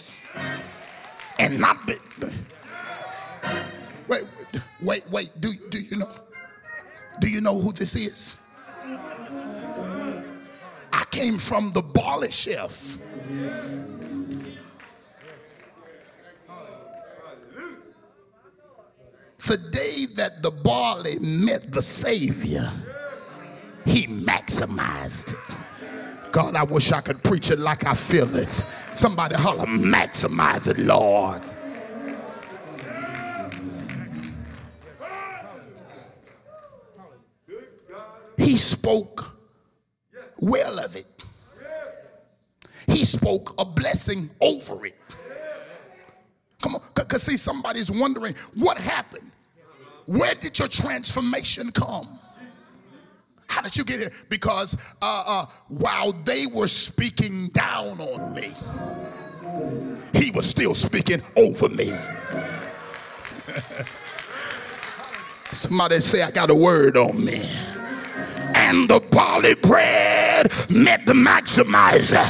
and 1.39 1.59
not 1.59 1.85
be. 1.87 1.95
Wait, 4.07 4.23
wait, 4.83 5.03
wait. 5.09 5.31
Do, 5.39 5.53
do 5.69 5.79
you 5.79 5.97
know? 5.97 6.11
Do 7.19 7.29
you 7.29 7.41
know 7.41 7.59
who 7.59 7.71
this 7.71 7.95
is? 7.95 8.41
I 10.93 11.03
came 11.11 11.37
from 11.37 11.71
the 11.71 11.81
barley 11.81 12.31
shelf. 12.31 12.97
the 19.55 19.69
day 19.71 20.05
that 20.15 20.41
the 20.41 20.51
barley 20.51 21.17
met 21.19 21.71
the 21.71 21.81
Savior, 21.81 22.69
he 23.85 24.07
maximized 24.07 25.33
it. 25.33 25.57
God, 26.35 26.53
I 26.53 26.63
wish 26.63 26.91
I 26.91 26.99
could 26.99 27.23
preach 27.23 27.49
it 27.49 27.59
like 27.59 27.85
I 27.85 27.95
feel 27.95 28.35
it. 28.35 28.49
Somebody 28.93 29.35
holler, 29.35 29.65
maximize 29.67 30.67
it, 30.67 30.77
Lord. 30.77 31.41
He 38.35 38.57
spoke 38.57 39.33
well 40.41 40.77
of 40.77 40.97
it. 40.97 41.07
He 42.87 43.05
spoke 43.05 43.55
a 43.57 43.63
blessing 43.63 44.29
over 44.41 44.85
it. 44.85 44.97
Come 46.61 46.75
on, 46.75 46.81
because 46.95 47.23
see, 47.23 47.37
somebody's 47.37 47.89
wondering 47.89 48.35
what 48.55 48.77
happened. 48.77 49.31
Where 50.05 50.35
did 50.35 50.59
your 50.59 50.67
transformation 50.67 51.71
come? 51.71 52.09
How 53.55 53.61
did 53.61 53.77
you 53.77 53.85
get 53.85 54.01
here? 54.01 54.11
Because 54.27 54.75
uh, 55.01 55.23
uh, 55.25 55.45
while 55.69 56.11
they 56.11 56.45
were 56.53 56.67
speaking 56.67 57.47
down 57.53 58.01
on 58.01 58.35
me, 58.35 58.51
he 60.13 60.29
was 60.31 60.45
still 60.45 60.75
speaking 60.75 61.21
over 61.37 61.69
me. 61.69 61.97
Somebody 65.53 66.01
say, 66.01 66.21
I 66.21 66.31
got 66.31 66.49
a 66.49 66.53
word 66.53 66.97
on 66.97 67.23
me 67.23 67.45
and 68.55 68.89
the 68.89 68.99
barley 68.99 69.55
bread 69.55 70.51
met 70.69 71.05
the 71.05 71.13
maximizer 71.13 72.25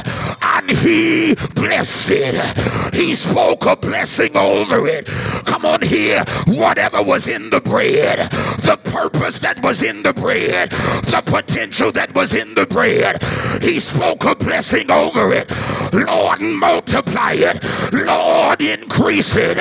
and 0.56 0.70
he 0.70 1.34
blessed 1.54 2.10
it. 2.10 2.94
He 2.94 3.14
spoke 3.14 3.66
a 3.66 3.76
blessing 3.76 4.36
over 4.36 4.86
it. 4.86 5.06
Come 5.44 5.64
on 5.66 5.82
here, 5.82 6.24
whatever 6.46 7.02
was 7.02 7.28
in 7.28 7.50
the 7.50 7.60
bread, 7.60 8.18
the 8.64 8.78
purpose 8.84 9.38
that 9.40 9.62
was 9.62 9.82
in 9.82 10.02
the 10.02 10.14
bread, 10.14 10.70
the 10.70 11.22
potential 11.24 11.92
that 11.92 12.14
was 12.14 12.34
in 12.34 12.54
the 12.54 12.66
bread, 12.66 13.22
he 13.62 13.78
spoke 13.80 14.24
a 14.24 14.34
blessing 14.34 14.90
over 14.90 15.32
it. 15.32 15.50
Lord, 15.92 16.40
multiply 16.40 17.34
it. 17.34 17.62
Lord, 17.92 18.60
increase 18.60 19.36
it. 19.36 19.58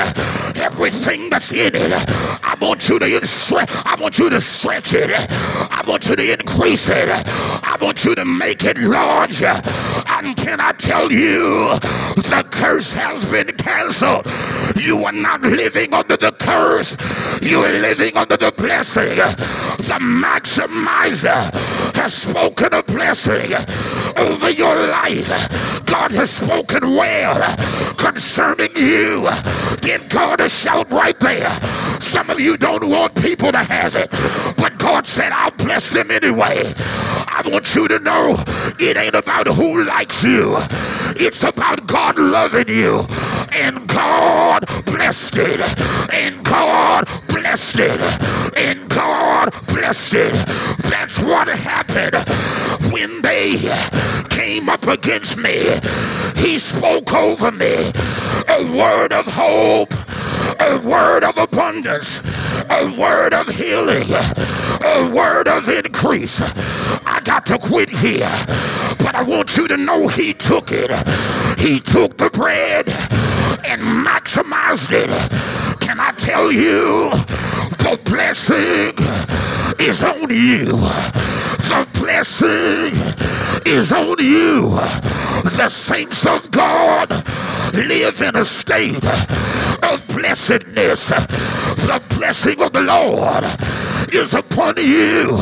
Everything 0.58 1.30
that's 1.30 1.52
in 1.52 1.76
it, 1.76 1.94
I 1.94 2.56
want 2.60 2.88
you 2.88 3.00
to 3.00 3.28
stretch. 3.28 3.70
I 3.86 3.96
want 4.00 4.18
you 4.18 4.30
to 4.30 4.42
stretch 4.42 4.94
it. 4.94 5.12
I 5.12 5.84
want 5.86 6.08
you 6.08 6.16
to 6.16 6.34
increase 6.34 6.90
it. 6.90 7.10
I 7.10 7.78
want 7.82 8.06
you 8.06 8.16
to 8.16 8.26
make 8.26 8.64
it 8.64 8.78
larger. 8.78 9.54
And 10.08 10.36
can 10.38 10.60
I 10.60 10.72
tell 10.86 11.12
you, 11.12 11.70
the 12.30 12.46
curse 12.52 12.94
has 12.94 13.26
been 13.26 13.48
canceled. 13.58 14.28
You 14.76 15.04
are 15.06 15.12
not 15.12 15.42
living 15.42 15.96
under 15.96 16.16
the 16.16 16.32
curse, 16.34 16.96
you're 17.42 17.68
living 17.68 18.16
under 18.16 18.38
the 18.38 18.54
blessing. 18.56 19.16
The 19.16 19.98
maximizer 20.00 21.52
has 21.96 22.14
spoken 22.14 22.74
a 22.74 22.84
blessing 22.84 23.54
over 24.18 24.50
your 24.52 24.88
life. 24.88 25.28
God 25.86 26.12
has 26.12 26.30
spoken 26.30 26.84
well 26.92 27.56
concerning 27.96 28.76
you. 28.76 29.28
Give 29.82 30.08
God 30.10 30.40
a 30.40 30.50
shout 30.50 30.92
right 30.92 31.20
there. 31.20 31.50
Some 32.00 32.30
of 32.30 32.40
you 32.40 32.58
don't 32.58 32.88
want 32.88 33.16
people 33.16 33.52
to 33.52 33.58
have 33.58 33.96
it, 33.96 34.12
but 34.58 34.78
God 34.78 35.08
said, 35.08 35.32
I'll 35.32 35.52
bless 35.52 35.90
them 35.90 36.12
anyway. 36.12 36.74
I 36.78 37.42
want 37.46 37.76
you 37.76 37.88
to 37.88 38.00
know 38.00 38.44
it 38.80 38.98
ain't 38.98 39.16
about 39.16 39.48
who 39.48 39.84
likes 39.84 40.24
you, 40.24 40.58
it's 41.18 41.44
about 41.44 41.88
God 41.88 42.18
loving 42.18 42.68
you. 42.68 43.06
And 43.52 43.88
God 43.88 44.66
blessed 44.86 45.38
it. 45.38 45.62
And 46.14 46.44
God 46.44 47.08
blessed 47.28 47.80
it. 47.80 48.02
And 48.58 48.90
God 48.90 49.54
blessed 49.68 50.14
it. 50.16 50.34
That's 50.84 51.20
what 51.20 51.48
happened 51.48 52.16
when 52.92 53.22
they 53.22 53.58
came 54.30 54.70
up 54.70 54.88
against 54.88 55.38
me. 55.38 55.80
He 56.36 56.58
spoke 56.58 57.14
over 57.14 57.52
me 57.52 57.92
a 58.50 58.64
word 58.78 59.14
of 59.14 59.26
hope, 59.26 59.94
a 60.60 60.78
word 60.84 61.24
of 61.24 61.38
abundance, 61.38 62.22
a 62.70 62.96
word 62.98 63.34
of 63.34 63.48
healing, 63.48 64.08
a 64.86 65.10
word 65.14 65.48
of 65.48 65.68
increase. 65.68 66.40
I 66.42 67.20
got 67.24 67.46
to 67.48 67.58
quit 67.58 67.90
here, 67.90 68.30
but 69.00 69.16
I 69.16 69.24
want 69.24 69.58
you 69.58 69.68
to 69.68 69.78
know 69.78 70.08
he 70.08 70.34
took 70.34 70.72
it. 70.72 70.92
He 71.60 71.80
took 71.80 72.18
the 72.18 72.30
bread 72.30 72.88
and 73.68 73.82
maximized 74.06 74.92
it. 74.92 75.10
Can 75.82 76.00
I 76.00 76.12
tell 76.18 76.52
you, 76.52 77.10
the 77.80 78.00
blessing 78.06 78.96
is 79.80 80.04
on 80.04 80.30
you. 80.30 80.78
The 81.66 81.88
blessing 81.94 82.96
is 83.66 83.92
on 83.92 84.18
you. 84.20 84.70
The 85.58 85.70
saints 85.70 86.26
of 86.26 86.50
God 86.52 87.10
live 87.76 88.22
in 88.22 88.36
a 88.36 88.46
state 88.46 89.06
of 89.84 90.08
blessedness. 90.08 91.10
The 91.10 92.02
blessing 92.10 92.62
of 92.62 92.74
the 92.74 92.82
Lord 92.82 93.44
is 94.14 94.34
upon 94.34 94.78
you. 94.78 95.38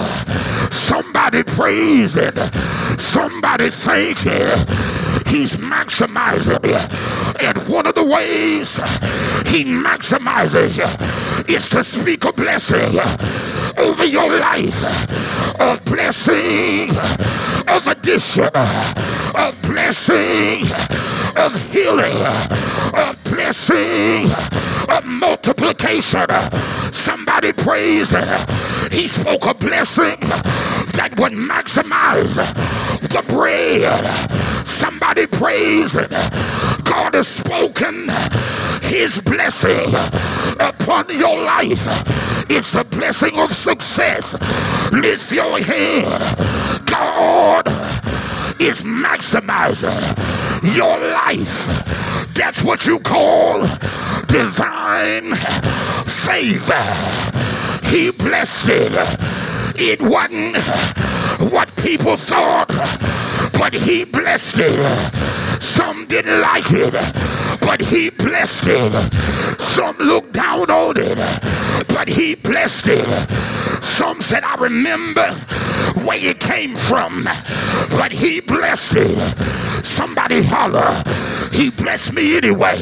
Somebody 0.72 1.44
praise 1.44 2.18
it. 2.18 2.38
Somebody 3.00 3.70
thank 3.70 4.26
it. 4.26 4.58
He's 5.28 5.56
maximizing 5.58 6.64
you. 6.66 7.48
And 7.48 7.68
one 7.68 7.88
of 7.88 7.96
the 7.96 8.04
ways 8.04 8.76
he 9.48 9.64
maximizes 9.64 10.80
is 11.50 11.70
to 11.70 11.84
speak 11.84 12.26
a 12.26 12.34
blessing 12.34 13.00
over 13.78 14.06
your 14.06 14.40
life. 14.40 14.82
A 15.60 15.80
blessing 15.86 16.90
of 17.68 17.88
addition. 17.88 18.50
A 18.54 19.54
blessing 19.62 20.66
of 21.38 21.54
healing. 21.72 22.16
A 22.96 23.16
blessing 23.24 24.30
of 24.90 25.06
multiplication. 25.06 26.28
Somebody 26.92 27.54
praise. 27.54 28.12
He 28.92 29.08
spoke 29.08 29.46
a 29.46 29.54
blessing 29.54 30.20
that 30.94 31.14
would 31.18 31.34
maximize 31.34 32.36
the 33.02 33.24
bread. 33.34 34.68
Somebody 34.68 35.26
praise. 35.28 35.94
God 36.84 37.16
has 37.16 37.28
spoken 37.28 38.08
his 38.82 39.20
blessing 39.20 39.94
upon 40.60 41.10
your 41.10 41.42
life. 41.44 41.84
It's 42.50 42.76
a 42.76 42.84
blessing 42.84 43.40
of 43.40 43.54
success. 43.54 44.36
Lift 44.92 45.32
your 45.32 45.60
hand. 45.60 46.86
God 46.86 47.68
is 48.66 48.82
maximizing 48.84 50.00
your 50.76 50.98
life. 50.98 51.68
That's 52.34 52.64
what 52.64 52.86
you 52.86 53.00
call 53.00 53.62
divine 54.28 55.36
favor. 56.06 56.84
He 57.84 58.12
blessed 58.12 58.70
it. 58.70 58.94
It 59.76 60.02
wasn't 60.02 60.56
what 61.52 61.74
people 61.78 62.18
thought, 62.18 62.68
but 63.54 63.74
he 63.74 64.04
blessed 64.04 64.60
it. 64.60 65.62
Some 65.62 66.06
didn't 66.08 66.42
like 66.42 66.72
it, 66.72 66.94
but 67.62 67.82
he 67.82 68.10
blessed 68.10 68.68
it. 68.68 69.62
Some 69.62 69.98
looked 69.98 70.34
down 70.34 70.70
on 70.70 70.96
it, 70.98 71.18
but 71.88 72.08
he 72.08 72.36
blessed 72.36 72.88
it. 72.90 73.84
Some 73.84 74.22
said, 74.22 74.44
I 74.44 74.56
remember 74.56 75.32
where 76.06 76.20
it 76.20 76.40
came 76.40 76.76
from, 76.76 77.24
but 77.90 78.12
he 78.12 78.42
blessed 78.42 78.96
it. 78.98 79.86
Somebody 79.86 80.42
holler, 80.42 81.04
he 81.52 81.70
blessed 81.70 82.14
me 82.14 82.38
anyway. 82.38 82.78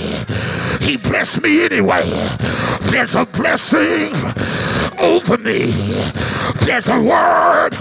He 0.82 0.98
blessed 0.98 1.42
me 1.42 1.66
anyway. 1.66 2.04
There's 2.92 3.16
a 3.16 3.26
blessing 3.26 4.14
over 5.00 5.38
me. 5.38 5.72
There's 6.62 6.90
a 6.90 7.00
word 7.00 7.76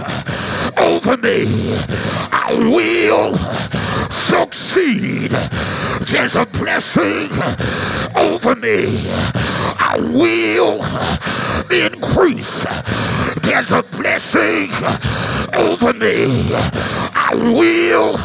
over 0.80 1.16
me. 1.16 1.44
I 2.32 2.54
will 2.54 3.34
succeed. 4.10 5.30
There's 6.08 6.36
a 6.36 6.46
blessing 6.46 7.30
over 8.16 8.56
me. 8.56 9.04
I 9.78 9.96
will 10.12 10.82
increase. 11.70 12.66
There's 13.42 13.72
a 13.72 13.82
blessing 13.82 14.70
over 15.54 15.92
me. 15.92 16.26
I 17.14 17.34
will 17.34 18.16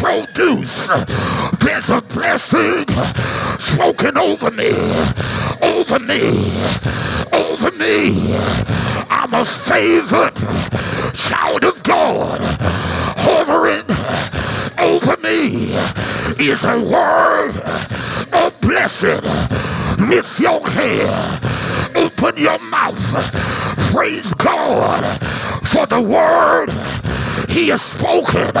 produce. 0.00 0.88
There's 1.60 1.90
a 1.90 2.00
blessing 2.00 2.86
spoken 3.58 4.16
over 4.16 4.50
me, 4.50 4.70
over 5.62 5.98
me, 5.98 6.20
over 7.32 7.70
me. 7.72 8.34
I'm 9.10 9.34
a 9.34 9.44
favored 9.44 10.34
child 11.14 11.64
of 11.64 11.82
God 11.82 12.40
hovering 13.18 13.84
over 14.78 15.16
me 15.22 15.74
is 16.38 16.64
a 16.64 16.78
word 16.78 17.56
of 18.32 18.60
blessing. 18.60 19.20
Lift 20.08 20.38
your 20.38 20.66
hand, 20.68 21.96
open 21.96 22.36
your 22.36 22.58
mouth, 22.70 23.32
praise 23.90 24.32
God 24.34 25.02
for 25.66 25.86
the 25.86 26.00
word 26.00 26.70
He 27.50 27.68
has 27.68 27.82
spoken 27.82 28.56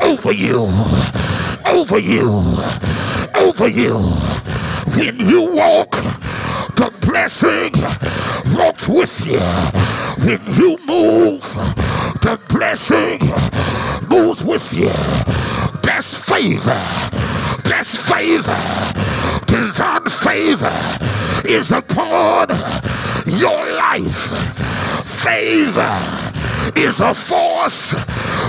over 0.00 0.32
you, 0.32 0.68
over 1.66 1.98
you, 1.98 2.28
over 3.36 3.68
you. 3.68 3.98
When 4.94 5.20
you 5.20 5.52
walk, 5.52 5.94
blessing 7.02 7.72
walks 8.56 8.88
with 8.88 9.26
you. 9.26 9.38
When 10.24 10.40
you 10.54 10.78
move, 10.86 11.42
the 12.22 12.40
blessing 12.48 13.20
moves 14.08 14.42
with 14.42 14.72
you. 14.72 14.90
That's 15.82 16.14
favor. 16.16 16.80
That's 17.64 17.96
favor. 17.96 18.58
Divine 19.46 20.06
favor 20.08 20.98
is 21.44 21.72
upon 21.72 22.48
your 23.26 23.72
life. 23.72 24.26
Favor 25.06 26.00
is 26.76 27.00
a 27.00 27.14
force 27.14 27.90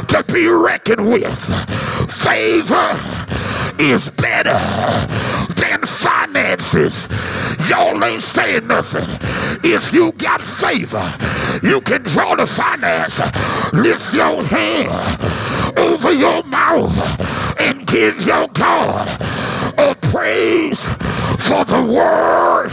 to 0.07 0.23
be 0.31 0.47
reckoned 0.47 1.07
with. 1.09 1.39
Favor 2.21 2.99
is 3.79 4.09
better 4.09 4.59
finances. 6.61 7.07
Y'all 7.69 8.03
ain't 8.03 8.21
saying 8.21 8.67
nothing. 8.67 9.07
If 9.63 9.93
you 9.93 10.11
got 10.13 10.41
favor, 10.41 11.13
you 11.63 11.81
can 11.81 12.03
draw 12.03 12.35
the 12.35 12.45
finance. 12.45 13.19
Lift 13.73 14.13
your 14.13 14.43
hand 14.43 15.77
over 15.77 16.11
your 16.11 16.43
mouth 16.43 16.95
and 17.59 17.85
give 17.87 18.21
your 18.21 18.47
God 18.49 19.07
a 19.77 19.95
praise 19.95 20.83
for 21.39 21.65
the 21.65 21.81
word 21.81 22.71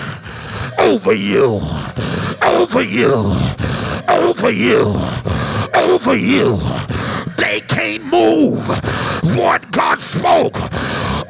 over 0.79 1.13
you, 1.13 1.61
over 2.43 2.83
you, 2.83 3.35
over 4.09 4.51
you, 4.51 4.95
over 5.75 6.17
you. 6.17 6.59
They 7.37 7.61
can't 7.63 8.05
move 8.05 8.67
what 9.37 9.71
God 9.71 10.01
spoke 10.01 10.57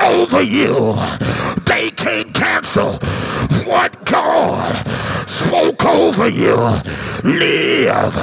over 0.00 0.42
you. 0.42 0.94
They 1.70 1.90
can't 1.92 2.34
cancel 2.34 2.94
what 3.64 4.04
God 4.04 4.74
spoke 5.28 5.84
over 5.84 6.28
you. 6.28 6.56
Live 7.22 8.16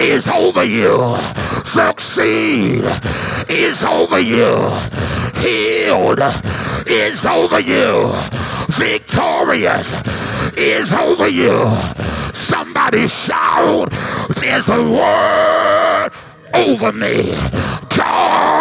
is 0.00 0.28
over 0.28 0.62
you. 0.64 1.16
Succeed 1.64 2.84
is 3.48 3.82
over 3.82 4.20
you. 4.20 4.70
Healed 5.42 6.20
is 6.86 7.26
over 7.26 7.58
you. 7.58 8.12
victorious 8.78 9.92
is 10.56 10.92
over 10.92 11.28
you. 11.28 11.66
Somebody 12.32 13.08
shout, 13.08 13.90
there's 14.36 14.68
a 14.68 14.80
word 14.82 16.10
over 16.54 16.92
me. 16.92 17.32
God 17.96 18.55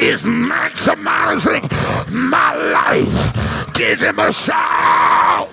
is 0.00 0.22
maximizing 0.22 1.70
my 2.10 2.54
life. 2.54 3.74
Give 3.74 4.00
him 4.00 4.18
a 4.18 4.32
shout. 4.32 5.50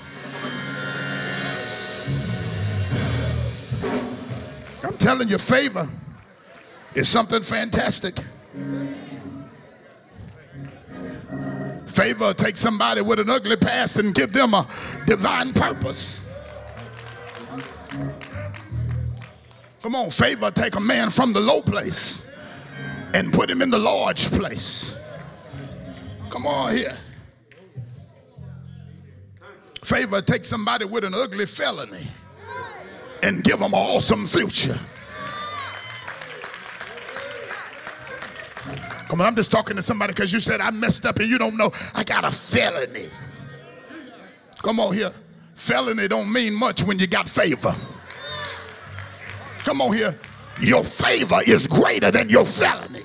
I'm 4.83 4.95
telling 4.97 5.27
you, 5.27 5.37
favor 5.37 5.87
is 6.95 7.09
something 7.09 7.41
fantastic. 7.41 8.17
Favor 11.85 12.33
take 12.33 12.57
somebody 12.57 13.01
with 13.01 13.19
an 13.19 13.29
ugly 13.29 13.57
past 13.57 13.97
and 13.97 14.15
give 14.15 14.31
them 14.31 14.53
a 14.53 14.67
divine 15.05 15.51
purpose. 15.51 16.23
Come 19.81 19.95
on, 19.95 20.09
favor 20.09 20.51
take 20.51 20.75
a 20.75 20.79
man 20.79 21.09
from 21.09 21.33
the 21.33 21.39
low 21.39 21.61
place 21.61 22.26
and 23.13 23.33
put 23.33 23.49
him 23.49 23.61
in 23.61 23.69
the 23.69 23.77
large 23.77 24.29
place. 24.31 24.97
Come 26.29 26.45
on 26.45 26.75
here. 26.75 26.97
Favor 29.83 30.21
take 30.21 30.43
somebody 30.43 30.85
with 30.85 31.03
an 31.03 31.13
ugly 31.15 31.45
felony 31.45 32.05
and 33.23 33.43
give 33.43 33.59
them 33.59 33.73
an 33.73 33.79
awesome 33.79 34.25
future. 34.25 34.77
Come 39.07 39.21
on, 39.21 39.27
I'm 39.27 39.35
just 39.35 39.51
talking 39.51 39.77
to 39.77 39.81
somebody 39.81 40.11
because 40.13 40.33
you 40.33 40.41
said 40.41 40.59
I 40.59 40.69
messed 40.71 41.05
up 41.05 41.17
and 41.19 41.29
you 41.29 41.37
don't 41.37 41.55
know 41.55 41.71
I 41.95 42.03
got 42.03 42.25
a 42.25 42.31
felony. 42.31 43.09
Come 44.61 44.79
on 44.79 44.93
here. 44.93 45.11
Felony 45.53 46.07
don't 46.07 46.31
mean 46.31 46.53
much 46.53 46.83
when 46.83 46.99
you 46.99 47.07
got 47.07 47.29
favor. 47.29 47.73
Come 49.59 49.81
on 49.81 49.93
here. 49.93 50.15
Your 50.59 50.83
favor 50.83 51.39
is 51.45 51.67
greater 51.67 52.11
than 52.11 52.29
your 52.29 52.45
felony. 52.45 53.03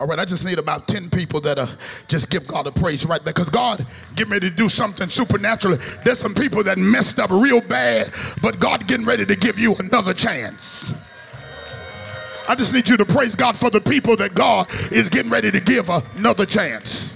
All 0.00 0.06
right, 0.06 0.18
I 0.18 0.24
just 0.24 0.46
need 0.46 0.58
about 0.58 0.88
10 0.88 1.10
people 1.10 1.42
that 1.42 1.58
uh, 1.58 1.66
just 2.08 2.30
give 2.30 2.46
God 2.46 2.66
a 2.66 2.72
praise 2.72 3.04
right 3.04 3.22
there 3.22 3.34
because 3.34 3.50
God 3.50 3.86
get 4.16 4.30
ready 4.30 4.48
to 4.48 4.56
do 4.56 4.66
something 4.66 5.10
supernatural. 5.10 5.76
There's 6.06 6.18
some 6.18 6.34
people 6.34 6.62
that 6.62 6.78
messed 6.78 7.20
up 7.20 7.30
real 7.30 7.60
bad, 7.60 8.08
but 8.40 8.58
God 8.58 8.88
getting 8.88 9.04
ready 9.04 9.26
to 9.26 9.36
give 9.36 9.58
you 9.58 9.74
another 9.74 10.14
chance. 10.14 10.94
I 12.48 12.54
just 12.54 12.72
need 12.72 12.88
you 12.88 12.96
to 12.96 13.04
praise 13.04 13.36
God 13.36 13.58
for 13.58 13.68
the 13.68 13.80
people 13.80 14.16
that 14.16 14.34
God 14.34 14.68
is 14.90 15.10
getting 15.10 15.30
ready 15.30 15.50
to 15.50 15.60
give 15.60 15.90
another 15.90 16.46
chance. 16.46 17.12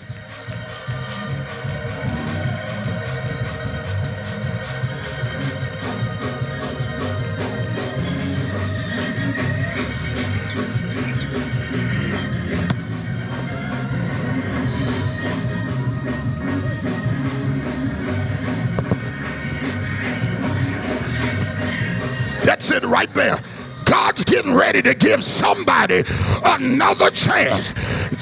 It 22.71 22.83
right 22.85 23.13
there. 23.13 23.41
God's 23.85 24.25
getting 24.25 24.55
ready 24.55 24.81
to 24.83 24.95
give 24.95 25.23
somebody 25.23 26.03
another 26.45 27.11
chance. 27.11 27.73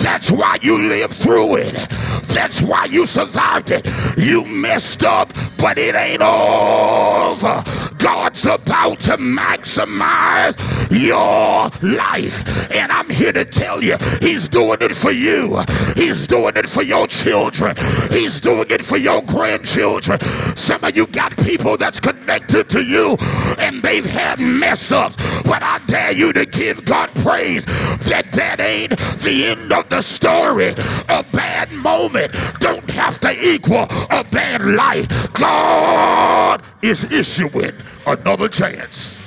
That's 0.02 0.32
why 0.32 0.58
you 0.60 0.78
lived 0.78 1.14
through 1.14 1.56
it. 1.56 1.88
That's 2.28 2.60
why 2.60 2.86
you 2.86 3.06
survived 3.06 3.70
it. 3.70 3.86
You 4.18 4.44
messed 4.44 5.04
up, 5.04 5.32
but 5.58 5.78
it 5.78 5.94
ain't 5.94 6.22
over. 6.22 7.62
God's 8.02 8.44
about 8.44 8.98
to 9.02 9.16
maximize 9.16 10.56
your 10.90 11.70
life. 11.88 12.42
And 12.72 12.90
I'm 12.90 13.08
here 13.08 13.32
to 13.32 13.44
tell 13.44 13.82
you, 13.82 13.96
He's 14.20 14.48
doing 14.48 14.78
it 14.80 14.96
for 14.96 15.12
you. 15.12 15.62
He's 15.94 16.26
doing 16.26 16.56
it 16.56 16.68
for 16.68 16.82
your 16.82 17.06
children. 17.06 17.76
He's 18.10 18.40
doing 18.40 18.66
it 18.70 18.82
for 18.82 18.96
your 18.96 19.22
grandchildren. 19.22 20.20
Some 20.56 20.82
of 20.82 20.96
you 20.96 21.06
got 21.06 21.36
people 21.38 21.76
that's 21.76 22.00
connected 22.00 22.68
to 22.70 22.82
you 22.82 23.16
and 23.58 23.80
they've 23.82 24.04
had 24.04 24.40
mess 24.40 24.90
ups. 24.90 25.16
But 25.44 25.62
I 25.62 25.78
dare 25.86 26.12
you 26.12 26.32
to 26.32 26.44
give 26.44 26.84
God 26.84 27.08
praise 27.16 27.64
that 27.64 28.26
that 28.32 28.60
ain't 28.60 28.98
the 29.20 29.46
end 29.46 29.72
of 29.72 29.88
the 29.88 30.02
story. 30.02 30.74
A 31.08 31.24
bad 31.32 31.70
moment 31.72 32.32
don't 32.58 32.90
have 32.90 33.20
to 33.20 33.30
equal 33.48 33.86
a 34.10 34.24
bad 34.30 34.62
life. 34.62 35.08
God 35.34 36.62
is 36.82 37.04
issuing 37.12 37.72
another 38.06 38.48
chance. 38.48 39.20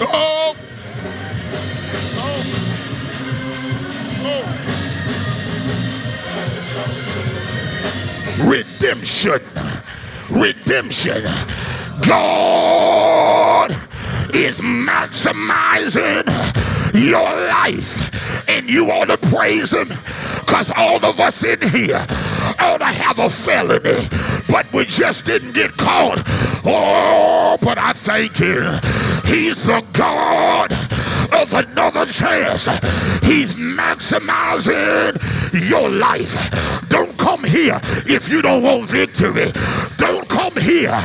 Oh. 0.00 0.54
Redemption. 8.44 9.40
Redemption. 10.30 11.24
God 12.02 13.87
is 14.34 14.60
maximizing 14.60 16.24
your 16.94 17.22
life. 17.22 18.48
And 18.48 18.68
you 18.68 18.90
ought 18.90 19.06
to 19.06 19.18
praise 19.28 19.72
him 19.72 19.88
because 20.40 20.70
all 20.76 21.04
of 21.04 21.20
us 21.20 21.44
in 21.44 21.60
here 21.68 22.06
ought 22.60 22.78
to 22.78 22.86
have 22.86 23.18
a 23.18 23.30
felony, 23.30 24.08
but 24.48 24.70
we 24.72 24.84
just 24.84 25.24
didn't 25.24 25.52
get 25.52 25.72
caught. 25.76 26.22
Oh, 26.64 27.58
but 27.60 27.78
I 27.78 27.92
thank 27.92 28.40
you. 28.40 28.62
He's 29.24 29.62
the 29.64 29.84
God 29.92 30.72
of 31.32 31.52
another 31.52 32.06
chance. 32.06 32.66
He's 33.22 33.54
maximizing 33.54 35.18
your 35.68 35.88
life. 35.88 36.50
Don't 36.88 37.16
come 37.18 37.44
here 37.44 37.80
if 38.06 38.28
you 38.28 38.42
don't 38.42 38.62
want 38.62 38.88
victory. 38.88 39.52
Don't 39.96 40.28
come 40.28 40.56
here 40.56 40.98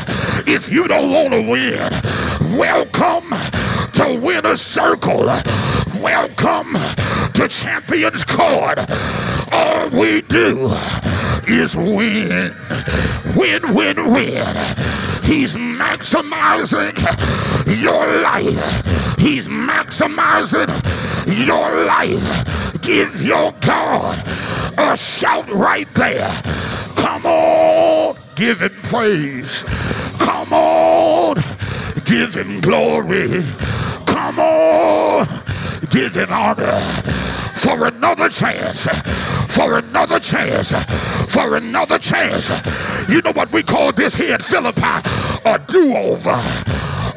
if 0.48 0.72
you 0.72 0.88
don't 0.88 1.12
want 1.12 1.34
to 1.34 1.42
win. 1.42 2.58
Welcome 2.58 3.30
to 3.94 4.20
Winner's 4.20 4.62
Circle. 4.62 5.30
Welcome 6.04 6.74
to 7.32 7.48
Champions 7.48 8.26
Court. 8.26 8.78
All 9.54 9.90
we 9.90 10.22
do 10.24 10.70
is 11.48 11.78
win. 11.78 12.54
Win, 13.38 13.74
win, 13.74 14.12
win. 14.12 14.56
He's 15.24 15.56
maximizing 15.56 16.98
your 17.82 18.22
life. 18.22 19.18
He's 19.18 19.48
maximizing 19.48 20.68
your 21.48 21.86
life. 21.86 22.82
Give 22.82 23.22
your 23.22 23.54
God 23.62 24.22
a 24.78 24.98
shout 24.98 25.50
right 25.54 25.88
there. 25.94 26.30
Come 26.98 27.26
on, 27.26 28.18
give 28.36 28.60
him 28.60 28.74
praise. 28.84 29.64
Come 30.20 30.52
on, 30.52 31.42
give 32.04 32.34
him 32.36 32.60
glory. 32.60 33.42
Come 34.06 34.40
on, 34.40 35.28
give 35.90 36.16
him 36.16 36.32
honor 36.32 36.80
for 37.56 37.86
another 37.88 38.30
chance, 38.30 38.88
for 39.50 39.78
another 39.78 40.20
chance, 40.20 40.72
for 41.32 41.56
another 41.56 41.98
chance. 42.00 42.50
You 43.10 43.22
know 43.22 43.32
what 43.34 43.52
we 43.52 43.64
call 43.64 43.92
this 43.92 44.16
here 44.16 44.36
in 44.36 44.42
Philippi? 44.42 44.82
A 44.82 45.60
do-over, 45.68 46.42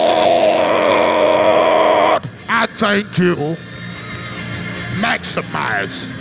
I 2.48 2.68
thank 2.78 3.18
you. 3.18 3.58
Maximize, 5.00 6.12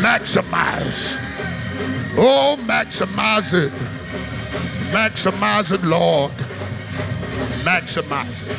maximize. 0.00 1.18
Oh, 2.18 2.56
maximize 2.60 3.52
it. 3.52 3.72
Maximize 4.92 5.72
it, 5.72 5.82
Lord. 5.82 6.32
Maximize 7.66 8.44
it. 8.48 8.56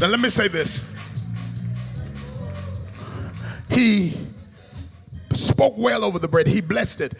Now, 0.00 0.06
let 0.06 0.20
me 0.20 0.30
say 0.30 0.48
this. 0.48 0.82
He 3.68 4.16
spoke 5.34 5.74
well 5.76 6.02
over 6.02 6.18
the 6.18 6.26
bread, 6.26 6.46
he 6.46 6.62
blessed 6.62 7.02
it. 7.02 7.12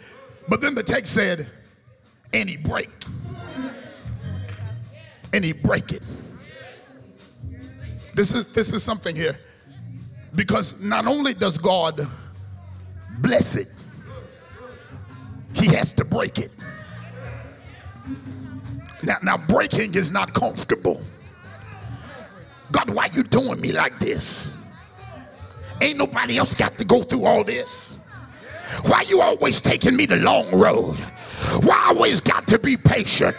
But 0.47 0.61
then 0.61 0.73
the 0.73 0.81
text 0.81 1.13
said, 1.13 1.51
and 2.33 2.49
he 2.49 2.57
break. 2.57 2.89
And 5.33 5.45
he 5.45 5.53
break 5.53 5.91
it. 5.91 6.03
This 8.15 8.33
is 8.33 8.51
this 8.53 8.73
is 8.73 8.81
something 8.81 9.15
here 9.15 9.37
Because 10.35 10.79
not 10.79 11.05
only 11.05 11.33
does 11.33 11.57
God 11.57 12.07
bless 13.19 13.55
it, 13.55 13.67
He 15.55 15.67
has 15.75 15.93
to 15.93 16.05
break 16.05 16.37
it. 16.37 16.51
Now, 19.03 19.17
now 19.23 19.37
breaking 19.37 19.95
is 19.95 20.11
not 20.11 20.33
comfortable. 20.33 21.01
God, 22.71 22.89
why 22.89 23.09
you 23.13 23.23
doing 23.23 23.61
me 23.61 23.71
like 23.71 23.99
this? 23.99 24.55
Ain't 25.81 25.97
nobody 25.97 26.37
else 26.37 26.55
got 26.55 26.77
to 26.77 26.85
go 26.85 27.03
through 27.03 27.25
all 27.25 27.43
this. 27.43 27.95
Why 28.87 29.03
you 29.03 29.21
always 29.21 29.61
taking 29.61 29.95
me 29.95 30.05
the 30.05 30.17
long 30.17 30.51
road? 30.51 30.97
Why 31.63 31.85
always 31.87 32.21
got 32.35 32.47
to 32.47 32.59
be 32.59 32.75
patient? 32.75 33.33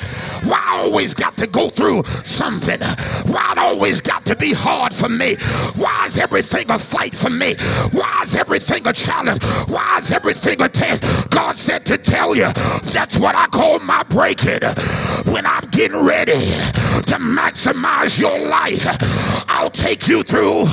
Why 0.44 0.58
I 0.58 0.78
always 0.78 1.12
got 1.12 1.36
to 1.36 1.46
go 1.46 1.68
through 1.68 2.04
something? 2.24 2.80
Why 2.80 3.52
it 3.52 3.58
always 3.58 4.00
got 4.00 4.24
to 4.24 4.34
be 4.34 4.54
hard 4.54 4.94
for 4.94 5.10
me? 5.10 5.36
Why 5.76 6.06
is 6.06 6.16
everything 6.16 6.70
a 6.70 6.78
fight 6.78 7.14
for 7.14 7.28
me? 7.28 7.56
Why 7.92 8.22
is 8.24 8.34
everything 8.34 8.86
a 8.86 8.94
challenge? 8.94 9.42
Why 9.68 9.98
is 9.98 10.10
everything 10.12 10.62
a 10.62 10.68
test? 10.70 11.04
God 11.28 11.58
said 11.58 11.84
to 11.86 11.98
tell 11.98 12.34
you 12.34 12.50
that's 12.84 13.18
what 13.18 13.34
I 13.36 13.48
call 13.48 13.80
my 13.80 14.02
breaking. 14.04 14.60
When 15.30 15.44
I'm 15.44 15.68
getting 15.70 16.02
ready 16.02 16.40
to 17.10 17.16
maximize 17.20 18.18
your 18.18 18.38
life, 18.48 18.86
I'll 19.48 19.70
take 19.70 20.08
you 20.08 20.22
through 20.22 20.66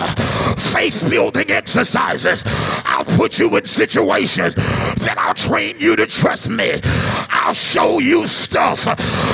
faith 0.71 1.03
building 1.09 1.51
exercises. 1.51 2.43
I'll 2.85 3.05
put 3.17 3.37
you 3.37 3.55
in 3.57 3.65
situations 3.65 4.55
that 4.55 5.15
I'll 5.17 5.33
train 5.33 5.79
you 5.79 5.95
to 5.97 6.07
trust 6.07 6.49
me. 6.49 6.79
I'll 7.29 7.53
show 7.53 7.99
you 7.99 8.12
stuff 8.27 8.85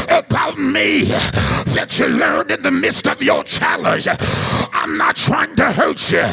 about 0.10 0.58
me 0.58 1.04
that 1.04 1.98
you 2.00 2.08
learned 2.08 2.52
in 2.52 2.62
the 2.62 2.72
midst 2.72 3.08
of 3.08 3.22
your 3.22 3.44
challenge. 3.44 4.08
I'm 4.10 4.98
not 4.98 5.16
trying 5.16 5.56
to 5.58 5.72
hurt 5.72 6.12
you, 6.12 6.24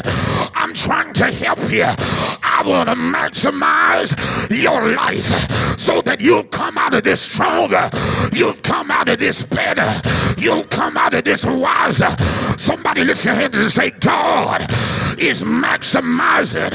I'm 0.55 0.73
trying 0.73 1.13
to 1.13 1.25
help 1.31 1.59
you. 1.69 1.85
I 1.85 2.63
want 2.65 2.89
to 2.89 2.95
maximize 2.95 4.15
your 4.49 4.93
life 4.95 5.79
so 5.79 6.01
that 6.01 6.19
you'll 6.21 6.45
come 6.45 6.77
out 6.77 6.93
of 6.93 7.03
this 7.03 7.21
stronger, 7.21 7.89
you'll 8.33 8.53
come 8.63 8.89
out 8.89 9.09
of 9.09 9.19
this 9.19 9.43
better, 9.43 9.89
you'll 10.39 10.63
come 10.65 10.97
out 10.97 11.13
of 11.13 11.23
this 11.23 11.45
wiser. 11.45 12.15
Somebody 12.57 13.03
lift 13.03 13.25
your 13.25 13.35
hand 13.35 13.53
and 13.53 13.71
say, 13.71 13.91
God 13.91 14.61
is 15.19 15.43
maximizing 15.43 16.71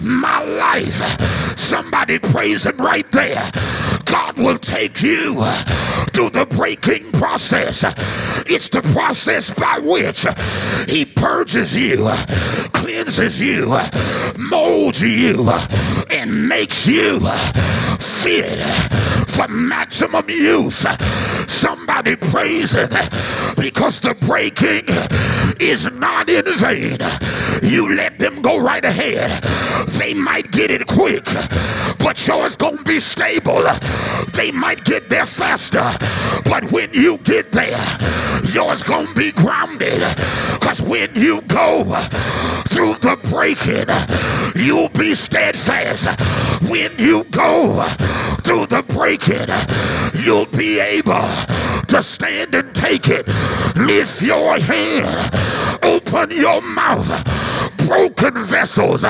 my 0.00 0.42
life. 0.42 1.58
Somebody 1.58 2.18
praise 2.18 2.64
him 2.64 2.78
right 2.78 3.10
there. 3.12 3.50
God 4.18 4.36
will 4.36 4.58
take 4.58 5.00
you 5.00 5.34
through 6.12 6.30
the 6.30 6.46
breaking 6.50 7.12
process. 7.12 7.84
It's 8.46 8.68
the 8.68 8.82
process 8.92 9.50
by 9.50 9.78
which 9.78 10.26
He 10.88 11.04
purges 11.04 11.76
you, 11.76 12.10
cleanses 12.72 13.40
you, 13.40 13.78
molds 14.36 15.00
you, 15.00 15.48
and 16.10 16.48
makes 16.48 16.84
you 16.84 17.20
fit 18.22 18.58
for 19.28 19.48
maximum 19.48 20.28
use. 20.28 20.84
Somebody 21.46 22.16
praise 22.16 22.72
Him 22.72 22.90
because 23.56 24.00
the 24.00 24.16
breaking 24.22 24.84
is 25.60 25.90
not 25.92 26.28
in 26.28 26.44
vain. 26.58 26.98
You 27.62 27.94
let 27.94 28.18
them 28.18 28.42
go 28.42 28.58
right 28.60 28.84
ahead. 28.84 29.30
They 29.98 30.14
might 30.14 30.50
get 30.50 30.70
it 30.70 30.86
quick, 30.86 31.24
but 31.98 32.26
yours 32.26 32.56
gonna 32.56 32.82
be 32.82 32.98
stable. 33.00 33.64
They 34.34 34.50
might 34.50 34.84
get 34.84 35.08
there 35.08 35.26
faster, 35.26 35.86
but 36.44 36.70
when 36.72 36.92
you 36.92 37.18
get 37.18 37.52
there, 37.52 37.78
yours 38.52 38.82
gonna 38.82 39.12
be 39.14 39.32
grounded. 39.32 40.02
Cause 40.60 40.80
when 40.82 41.14
you 41.14 41.40
go 41.42 41.84
through 42.68 42.94
the 42.94 43.18
breaking, 43.30 43.88
you'll 44.62 44.88
be 44.90 45.14
steadfast. 45.14 46.08
When 46.70 46.92
you 46.98 47.24
go 47.24 47.84
through 48.44 48.66
the 48.66 48.82
breaking, 48.88 49.48
you'll 50.24 50.46
be 50.46 50.80
able 50.80 51.28
to 51.88 52.02
stand 52.02 52.54
and 52.54 52.74
take 52.74 53.08
it. 53.08 53.26
Lift 53.76 54.22
your 54.22 54.58
hand, 54.58 55.34
open 55.82 56.30
your 56.30 56.60
mouth. 56.60 57.08
Broken 57.86 58.44
vessels 58.44 59.04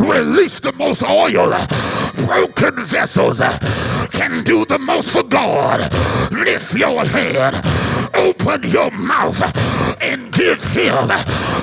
release 0.00 0.60
the 0.60 0.72
most 0.72 1.02
oil. 1.02 1.52
Broken 2.26 2.84
vessels 2.84 3.40
uh, 3.40 3.56
can 4.10 4.42
do 4.42 4.64
the 4.64 4.80
most 4.80 5.10
for 5.12 5.22
God. 5.22 5.80
Lift 6.32 6.74
your 6.74 7.04
head, 7.04 7.54
open 8.14 8.64
your 8.64 8.90
mouth, 8.90 9.40
and 10.02 10.32
give 10.32 10.62
Him 10.64 11.08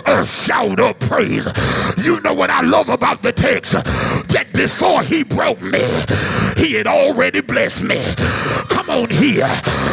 a 0.06 0.26
shout 0.26 0.80
of 0.80 0.98
praise. 1.00 1.50
You 1.98 2.22
know 2.22 2.34
what 2.34 2.50
I 2.50 2.62
love 2.62 2.88
about 2.88 3.22
the 3.24 3.34
text? 3.34 3.76
Before 4.54 5.04
He 5.04 5.24
broke 5.24 5.62
me, 5.62 5.84
He 6.58 6.74
had 6.74 6.88
already 6.88 7.42
blessed 7.42 7.84
me. 7.84 8.02
Come 8.70 8.90
on 8.90 9.10
here. 9.10 9.48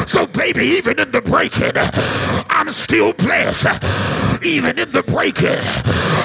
So, 0.07 0.27
baby, 0.27 0.65
even 0.67 0.99
in 0.99 1.11
the 1.11 1.23
breaking, 1.23 1.73
I'm 2.51 2.71
still 2.71 3.13
blessed. 3.15 3.83
Even 4.45 4.79
in 4.79 4.91
the 4.93 5.03
breaking, 5.03 5.59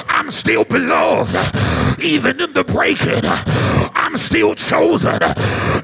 I'm 0.08 0.30
still 0.30 0.64
beloved. 0.64 1.34
Even 2.02 2.40
in 2.40 2.52
the 2.52 2.64
breaking, 2.64 3.20
I'm 3.94 4.16
still 4.16 4.54
chosen. 4.54 5.18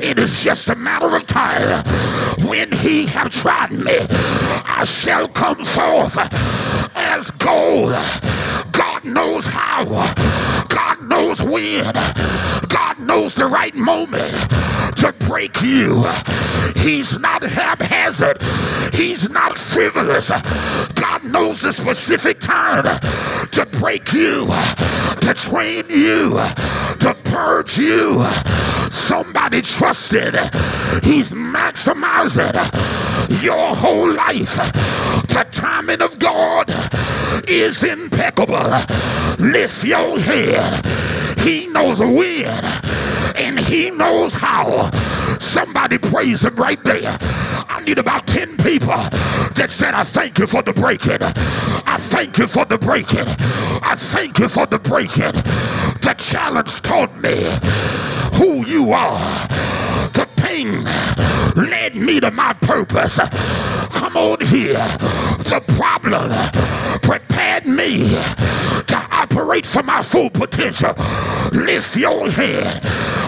It 0.01 0.19
is 0.19 0.43
just 0.43 0.69
a 0.69 0.75
matter 0.75 1.15
of 1.15 1.27
time. 1.27 1.85
When 2.49 2.73
he 2.73 3.07
have 3.07 3.31
tried 3.31 3.73
me, 3.73 3.99
I 4.11 4.85
shall 4.85 5.29
come 5.29 5.63
forth 5.65 6.17
as 6.95 7.31
gold. 7.33 7.95
God 9.03 9.15
knows 9.15 9.47
how. 9.47 9.85
God 10.69 11.03
knows 11.03 11.43
when. 11.43 11.93
God 12.69 12.99
knows 13.01 13.35
the 13.35 13.47
right 13.47 13.75
moment 13.75 14.33
to 14.99 15.13
break 15.27 15.61
you. 15.61 16.05
He's 16.77 17.19
not 17.19 17.43
haphazard. 17.43 18.41
He's 18.95 19.29
not 19.29 19.59
frivolous. 19.59 20.31
God 20.95 21.25
knows 21.25 21.63
the 21.63 21.73
specific 21.73 22.39
time 22.39 22.85
to 23.51 23.67
break 23.81 24.13
you, 24.13 24.47
to 24.47 25.35
train 25.35 25.85
you, 25.89 26.31
to 27.01 27.17
purge 27.25 27.79
you. 27.79 28.25
Somebody 28.91 29.63
trusted. 29.63 30.35
He's 31.03 31.33
maximizing 31.33 32.53
your 33.43 33.75
whole 33.75 34.13
life. 34.13 34.57
The 35.29 35.47
timing 35.51 36.03
of 36.03 36.19
God 36.19 36.71
is 37.49 37.83
impeccable. 37.83 38.71
Lift 39.39 39.85
your 39.85 40.19
head. 40.19 40.85
He 41.39 41.67
knows 41.67 41.99
when 41.99 42.47
and 43.37 43.59
he 43.59 43.91
knows 43.91 44.35
how. 44.35 44.91
Somebody 45.41 45.99
praise 45.99 46.45
him 46.45 46.55
right 46.57 46.83
there. 46.85 47.17
I 47.21 47.83
need 47.85 47.99
about 47.99 48.27
10 48.27 48.57
people 48.59 48.95
that 49.57 49.69
said, 49.71 49.95
I 49.95 50.05
thank 50.05 50.39
you 50.39 50.47
for 50.47 50.63
the 50.63 50.73
breaking. 50.73 51.19
I 51.21 51.97
thank 51.99 52.39
you 52.39 52.47
for 52.47 52.65
the 52.65 52.79
breaking. 52.79 53.27
I 53.27 53.95
thank 53.97 54.39
you 54.39 54.49
for 54.49 54.67
the 54.67 54.79
breaking. 54.79 55.33
The 56.03 56.15
challenge 56.19 56.81
taught 56.83 57.15
me 57.21 57.37
who 58.39 58.65
you 58.67 58.93
are. 58.93 59.49
The 60.15 60.29
pain 60.37 60.69
me 62.05 62.21
to 62.21 62.31
my 62.31 62.53
purpose. 62.55 63.19
Come 63.19 64.17
on 64.17 64.41
here. 64.47 64.75
The 65.53 65.63
problem 65.79 66.33
prepared 67.03 67.67
me 67.67 68.09
to 68.09 69.09
operate 69.13 69.67
for 69.67 69.83
my 69.83 70.03
full 70.03 70.31
potential. 70.31 70.95
Lift 71.53 71.97
your 71.97 72.31
head. 72.31 72.81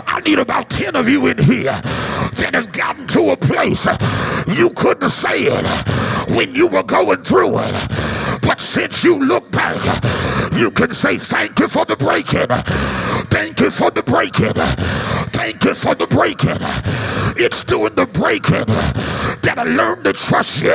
I 0.07 0.21
need 0.21 0.39
about 0.39 0.71
10 0.71 0.97
of 0.97 1.09
you 1.09 1.27
in 1.27 1.39
here 1.39 1.81
that 2.37 2.51
have 2.55 2.73
gotten 2.73 3.07
to 3.09 3.31
a 3.31 3.37
place 3.37 3.87
you 4.49 4.71
couldn't 4.71 5.11
say 5.11 5.45
it 5.45 5.67
when 6.37 6.55
you 6.55 6.67
were 6.67 6.83
going 6.83 7.23
through 7.23 7.59
it. 7.59 7.89
But 8.43 8.61
since 8.61 9.03
you 9.03 9.19
look 9.19 9.51
back, 9.51 10.03
you 10.53 10.71
can 10.71 10.95
say, 10.95 11.19
Thank 11.19 11.59
you 11.59 11.69
for 11.69 11.85
the 11.85 11.97
breaking. 11.97 12.49
Thank 13.35 13.59
you 13.59 13.71
for 13.73 13.91
the 13.91 14.05
breaking. 14.05 14.53
Thank 15.33 15.65
you 15.65 15.75
for 15.75 15.97
the 15.97 16.07
breaking. 16.07 16.57
It's 17.37 17.65
doing 17.65 17.93
the 17.97 18.07
breaking 18.07 18.65
that 19.43 19.55
I 19.57 19.65
learned 19.65 20.05
to 20.05 20.13
trust 20.13 20.63
you. 20.63 20.73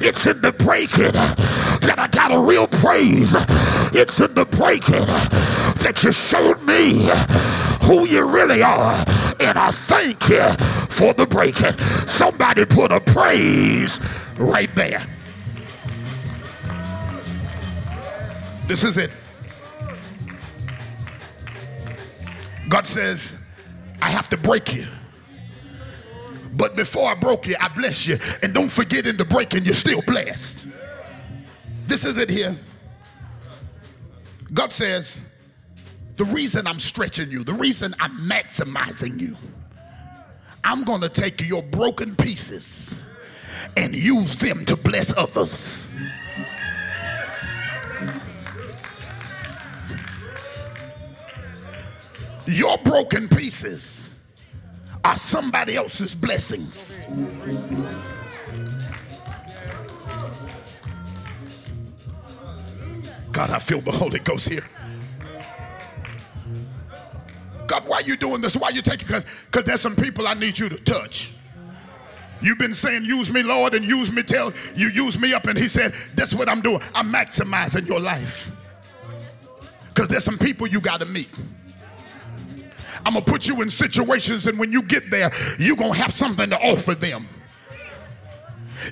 It's 0.00 0.26
in 0.26 0.40
the 0.40 0.50
breaking 0.50 1.12
that 1.12 1.96
I 1.98 2.08
got 2.08 2.32
a 2.32 2.40
real 2.40 2.66
praise. 2.68 3.34
It's 3.92 4.18
in 4.18 4.32
the 4.32 4.46
breaking 4.46 5.04
that 5.84 6.00
you 6.02 6.10
showed 6.10 6.62
me 6.62 7.10
who 7.86 8.06
you 8.06 8.24
really 8.24 8.62
are. 8.62 9.04
And 9.38 9.58
I 9.58 9.70
thank 9.70 10.30
you 10.30 10.48
for 10.88 11.12
the 11.12 11.26
breaking. 11.26 11.76
Somebody 12.06 12.64
put 12.64 12.92
a 12.92 13.00
praise 13.02 14.00
right 14.38 14.74
there. 14.74 15.04
This 18.66 18.84
is 18.84 18.96
it. 18.96 19.10
God 22.70 22.86
says, 22.86 23.36
I 24.00 24.10
have 24.10 24.28
to 24.30 24.36
break 24.36 24.72
you. 24.72 24.86
But 26.52 26.76
before 26.76 27.08
I 27.08 27.14
broke 27.14 27.46
you, 27.46 27.56
I 27.60 27.68
bless 27.68 28.06
you. 28.06 28.16
And 28.42 28.54
don't 28.54 28.70
forget 28.70 29.06
in 29.06 29.16
the 29.16 29.24
breaking, 29.24 29.64
you're 29.64 29.74
still 29.74 30.02
blessed. 30.02 30.68
This 31.86 32.04
is 32.04 32.16
it 32.16 32.30
here. 32.30 32.56
God 34.54 34.72
says, 34.72 35.16
the 36.16 36.24
reason 36.26 36.66
I'm 36.66 36.78
stretching 36.78 37.30
you, 37.30 37.42
the 37.44 37.54
reason 37.54 37.94
I'm 37.98 38.16
maximizing 38.18 39.20
you, 39.20 39.34
I'm 40.62 40.84
going 40.84 41.00
to 41.00 41.08
take 41.08 41.48
your 41.48 41.62
broken 41.62 42.14
pieces 42.14 43.02
and 43.76 43.96
use 43.96 44.36
them 44.36 44.64
to 44.66 44.76
bless 44.76 45.16
others. 45.16 45.89
Your 52.46 52.78
broken 52.78 53.28
pieces 53.28 54.10
are 55.04 55.16
somebody 55.16 55.76
else's 55.76 56.14
blessings. 56.14 57.02
God, 63.32 63.50
I 63.50 63.58
feel 63.58 63.80
the 63.80 63.92
Holy 63.92 64.18
Ghost 64.18 64.48
here. 64.48 64.64
God, 67.66 67.86
why 67.86 67.98
are 67.98 68.02
you 68.02 68.16
doing 68.16 68.40
this? 68.40 68.56
Why 68.56 68.68
are 68.68 68.72
you 68.72 68.82
taking? 68.82 69.06
Because 69.06 69.26
because 69.46 69.64
there's 69.64 69.80
some 69.80 69.94
people 69.94 70.26
I 70.26 70.34
need 70.34 70.58
you 70.58 70.68
to 70.68 70.76
touch. 70.82 71.34
You've 72.42 72.58
been 72.58 72.74
saying, 72.74 73.04
use 73.04 73.30
me, 73.30 73.42
Lord, 73.42 73.74
and 73.74 73.84
use 73.84 74.10
me 74.10 74.22
till 74.22 74.52
you 74.74 74.88
use 74.88 75.18
me 75.18 75.34
up. 75.34 75.46
And 75.46 75.58
he 75.58 75.68
said, 75.68 75.94
that's 76.14 76.34
what 76.34 76.48
I'm 76.48 76.62
doing. 76.62 76.80
I'm 76.94 77.12
maximizing 77.12 77.86
your 77.86 78.00
life. 78.00 78.50
Because 79.88 80.08
there's 80.08 80.24
some 80.24 80.38
people 80.38 80.66
you 80.66 80.80
got 80.80 81.00
to 81.00 81.06
meet. 81.06 81.28
I'm 83.04 83.14
going 83.14 83.24
to 83.24 83.30
put 83.30 83.48
you 83.48 83.62
in 83.62 83.70
situations, 83.70 84.46
and 84.46 84.58
when 84.58 84.72
you 84.72 84.82
get 84.82 85.10
there, 85.10 85.30
you're 85.58 85.76
going 85.76 85.92
to 85.92 85.98
have 85.98 86.14
something 86.14 86.50
to 86.50 86.58
offer 86.58 86.94
them. 86.94 87.26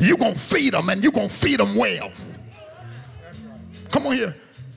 You're 0.01 0.17
going 0.17 0.35
to 0.35 0.39
feed 0.39 0.75
them, 0.75 0.89
and 0.89 1.03
you're 1.03 1.13
going 1.13 1.29
to 1.29 1.35
feed 1.35 1.61
them 1.61 1.77
well. 1.77 2.11
Come 3.91 4.07
on 4.07 4.17
here. 4.17 4.35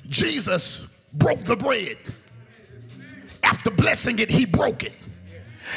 Jesus 0.07 0.87
broke 1.13 1.43
the 1.43 1.55
bread. 1.55 1.97
After 3.43 3.71
blessing 3.71 4.19
it, 4.19 4.29
he 4.29 4.45
broke 4.45 4.83
it. 4.83 4.93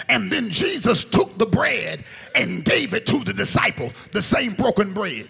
And 0.08 0.30
then 0.30 0.50
Jesus 0.50 1.04
took 1.04 1.36
the 1.38 1.46
bread 1.46 2.04
and 2.34 2.64
gave 2.64 2.94
it 2.94 3.06
to 3.06 3.18
the 3.24 3.32
disciples, 3.32 3.92
the 4.12 4.22
same 4.22 4.54
broken 4.54 4.92
bread. 4.92 5.28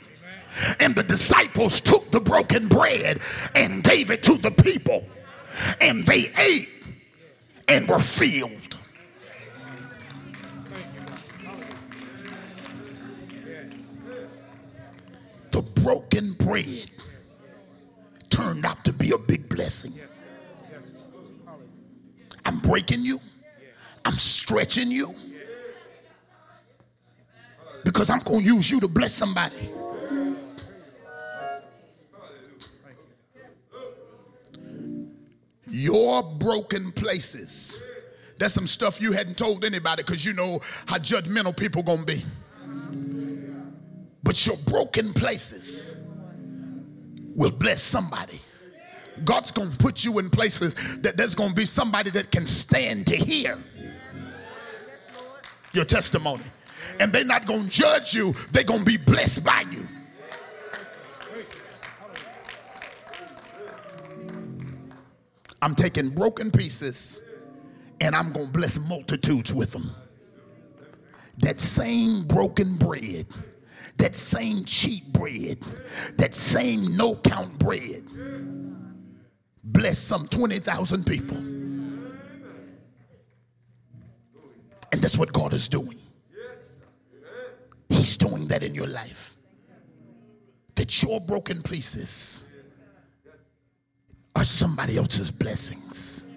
And 0.81 0.95
the 0.95 1.03
disciples 1.03 1.81
took 1.81 2.11
the 2.11 2.21
broken 2.21 2.69
bread 2.69 3.21
and 3.55 3.83
gave 3.83 4.11
it 4.11 4.23
to 4.25 4.39
the 4.39 4.51
people. 4.51 5.07
And 5.81 6.07
they 6.07 6.33
ate 6.39 6.69
and 7.69 7.89
were 7.89 7.99
filled. 7.99 8.77
The 15.51 15.63
broken 15.83 16.33
bread 16.35 16.91
turned 18.29 18.67
out 18.67 18.85
to 18.85 18.93
be 18.93 19.13
a 19.13 19.19
big 19.19 19.49
blessing. 19.49 19.95
I'm 22.45 22.59
breaking 22.59 23.01
you. 23.01 23.21
I'm 24.05 24.19
stretching 24.19 24.91
you. 24.91 25.15
Because 27.85 28.11
I'm 28.11 28.21
going 28.21 28.41
to 28.41 28.45
use 28.45 28.71
you 28.71 28.81
to 28.81 28.89
bless 28.89 29.13
somebody. 29.13 29.71
Your 35.69 36.23
broken 36.23 36.93
places. 36.93 37.85
That's 38.39 38.55
some 38.55 38.67
stuff 38.67 39.01
you 39.01 39.13
hadn't 39.13 39.39
told 39.39 39.65
anybody 39.65 40.03
because 40.03 40.25
you 40.25 40.33
know 40.33 40.61
how 40.87 40.99
judgmental 40.99 41.57
people 41.57 41.83
to 42.01 42.07
be. 42.07 42.25
But 44.23 44.47
your 44.47 44.57
broken 44.67 45.13
places 45.13 45.99
will 47.35 47.51
bless 47.51 47.83
somebody. 47.83 48.41
God's 49.25 49.51
to 49.71 49.79
put 49.79 50.05
you 50.05 50.19
in 50.19 50.31
places 50.31 50.75
that 51.03 51.17
there's 51.17 51.35
to 51.51 51.55
be 51.55 51.65
somebody 51.65 52.11
that 52.11 52.33
can 52.33 52.47
stand 52.47 53.07
to 53.07 53.17
hear 53.17 53.59
your 55.73 55.85
testimony. 55.85 56.45
And 57.01 57.13
they're 57.13 57.25
not 57.25 57.47
to 57.65 57.69
judge 57.69 58.15
you, 58.15 58.35
they're 58.53 58.65
to 58.81 58.85
be 58.85 58.97
blessed 58.97 59.45
by 59.45 59.65
you. 59.71 59.87
I'm 65.65 65.75
taking 65.75 66.11
broken 66.11 66.51
pieces 66.51 67.25
and 68.03 68.15
I'm 68.15 68.33
going 68.33 68.49
to 68.49 68.53
bless 68.53 68.79
multitudes 68.79 69.55
with 69.55 69.73
them. 69.73 69.91
That 71.39 71.59
same 71.59 72.27
broken 72.27 72.77
bread, 72.77 73.25
that 73.97 74.15
same 74.15 74.67
cheap 74.67 75.05
bread, 75.15 75.57
that 76.19 76.35
same 76.35 76.95
no 76.99 77.17
count 77.17 77.59
bread, 77.59 78.05
bless 79.65 79.99
some 79.99 80.29
20,000 80.29 81.07
people. 81.07 81.39
And 84.93 85.01
that's 85.01 85.17
what 85.17 85.33
God 85.33 85.55
is 85.55 85.67
doing. 85.67 85.97
He's 87.89 88.19
doing 88.19 88.49
that 88.49 88.63
in 88.63 88.75
your 88.75 88.89
life. 88.89 89.33
That 90.75 91.03
your 91.03 91.23
broken 91.23 91.63
pieces 91.63 92.49
are 94.37 94.45
somebody 94.45 94.97
else's 94.97 95.31
blessings. 95.31 96.31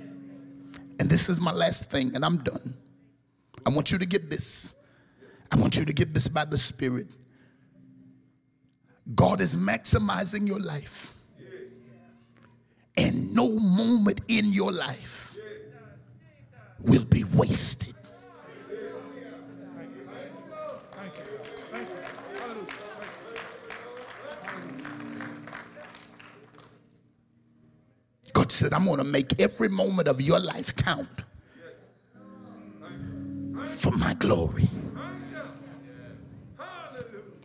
And 0.99 1.09
this 1.09 1.29
is 1.29 1.39
my 1.39 1.51
last 1.51 1.91
thing, 1.91 2.15
and 2.15 2.23
I'm 2.23 2.37
done. 2.43 2.73
I 3.65 3.69
want 3.69 3.91
you 3.91 3.97
to 3.97 4.05
get 4.05 4.29
this. 4.29 4.75
I 5.51 5.59
want 5.59 5.75
you 5.77 5.85
to 5.85 5.93
get 5.93 6.13
this 6.13 6.27
by 6.27 6.45
the 6.45 6.57
Spirit. 6.57 7.07
God 9.15 9.41
is 9.41 9.55
maximizing 9.55 10.47
your 10.47 10.59
life. 10.59 11.13
And 12.97 13.33
no 13.33 13.47
moment 13.59 14.21
in 14.27 14.51
your 14.51 14.71
life 14.71 15.35
will 16.79 17.05
be 17.05 17.23
wasted. 17.35 17.96
God 28.47 28.51
said, 28.53 28.71
I'm 28.71 28.85
going 28.85 28.99
to 28.99 29.03
make 29.03 29.41
every 29.41 29.67
moment 29.67 30.07
of 30.07 30.21
your 30.21 30.39
life 30.39 30.73
count 30.77 31.25
for 33.65 33.91
my 33.91 34.13
glory. 34.13 34.69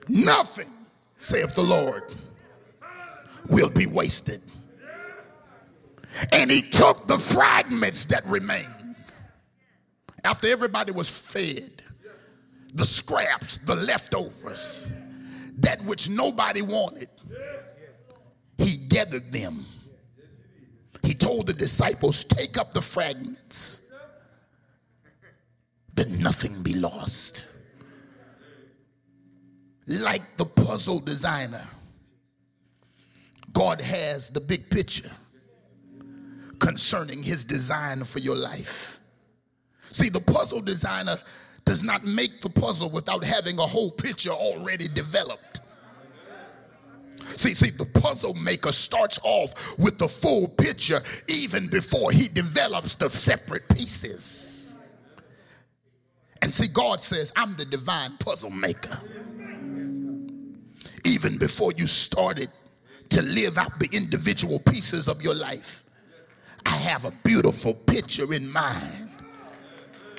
Nothing, 0.09 0.71
saith 1.17 1.57
the 1.57 1.63
Lord, 1.63 2.15
will 3.49 3.69
be 3.69 3.87
wasted. 3.87 4.43
And 6.31 6.49
he 6.49 6.63
took 6.63 7.09
the 7.09 7.19
fragments 7.19 8.05
that 8.05 8.25
remained 8.27 8.95
after 10.23 10.47
everybody 10.47 10.93
was 10.93 11.21
fed, 11.21 11.83
the 12.75 12.87
scraps, 12.87 13.59
the 13.59 13.75
leftovers, 13.75 14.95
that 15.59 15.85
which 15.85 16.09
nobody 16.09 16.63
wanted, 16.63 17.09
he 18.57 18.77
gathered 18.89 19.33
them 19.33 19.65
he 19.82 19.82
told 21.23 21.47
the 21.47 21.53
disciples, 21.53 22.25
Take 22.25 22.59
up 22.59 22.73
the 22.73 22.81
fragments, 22.81 23.83
but 25.95 26.09
nothing 26.09 26.63
be 26.63 26.75
lost. 26.75 27.47
Like 29.87 30.37
the 30.37 30.45
puzzle 30.45 31.01
designer, 31.01 31.63
God 33.53 33.81
has 33.81 34.31
the 34.31 34.41
big 34.41 34.69
picture 34.71 35.11
concerning 36.59 37.23
his 37.23 37.45
design 37.45 38.05
for 38.05 38.19
your 38.19 38.37
life. 38.37 38.99
See, 39.91 40.09
the 40.09 40.21
puzzle 40.21 40.61
designer 40.61 41.17
does 41.65 41.83
not 41.83 42.05
make 42.05 42.41
the 42.41 42.49
puzzle 42.49 42.91
without 42.91 43.23
having 43.25 43.59
a 43.59 43.67
whole 43.67 43.91
picture 43.91 44.31
already 44.31 44.89
developed. 44.89 45.52
See, 47.37 47.55
see, 47.55 47.71
the 47.71 47.87
puzzle 47.87 48.35
maker 48.35 48.73
starts 48.73 49.19
off 49.23 49.79
with 49.79 49.99
the 49.99 50.09
full 50.09 50.49
picture 50.49 51.01
even 51.29 51.69
before 51.69 52.11
he 52.13 52.29
develops 52.29 52.97
the 52.97 53.09
separate 53.09 53.69
pieces. 53.69 54.79
And 56.43 56.53
see, 56.53 56.69
God 56.69 57.01
says, 57.01 57.33
I'm 57.37 57.55
the 57.57 57.65
divine 57.65 58.17
puzzle 58.19 58.51
maker. 58.51 58.99
Even 61.05 61.39
before 61.39 61.73
you 61.73 61.87
started 61.87 62.51
to 63.11 63.23
live 63.23 63.59
out 63.59 63.79
the 63.79 63.89
individual 63.93 64.59
pieces 64.59 65.09
of 65.09 65.23
your 65.23 65.35
life, 65.35 65.85
I 66.67 66.77
have 66.77 67.05
a 67.05 67.13
beautiful 67.25 67.75
picture 67.75 68.33
in 68.33 68.51
mind 68.51 69.11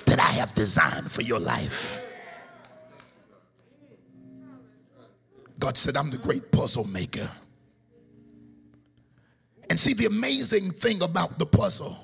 that 0.06 0.20
I 0.20 0.32
have 0.34 0.54
designed 0.54 1.12
for 1.12 1.22
your 1.22 1.40
life. 1.40 2.04
God 5.64 5.78
said, 5.78 5.96
I'm 5.96 6.12
the 6.12 6.18
great 6.18 6.52
puzzle 6.52 6.84
maker. 6.84 7.30
And 9.70 9.80
see, 9.80 9.94
the 9.94 10.08
amazing 10.08 10.72
thing 10.72 11.02
about 11.02 11.40
the 11.40 11.46
puzzle 11.46 11.96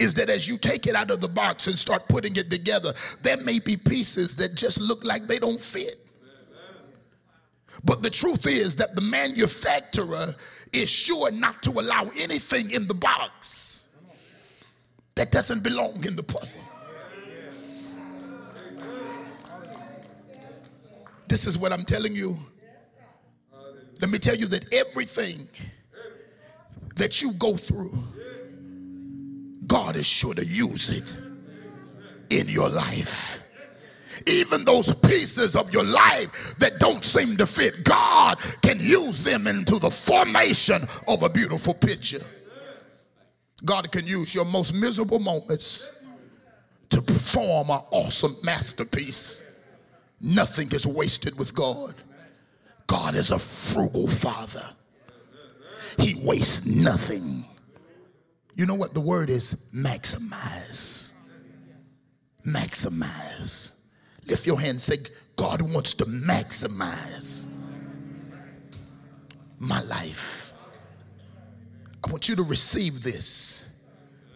is 0.00 0.14
that 0.14 0.28
as 0.28 0.48
you 0.48 0.58
take 0.58 0.88
it 0.88 0.96
out 0.96 1.12
of 1.12 1.20
the 1.20 1.28
box 1.28 1.68
and 1.68 1.78
start 1.78 2.08
putting 2.08 2.34
it 2.34 2.50
together, 2.50 2.92
there 3.22 3.36
may 3.36 3.60
be 3.60 3.76
pieces 3.76 4.34
that 4.34 4.56
just 4.56 4.80
look 4.80 5.04
like 5.04 5.28
they 5.28 5.38
don't 5.38 5.60
fit. 5.60 5.94
But 7.84 8.02
the 8.02 8.10
truth 8.10 8.48
is 8.48 8.74
that 8.76 8.96
the 8.96 9.00
manufacturer 9.00 10.34
is 10.72 10.90
sure 10.90 11.30
not 11.30 11.62
to 11.62 11.70
allow 11.70 12.10
anything 12.18 12.72
in 12.72 12.88
the 12.88 12.94
box 12.94 13.90
that 15.14 15.30
doesn't 15.30 15.62
belong 15.62 16.04
in 16.04 16.16
the 16.16 16.24
puzzle. 16.24 16.60
This 21.28 21.46
is 21.46 21.56
what 21.56 21.72
I'm 21.72 21.84
telling 21.84 22.12
you. 22.12 22.36
Let 24.00 24.10
me 24.10 24.18
tell 24.18 24.36
you 24.36 24.46
that 24.46 24.72
everything 24.72 25.46
that 26.96 27.22
you 27.22 27.32
go 27.34 27.56
through, 27.56 27.92
God 29.66 29.96
is 29.96 30.06
sure 30.06 30.34
to 30.34 30.44
use 30.44 30.90
it 30.90 31.16
in 32.30 32.48
your 32.48 32.68
life. 32.68 33.42
Even 34.26 34.64
those 34.64 34.92
pieces 34.94 35.54
of 35.54 35.72
your 35.72 35.84
life 35.84 36.54
that 36.58 36.80
don't 36.80 37.04
seem 37.04 37.36
to 37.36 37.46
fit, 37.46 37.84
God 37.84 38.38
can 38.62 38.78
use 38.80 39.22
them 39.22 39.46
into 39.46 39.78
the 39.78 39.90
formation 39.90 40.86
of 41.06 41.22
a 41.22 41.28
beautiful 41.28 41.74
picture. 41.74 42.24
God 43.64 43.90
can 43.92 44.06
use 44.06 44.34
your 44.34 44.44
most 44.44 44.74
miserable 44.74 45.20
moments 45.20 45.86
to 46.90 47.00
perform 47.00 47.70
an 47.70 47.80
awesome 47.90 48.36
masterpiece. 48.42 49.44
Nothing 50.20 50.70
is 50.72 50.86
wasted 50.86 51.38
with 51.38 51.54
God. 51.54 51.94
God 52.86 53.16
is 53.16 53.30
a 53.30 53.38
frugal 53.38 54.08
father. 54.08 54.68
He 55.98 56.14
wastes 56.14 56.64
nothing. 56.64 57.44
You 58.54 58.66
know 58.66 58.74
what 58.74 58.94
the 58.94 59.00
word 59.00 59.30
is? 59.30 59.56
Maximize. 59.74 61.12
Maximize. 62.46 63.74
Lift 64.28 64.46
your 64.46 64.58
hand 64.58 64.70
and 64.70 64.80
say, 64.80 64.98
God 65.36 65.62
wants 65.62 65.94
to 65.94 66.04
maximize 66.06 67.48
my 69.58 69.82
life. 69.82 70.52
I 72.04 72.10
want 72.10 72.28
you 72.28 72.36
to 72.36 72.42
receive 72.42 73.02
this 73.02 73.66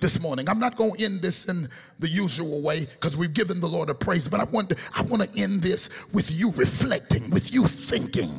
this 0.01 0.21
morning. 0.21 0.49
I'm 0.49 0.59
not 0.59 0.77
going 0.77 0.93
to 0.93 1.05
end 1.05 1.23
this 1.23 1.49
in 1.49 1.69
the 1.99 2.09
usual 2.09 2.63
way 2.63 2.87
because 2.87 3.17
we've 3.17 3.35
given 3.35 3.61
the 3.61 3.69
Lord 3.69 3.91
a 3.91 3.95
praise, 3.95 4.29
but 4.29 4.41
I 4.41 4.45
want 4.45 4.71
to 4.71 4.77
I 4.95 5.03
want 5.03 5.23
to 5.23 5.41
end 5.41 5.63
this 5.63 5.91
with 6.13 6.31
you 6.31 6.53
reflecting, 6.53 7.31
with 7.31 7.53
you 7.53 7.67
thinking. 7.67 8.31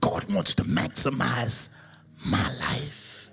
God 0.00 0.30
wants 0.32 0.54
to 0.56 0.64
maximize 0.64 1.68
my 2.26 2.50
life. 2.58 3.30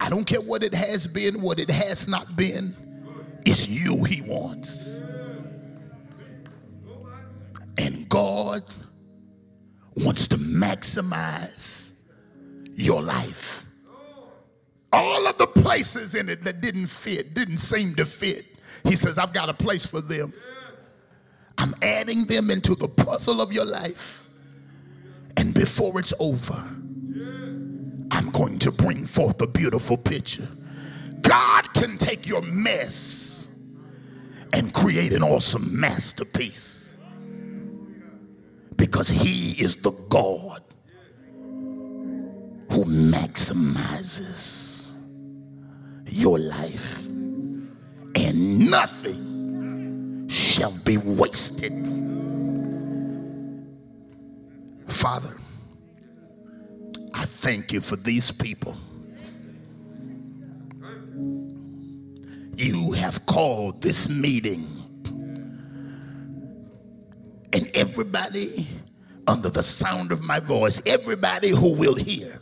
I 0.00 0.08
don't 0.08 0.24
care 0.24 0.40
what 0.40 0.62
it 0.62 0.74
has 0.74 1.06
been, 1.06 1.40
what 1.42 1.58
it 1.58 1.70
has 1.70 2.06
not 2.08 2.36
been. 2.36 2.74
It's 3.44 3.68
you 3.68 4.02
he 4.04 4.22
wants. 4.22 5.02
And 7.78 8.08
God 8.08 8.62
wants 9.96 10.26
to 10.28 10.36
maximize 10.36 11.92
your 12.72 13.02
life. 13.02 13.65
All 14.96 15.26
of 15.26 15.36
the 15.36 15.46
places 15.46 16.14
in 16.14 16.28
it 16.28 16.42
that 16.44 16.60
didn't 16.62 16.86
fit, 16.86 17.34
didn't 17.34 17.58
seem 17.58 17.94
to 17.96 18.06
fit, 18.06 18.46
he 18.84 18.96
says, 18.96 19.18
I've 19.18 19.32
got 19.32 19.48
a 19.48 19.54
place 19.54 19.84
for 19.86 20.00
them. 20.00 20.32
I'm 21.58 21.74
adding 21.82 22.26
them 22.26 22.50
into 22.50 22.74
the 22.74 22.88
puzzle 22.88 23.40
of 23.40 23.52
your 23.52 23.64
life. 23.66 24.26
And 25.36 25.54
before 25.54 25.98
it's 25.98 26.14
over, 26.18 26.54
I'm 28.10 28.30
going 28.32 28.58
to 28.60 28.72
bring 28.72 29.06
forth 29.06 29.42
a 29.42 29.46
beautiful 29.46 29.96
picture. 29.98 30.48
God 31.20 31.72
can 31.74 31.98
take 31.98 32.26
your 32.26 32.42
mess 32.42 33.50
and 34.52 34.72
create 34.72 35.12
an 35.12 35.22
awesome 35.22 35.78
masterpiece 35.78 36.96
because 38.76 39.08
He 39.08 39.62
is 39.62 39.76
the 39.76 39.90
God 40.08 40.62
who 42.70 42.84
maximizes 42.84 44.75
your 46.08 46.38
life, 46.38 47.04
and 48.14 48.70
nothing 48.70 50.26
shall 50.28 50.72
be 50.84 50.96
wasted. 50.96 51.72
Father, 54.88 55.36
I 57.14 57.24
thank 57.24 57.72
you 57.72 57.80
for 57.80 57.96
these 57.96 58.30
people. 58.30 58.76
You 62.56 62.92
have 62.92 63.26
called 63.26 63.82
this 63.82 64.08
meeting, 64.08 64.66
and 67.52 67.70
everybody 67.74 68.66
under 69.26 69.50
the 69.50 69.62
sound 69.62 70.12
of 70.12 70.22
my 70.22 70.40
voice, 70.40 70.80
everybody 70.86 71.50
who 71.50 71.72
will 71.74 71.94
hear, 71.94 72.40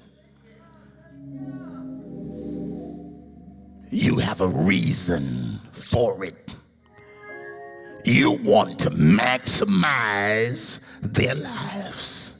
you 3.94 4.16
have 4.18 4.40
a 4.40 4.48
reason 4.48 5.60
for 5.72 6.24
it. 6.24 6.56
You 8.04 8.32
want 8.42 8.80
to 8.80 8.90
maximize 8.90 10.80
their 11.00 11.36
lives. 11.36 12.36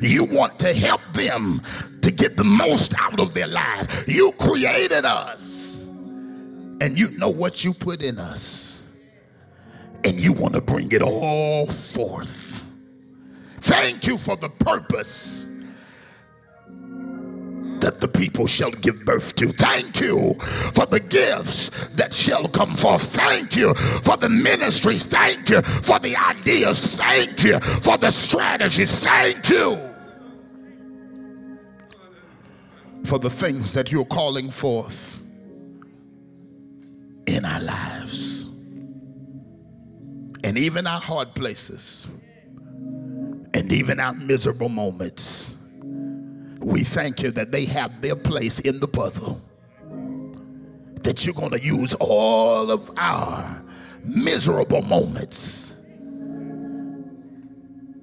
You 0.00 0.26
want 0.30 0.60
to 0.60 0.72
help 0.72 1.00
them 1.12 1.60
to 2.02 2.10
get 2.12 2.36
the 2.36 2.44
most 2.44 2.94
out 2.98 3.18
of 3.18 3.34
their 3.34 3.48
life. 3.48 4.04
You 4.06 4.30
created 4.38 5.04
us, 5.04 5.88
and 6.80 6.96
you 6.96 7.10
know 7.18 7.28
what 7.30 7.64
you 7.64 7.74
put 7.74 8.02
in 8.02 8.18
us, 8.18 8.88
and 10.04 10.20
you 10.20 10.32
want 10.32 10.54
to 10.54 10.60
bring 10.60 10.92
it 10.92 11.02
all 11.02 11.66
forth. 11.66 12.62
Thank 13.62 14.06
you 14.06 14.16
for 14.16 14.36
the 14.36 14.50
purpose 14.50 15.48
that 17.82 18.00
the 18.00 18.08
people 18.08 18.46
shall 18.46 18.70
give 18.70 19.04
birth 19.04 19.34
to. 19.36 19.50
Thank 19.50 20.00
you 20.00 20.34
for 20.72 20.86
the 20.86 21.00
gifts 21.00 21.70
that 21.96 22.14
shall 22.14 22.48
come 22.48 22.74
forth. 22.74 23.02
Thank 23.12 23.56
you 23.56 23.74
for 24.02 24.16
the 24.16 24.28
ministries. 24.28 25.04
Thank 25.04 25.50
you 25.50 25.60
for 25.82 25.98
the 25.98 26.16
ideas. 26.16 26.96
Thank 26.96 27.42
you 27.42 27.58
for 27.82 27.98
the 27.98 28.10
strategies. 28.10 29.04
Thank 29.04 29.50
you 29.50 29.76
for 33.04 33.18
the 33.18 33.30
things 33.30 33.72
that 33.74 33.90
you're 33.90 34.04
calling 34.04 34.48
forth 34.48 35.20
in 37.26 37.44
our 37.44 37.60
lives 37.60 38.48
and 40.44 40.56
even 40.56 40.86
our 40.86 41.00
hard 41.00 41.34
places 41.34 42.06
and 43.54 43.72
even 43.72 43.98
our 43.98 44.14
miserable 44.14 44.68
moments 44.68 45.61
we 46.64 46.84
thank 46.84 47.22
you 47.22 47.30
that 47.32 47.50
they 47.50 47.64
have 47.66 48.00
their 48.00 48.16
place 48.16 48.60
in 48.60 48.80
the 48.80 48.88
puzzle. 48.88 49.40
That 51.02 51.26
you're 51.26 51.34
going 51.34 51.50
to 51.50 51.62
use 51.62 51.94
all 51.94 52.70
of 52.70 52.90
our 52.96 53.62
miserable 54.04 54.82
moments 54.82 55.76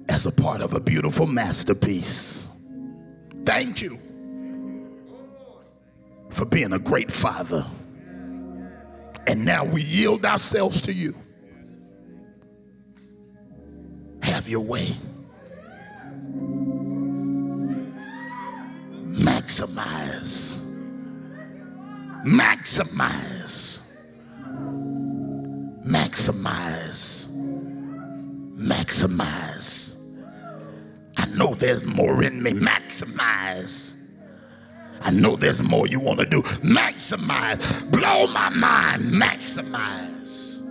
as 0.08 0.26
a 0.26 0.32
part 0.32 0.60
of 0.60 0.74
a 0.74 0.80
beautiful 0.80 1.26
masterpiece. 1.26 2.50
Thank 3.44 3.80
you 3.80 3.96
for 6.30 6.44
being 6.44 6.72
a 6.72 6.78
great 6.78 7.10
father. 7.10 7.64
And 9.26 9.44
now 9.44 9.64
we 9.64 9.82
yield 9.82 10.24
ourselves 10.24 10.80
to 10.82 10.92
you. 10.92 11.12
Have 14.22 14.48
your 14.48 14.60
way. 14.60 14.88
Maximize, 19.20 20.64
maximize, 22.24 23.82
maximize, 25.86 27.30
maximize. 28.56 29.96
I 31.16 31.26
know 31.34 31.54
there's 31.54 31.84
more 31.84 32.22
in 32.22 32.42
me. 32.42 32.52
Maximize. 32.52 33.96
I 35.02 35.10
know 35.10 35.36
there's 35.36 35.62
more 35.62 35.86
you 35.86 36.00
want 36.00 36.20
to 36.20 36.26
do. 36.26 36.42
Maximize. 36.42 37.58
Blow 37.90 38.26
my 38.28 38.48
mind. 38.50 39.02
Maximize. 39.02 40.62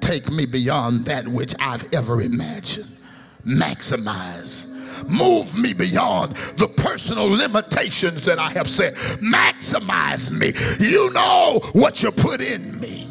Take 0.00 0.30
me 0.30 0.46
beyond 0.46 1.06
that 1.06 1.26
which 1.28 1.54
I've 1.60 1.92
ever 1.92 2.20
imagined. 2.22 2.96
Maximize 3.44 4.67
Move 5.08 5.56
me 5.56 5.72
beyond 5.72 6.34
the 6.56 6.68
personal 6.68 7.26
limitations 7.28 8.24
that 8.24 8.38
I 8.38 8.50
have 8.50 8.68
set. 8.68 8.94
Maximize 9.22 10.30
me. 10.30 10.52
You 10.84 11.10
know 11.12 11.60
what 11.72 12.02
you 12.02 12.10
put 12.10 12.40
in 12.40 12.80
me. 12.80 13.06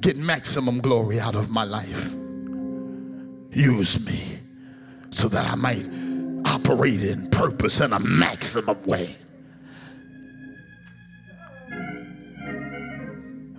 Get 0.00 0.16
maximum 0.16 0.80
glory 0.80 1.18
out 1.20 1.34
of 1.34 1.50
my 1.50 1.64
life. 1.64 2.12
Use 3.52 4.04
me 4.04 4.38
so 5.10 5.28
that 5.28 5.50
I 5.50 5.54
might 5.54 5.86
operate 6.44 7.02
in 7.02 7.30
purpose 7.30 7.80
in 7.80 7.92
a 7.92 8.00
maximum 8.00 8.82
way. 8.84 9.16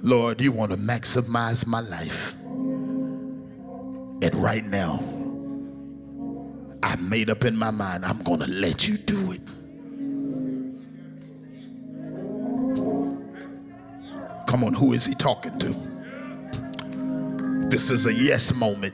Lord, 0.01 0.39
you 0.39 0.51
want 0.51 0.71
to 0.71 0.77
maximize 0.77 1.65
my 1.65 1.79
life. 1.79 2.35
And 4.21 4.35
right 4.35 4.63
now, 4.63 5.03
I 6.85 6.95
made 6.97 7.31
up 7.31 7.43
in 7.45 7.57
my 7.57 7.71
mind, 7.71 8.05
I'm 8.05 8.21
going 8.21 8.41
to 8.41 8.45
let 8.45 8.87
you 8.87 8.99
do 8.99 9.31
it. 9.31 9.41
Come 14.47 14.63
on, 14.63 14.71
who 14.75 14.93
is 14.93 15.03
he 15.03 15.15
talking 15.15 15.57
to? 15.57 15.73
This 17.71 17.89
is 17.89 18.05
a 18.05 18.13
yes 18.13 18.53
moment. 18.53 18.93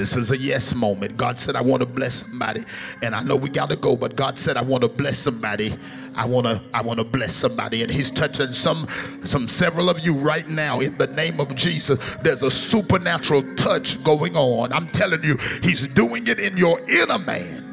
This 0.00 0.16
is 0.16 0.30
a 0.30 0.38
yes 0.38 0.74
moment. 0.74 1.18
God 1.18 1.38
said, 1.38 1.56
I 1.56 1.60
want 1.60 1.82
to 1.82 1.86
bless 1.86 2.26
somebody. 2.26 2.64
And 3.02 3.14
I 3.14 3.22
know 3.22 3.36
we 3.36 3.50
got 3.50 3.68
to 3.68 3.76
go, 3.76 3.96
but 3.96 4.16
God 4.16 4.38
said, 4.38 4.56
I 4.56 4.62
want 4.62 4.82
to 4.82 4.88
bless 4.88 5.18
somebody. 5.18 5.74
I 6.16 6.24
want 6.24 6.46
to 6.46 6.58
I 6.72 6.80
want 6.80 7.00
to 7.00 7.04
bless 7.04 7.34
somebody. 7.34 7.82
And 7.82 7.92
he's 7.92 8.10
touching 8.10 8.50
some 8.50 8.88
some 9.24 9.46
several 9.46 9.90
of 9.90 9.98
you 9.98 10.14
right 10.14 10.48
now 10.48 10.80
in 10.80 10.96
the 10.96 11.06
name 11.08 11.38
of 11.38 11.54
Jesus. 11.54 11.98
There's 12.22 12.42
a 12.42 12.50
supernatural 12.50 13.42
touch 13.56 14.02
going 14.02 14.36
on. 14.36 14.72
I'm 14.72 14.88
telling 14.88 15.22
you, 15.22 15.36
he's 15.62 15.86
doing 15.88 16.26
it 16.28 16.40
in 16.40 16.56
your 16.56 16.80
inner 16.88 17.18
man. 17.18 17.69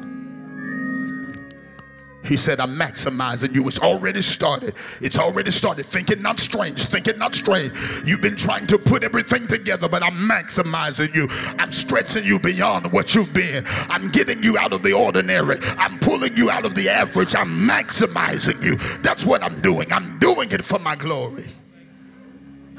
He 2.28 2.36
said, 2.36 2.60
I'm 2.60 2.76
maximizing 2.76 3.54
you. 3.54 3.66
It's 3.66 3.78
already 3.78 4.20
started. 4.20 4.74
It's 5.00 5.18
already 5.18 5.50
started. 5.50 5.86
Think 5.86 6.10
it 6.10 6.20
not 6.20 6.38
strange. 6.38 6.84
Think 6.84 7.08
it 7.08 7.16
not 7.16 7.34
strange. 7.34 7.72
You've 8.04 8.20
been 8.20 8.36
trying 8.36 8.66
to 8.66 8.78
put 8.78 9.02
everything 9.02 9.46
together, 9.46 9.88
but 9.88 10.02
I'm 10.02 10.28
maximizing 10.28 11.14
you. 11.14 11.26
I'm 11.58 11.72
stretching 11.72 12.24
you 12.24 12.38
beyond 12.38 12.92
what 12.92 13.14
you've 13.14 13.32
been. 13.32 13.64
I'm 13.88 14.10
getting 14.10 14.42
you 14.42 14.58
out 14.58 14.74
of 14.74 14.82
the 14.82 14.92
ordinary. 14.92 15.58
I'm 15.62 15.98
pulling 16.00 16.36
you 16.36 16.50
out 16.50 16.66
of 16.66 16.74
the 16.74 16.90
average. 16.90 17.34
I'm 17.34 17.48
maximizing 17.66 18.62
you. 18.62 18.76
That's 19.00 19.24
what 19.24 19.42
I'm 19.42 19.60
doing. 19.62 19.90
I'm 19.90 20.18
doing 20.18 20.52
it 20.52 20.62
for 20.62 20.78
my 20.78 20.96
glory. 20.96 21.46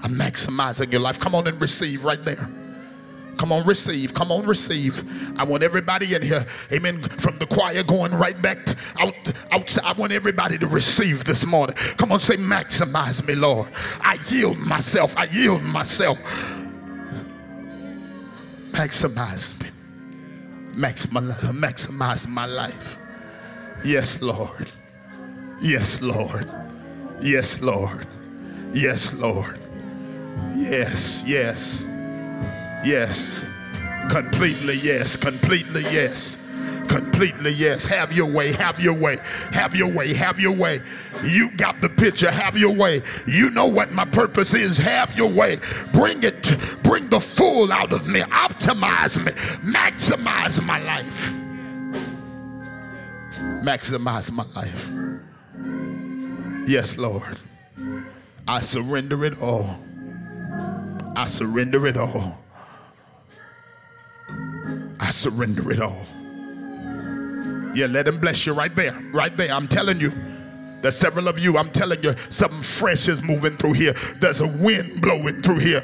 I'm 0.04 0.12
maximizing 0.12 0.92
your 0.92 1.02
life. 1.02 1.20
Come 1.20 1.34
on 1.34 1.48
and 1.48 1.60
receive 1.60 2.04
right 2.04 2.24
there. 2.24 2.48
Come 3.40 3.54
on, 3.54 3.66
receive. 3.66 4.14
Come 4.14 4.34
on, 4.34 4.46
receive. 4.46 5.02
I 5.40 5.46
want 5.46 5.64
everybody 5.64 6.14
in 6.14 6.22
here, 6.22 6.46
amen, 6.74 7.02
from 7.02 7.38
the 7.40 7.46
choir 7.46 7.84
going 7.84 8.14
right 8.14 8.40
back 8.42 8.58
out 9.00 9.16
outside. 9.52 9.86
I 9.86 9.94
want 9.94 10.12
everybody 10.12 10.58
to 10.58 10.68
receive 10.68 11.24
this 11.24 11.46
morning. 11.46 11.74
Come 11.98 12.12
on, 12.12 12.20
say, 12.20 12.36
maximize 12.36 13.26
me, 13.26 13.36
Lord. 13.36 13.70
I 14.02 14.18
yield 14.28 14.58
myself. 14.58 15.16
I 15.16 15.24
yield 15.32 15.64
myself. 15.64 16.18
Maximize 18.72 19.58
me. 19.62 19.70
Maximize, 20.74 21.40
maximize 21.54 22.28
my 22.28 22.46
life. 22.46 22.98
Yes, 23.86 24.22
Lord. 24.22 24.70
Yes, 25.62 26.02
Lord. 26.02 26.46
Yes, 27.22 27.62
Lord. 27.62 28.06
Yes, 28.74 29.14
Lord. 29.14 29.58
Yes, 30.56 31.24
yes. 31.26 31.88
Yes. 32.84 33.46
Completely 34.10 34.76
yes. 34.76 35.18
Completely 35.18 35.82
yes. 35.84 36.38
Completely 36.88 37.52
yes. 37.52 37.86
Have 37.86 38.12
your 38.12 38.26
way. 38.26 38.52
Have 38.54 38.80
your 38.80 38.94
way. 38.94 39.18
Have 39.52 39.76
your 39.76 39.88
way. 39.88 40.14
Have 40.14 40.40
your 40.40 40.54
way. 40.56 40.82
You 41.24 41.52
got 41.52 41.80
the 41.82 41.90
picture. 41.90 42.32
Have 42.32 42.58
your 42.58 42.74
way. 42.74 43.04
You 43.28 43.52
know 43.52 43.68
what 43.68 43.92
my 43.92 44.06
purpose 44.06 44.54
is. 44.54 44.78
Have 44.78 45.16
your 45.16 45.30
way. 45.30 45.58
Bring 45.94 46.24
it. 46.24 46.58
Bring 46.84 47.10
the 47.10 47.20
full 47.20 47.72
out 47.72 47.94
of 47.94 48.08
me. 48.08 48.22
Optimize 48.22 49.24
me. 49.24 49.32
Maximize 49.72 50.64
my 50.66 50.80
life. 50.84 51.36
Maximize 53.62 54.32
my 54.32 54.46
life. 54.56 54.90
Yes, 56.68 56.98
Lord. 56.98 57.38
I 58.48 58.62
surrender 58.62 59.26
it 59.26 59.40
all. 59.42 59.78
I 61.16 61.28
surrender 61.28 61.86
it 61.86 61.98
all. 61.98 62.38
I 65.10 65.12
surrender 65.12 65.72
it 65.72 65.82
all. 65.82 66.06
Yeah, 67.74 67.88
let 67.88 68.08
him 68.08 68.20
bless 68.20 68.46
you 68.46 68.54
right 68.54 68.76
there. 68.76 68.94
Right 69.12 69.36
there. 69.36 69.52
I'm 69.52 69.68
telling 69.68 70.00
you. 70.00 70.14
There's 70.82 70.96
several 70.96 71.28
of 71.28 71.40
you, 71.40 71.58
I'm 71.58 71.72
telling 71.72 72.04
you, 72.04 72.14
something 72.30 72.62
fresh 72.62 73.08
is 73.08 73.20
moving 73.24 73.58
through 73.58 73.74
here. 73.74 73.96
There's 74.20 74.42
a 74.42 74.48
wind 74.48 75.02
blowing 75.02 75.42
through 75.42 75.60
here 75.60 75.84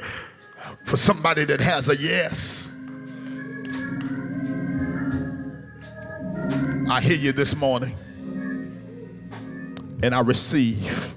for 0.86 0.96
somebody 0.96 1.44
that 1.46 1.60
has 1.60 1.90
a 1.90 1.98
yes. 1.98 2.72
I 6.88 7.02
hear 7.02 7.18
you 7.18 7.32
this 7.32 7.56
morning 7.56 7.96
and 10.04 10.14
I 10.14 10.20
receive. 10.20 11.14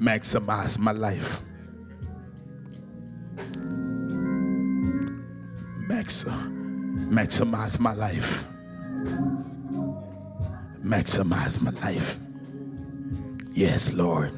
Maximize 0.00 0.78
my 0.78 0.92
life. 0.92 1.42
Max, 6.12 7.40
maximize 7.40 7.80
my 7.80 7.94
life. 7.94 8.44
Maximize 10.84 11.62
my 11.62 11.70
life. 11.80 12.18
Yes, 13.52 13.92
Lord. 13.94 14.30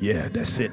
Yeah, 0.00 0.28
that's 0.28 0.60
it. 0.60 0.70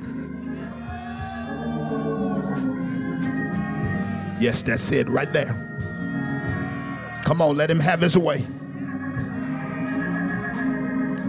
Yes, 4.39 4.61
that's 4.61 4.91
it 4.91 5.09
right 5.09 5.31
there. 5.33 5.55
Come 7.23 7.41
on, 7.41 7.57
let 7.57 7.71
him 7.71 7.79
have 7.79 8.01
his 8.01 8.15
way. 8.15 8.45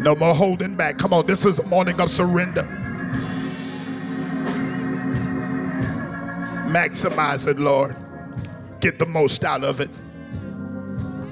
No 0.04 0.14
more 0.14 0.34
holding 0.34 0.76
back. 0.76 0.98
Come 0.98 1.14
on, 1.14 1.24
this 1.24 1.46
is 1.46 1.58
a 1.60 1.66
morning 1.66 1.98
of 1.98 2.10
surrender. 2.10 2.64
Maximize 6.68 7.46
it, 7.46 7.58
Lord. 7.58 7.96
Get 8.80 8.98
the 8.98 9.06
most 9.06 9.46
out 9.46 9.64
of 9.64 9.80
it. 9.80 9.88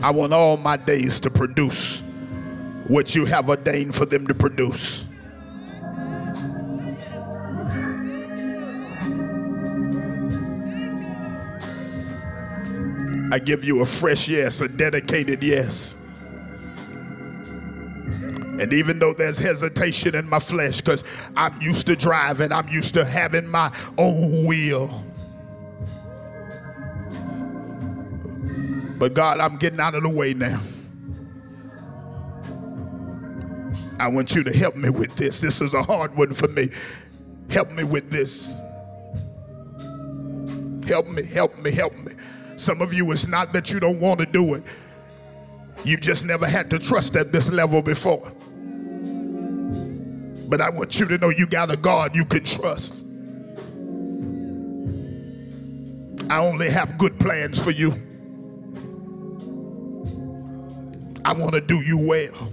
I 0.02 0.10
want 0.10 0.32
all 0.32 0.56
my 0.56 0.78
days 0.78 1.20
to 1.20 1.28
produce 1.28 2.02
what 2.88 3.14
you 3.14 3.26
have 3.26 3.50
ordained 3.50 3.94
for 3.94 4.06
them 4.06 4.26
to 4.26 4.32
produce. 4.32 5.04
I 13.30 13.38
give 13.38 13.64
you 13.64 13.82
a 13.82 13.86
fresh 13.86 14.30
yes, 14.30 14.62
a 14.62 14.68
dedicated 14.68 15.44
yes. 15.44 15.98
And 18.60 18.72
even 18.72 18.98
though 18.98 19.14
there's 19.14 19.38
hesitation 19.38 20.14
in 20.14 20.28
my 20.28 20.38
flesh, 20.38 20.80
because 20.80 21.04
I'm 21.36 21.60
used 21.60 21.86
to 21.86 21.96
driving, 21.96 22.52
I'm 22.52 22.68
used 22.68 22.94
to 22.94 23.04
having 23.04 23.48
my 23.48 23.72
own 23.96 24.44
will. 24.44 25.02
But 28.98 29.14
God, 29.14 29.40
I'm 29.40 29.56
getting 29.56 29.80
out 29.80 29.94
of 29.94 30.02
the 30.02 30.08
way 30.08 30.34
now. 30.34 30.60
I 33.98 34.08
want 34.08 34.34
you 34.34 34.44
to 34.44 34.52
help 34.56 34.76
me 34.76 34.90
with 34.90 35.16
this. 35.16 35.40
This 35.40 35.60
is 35.60 35.74
a 35.74 35.82
hard 35.82 36.14
one 36.16 36.32
for 36.32 36.48
me. 36.48 36.70
Help 37.50 37.70
me 37.70 37.84
with 37.84 38.10
this. 38.10 38.56
Help 40.86 41.06
me, 41.06 41.24
help 41.24 41.56
me, 41.58 41.70
help 41.70 41.94
me. 41.96 42.12
Some 42.56 42.82
of 42.82 42.92
you, 42.92 43.10
it's 43.12 43.26
not 43.26 43.52
that 43.54 43.72
you 43.72 43.80
don't 43.80 43.98
want 43.98 44.20
to 44.20 44.26
do 44.26 44.54
it, 44.54 44.62
you 45.84 45.96
just 45.96 46.26
never 46.26 46.46
had 46.46 46.70
to 46.70 46.78
trust 46.78 47.16
at 47.16 47.32
this 47.32 47.50
level 47.50 47.80
before. 47.82 48.30
But 50.52 50.60
I 50.60 50.68
want 50.68 51.00
you 51.00 51.06
to 51.06 51.16
know 51.16 51.30
you 51.30 51.46
got 51.46 51.70
a 51.70 51.78
God 51.78 52.14
you 52.14 52.26
can 52.26 52.44
trust. 52.44 53.02
I 56.28 56.44
only 56.44 56.68
have 56.68 56.98
good 56.98 57.18
plans 57.18 57.64
for 57.64 57.70
you. 57.70 57.92
I 61.24 61.32
want 61.32 61.54
to 61.54 61.62
do 61.62 61.76
you 61.76 61.96
well. 61.96 62.52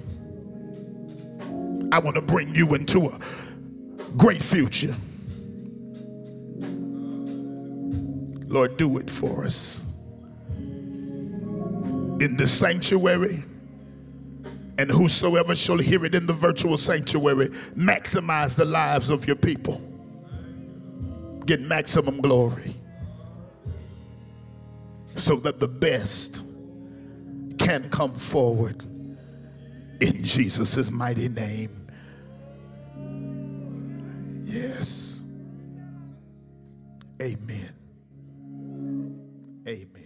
I 1.92 2.00
want 2.00 2.16
to 2.16 2.22
bring 2.22 2.56
you 2.56 2.74
into 2.74 3.08
a 3.08 3.20
great 4.16 4.42
future. 4.42 4.96
Lord, 8.48 8.78
do 8.78 8.98
it 8.98 9.12
for 9.12 9.44
us. 9.44 9.92
In 10.58 12.38
the 12.38 12.48
sanctuary, 12.48 13.44
and 14.80 14.90
whosoever 14.90 15.56
shall 15.56 15.78
hear 15.78 16.06
it 16.06 16.16
in 16.16 16.26
the 16.26 16.32
virtual 16.32 16.78
sanctuary, 16.78 17.50
maximize 17.76 18.56
the 18.56 18.64
lives 18.64 19.10
of 19.10 19.28
your 19.28 19.36
people. 19.36 19.82
Get 21.46 21.60
maximum 21.60 22.22
glory 22.22 22.74
so 25.18 25.36
that 25.36 25.60
the 25.60 25.68
best 25.68 26.46
can 27.58 27.90
come 27.90 28.12
forward 28.12 28.82
in 30.00 30.24
Jesus' 30.24 30.90
mighty 30.90 31.28
name. 31.28 31.72
Yes. 34.46 35.26
Amen. 37.22 37.74
Amen. 39.68 39.99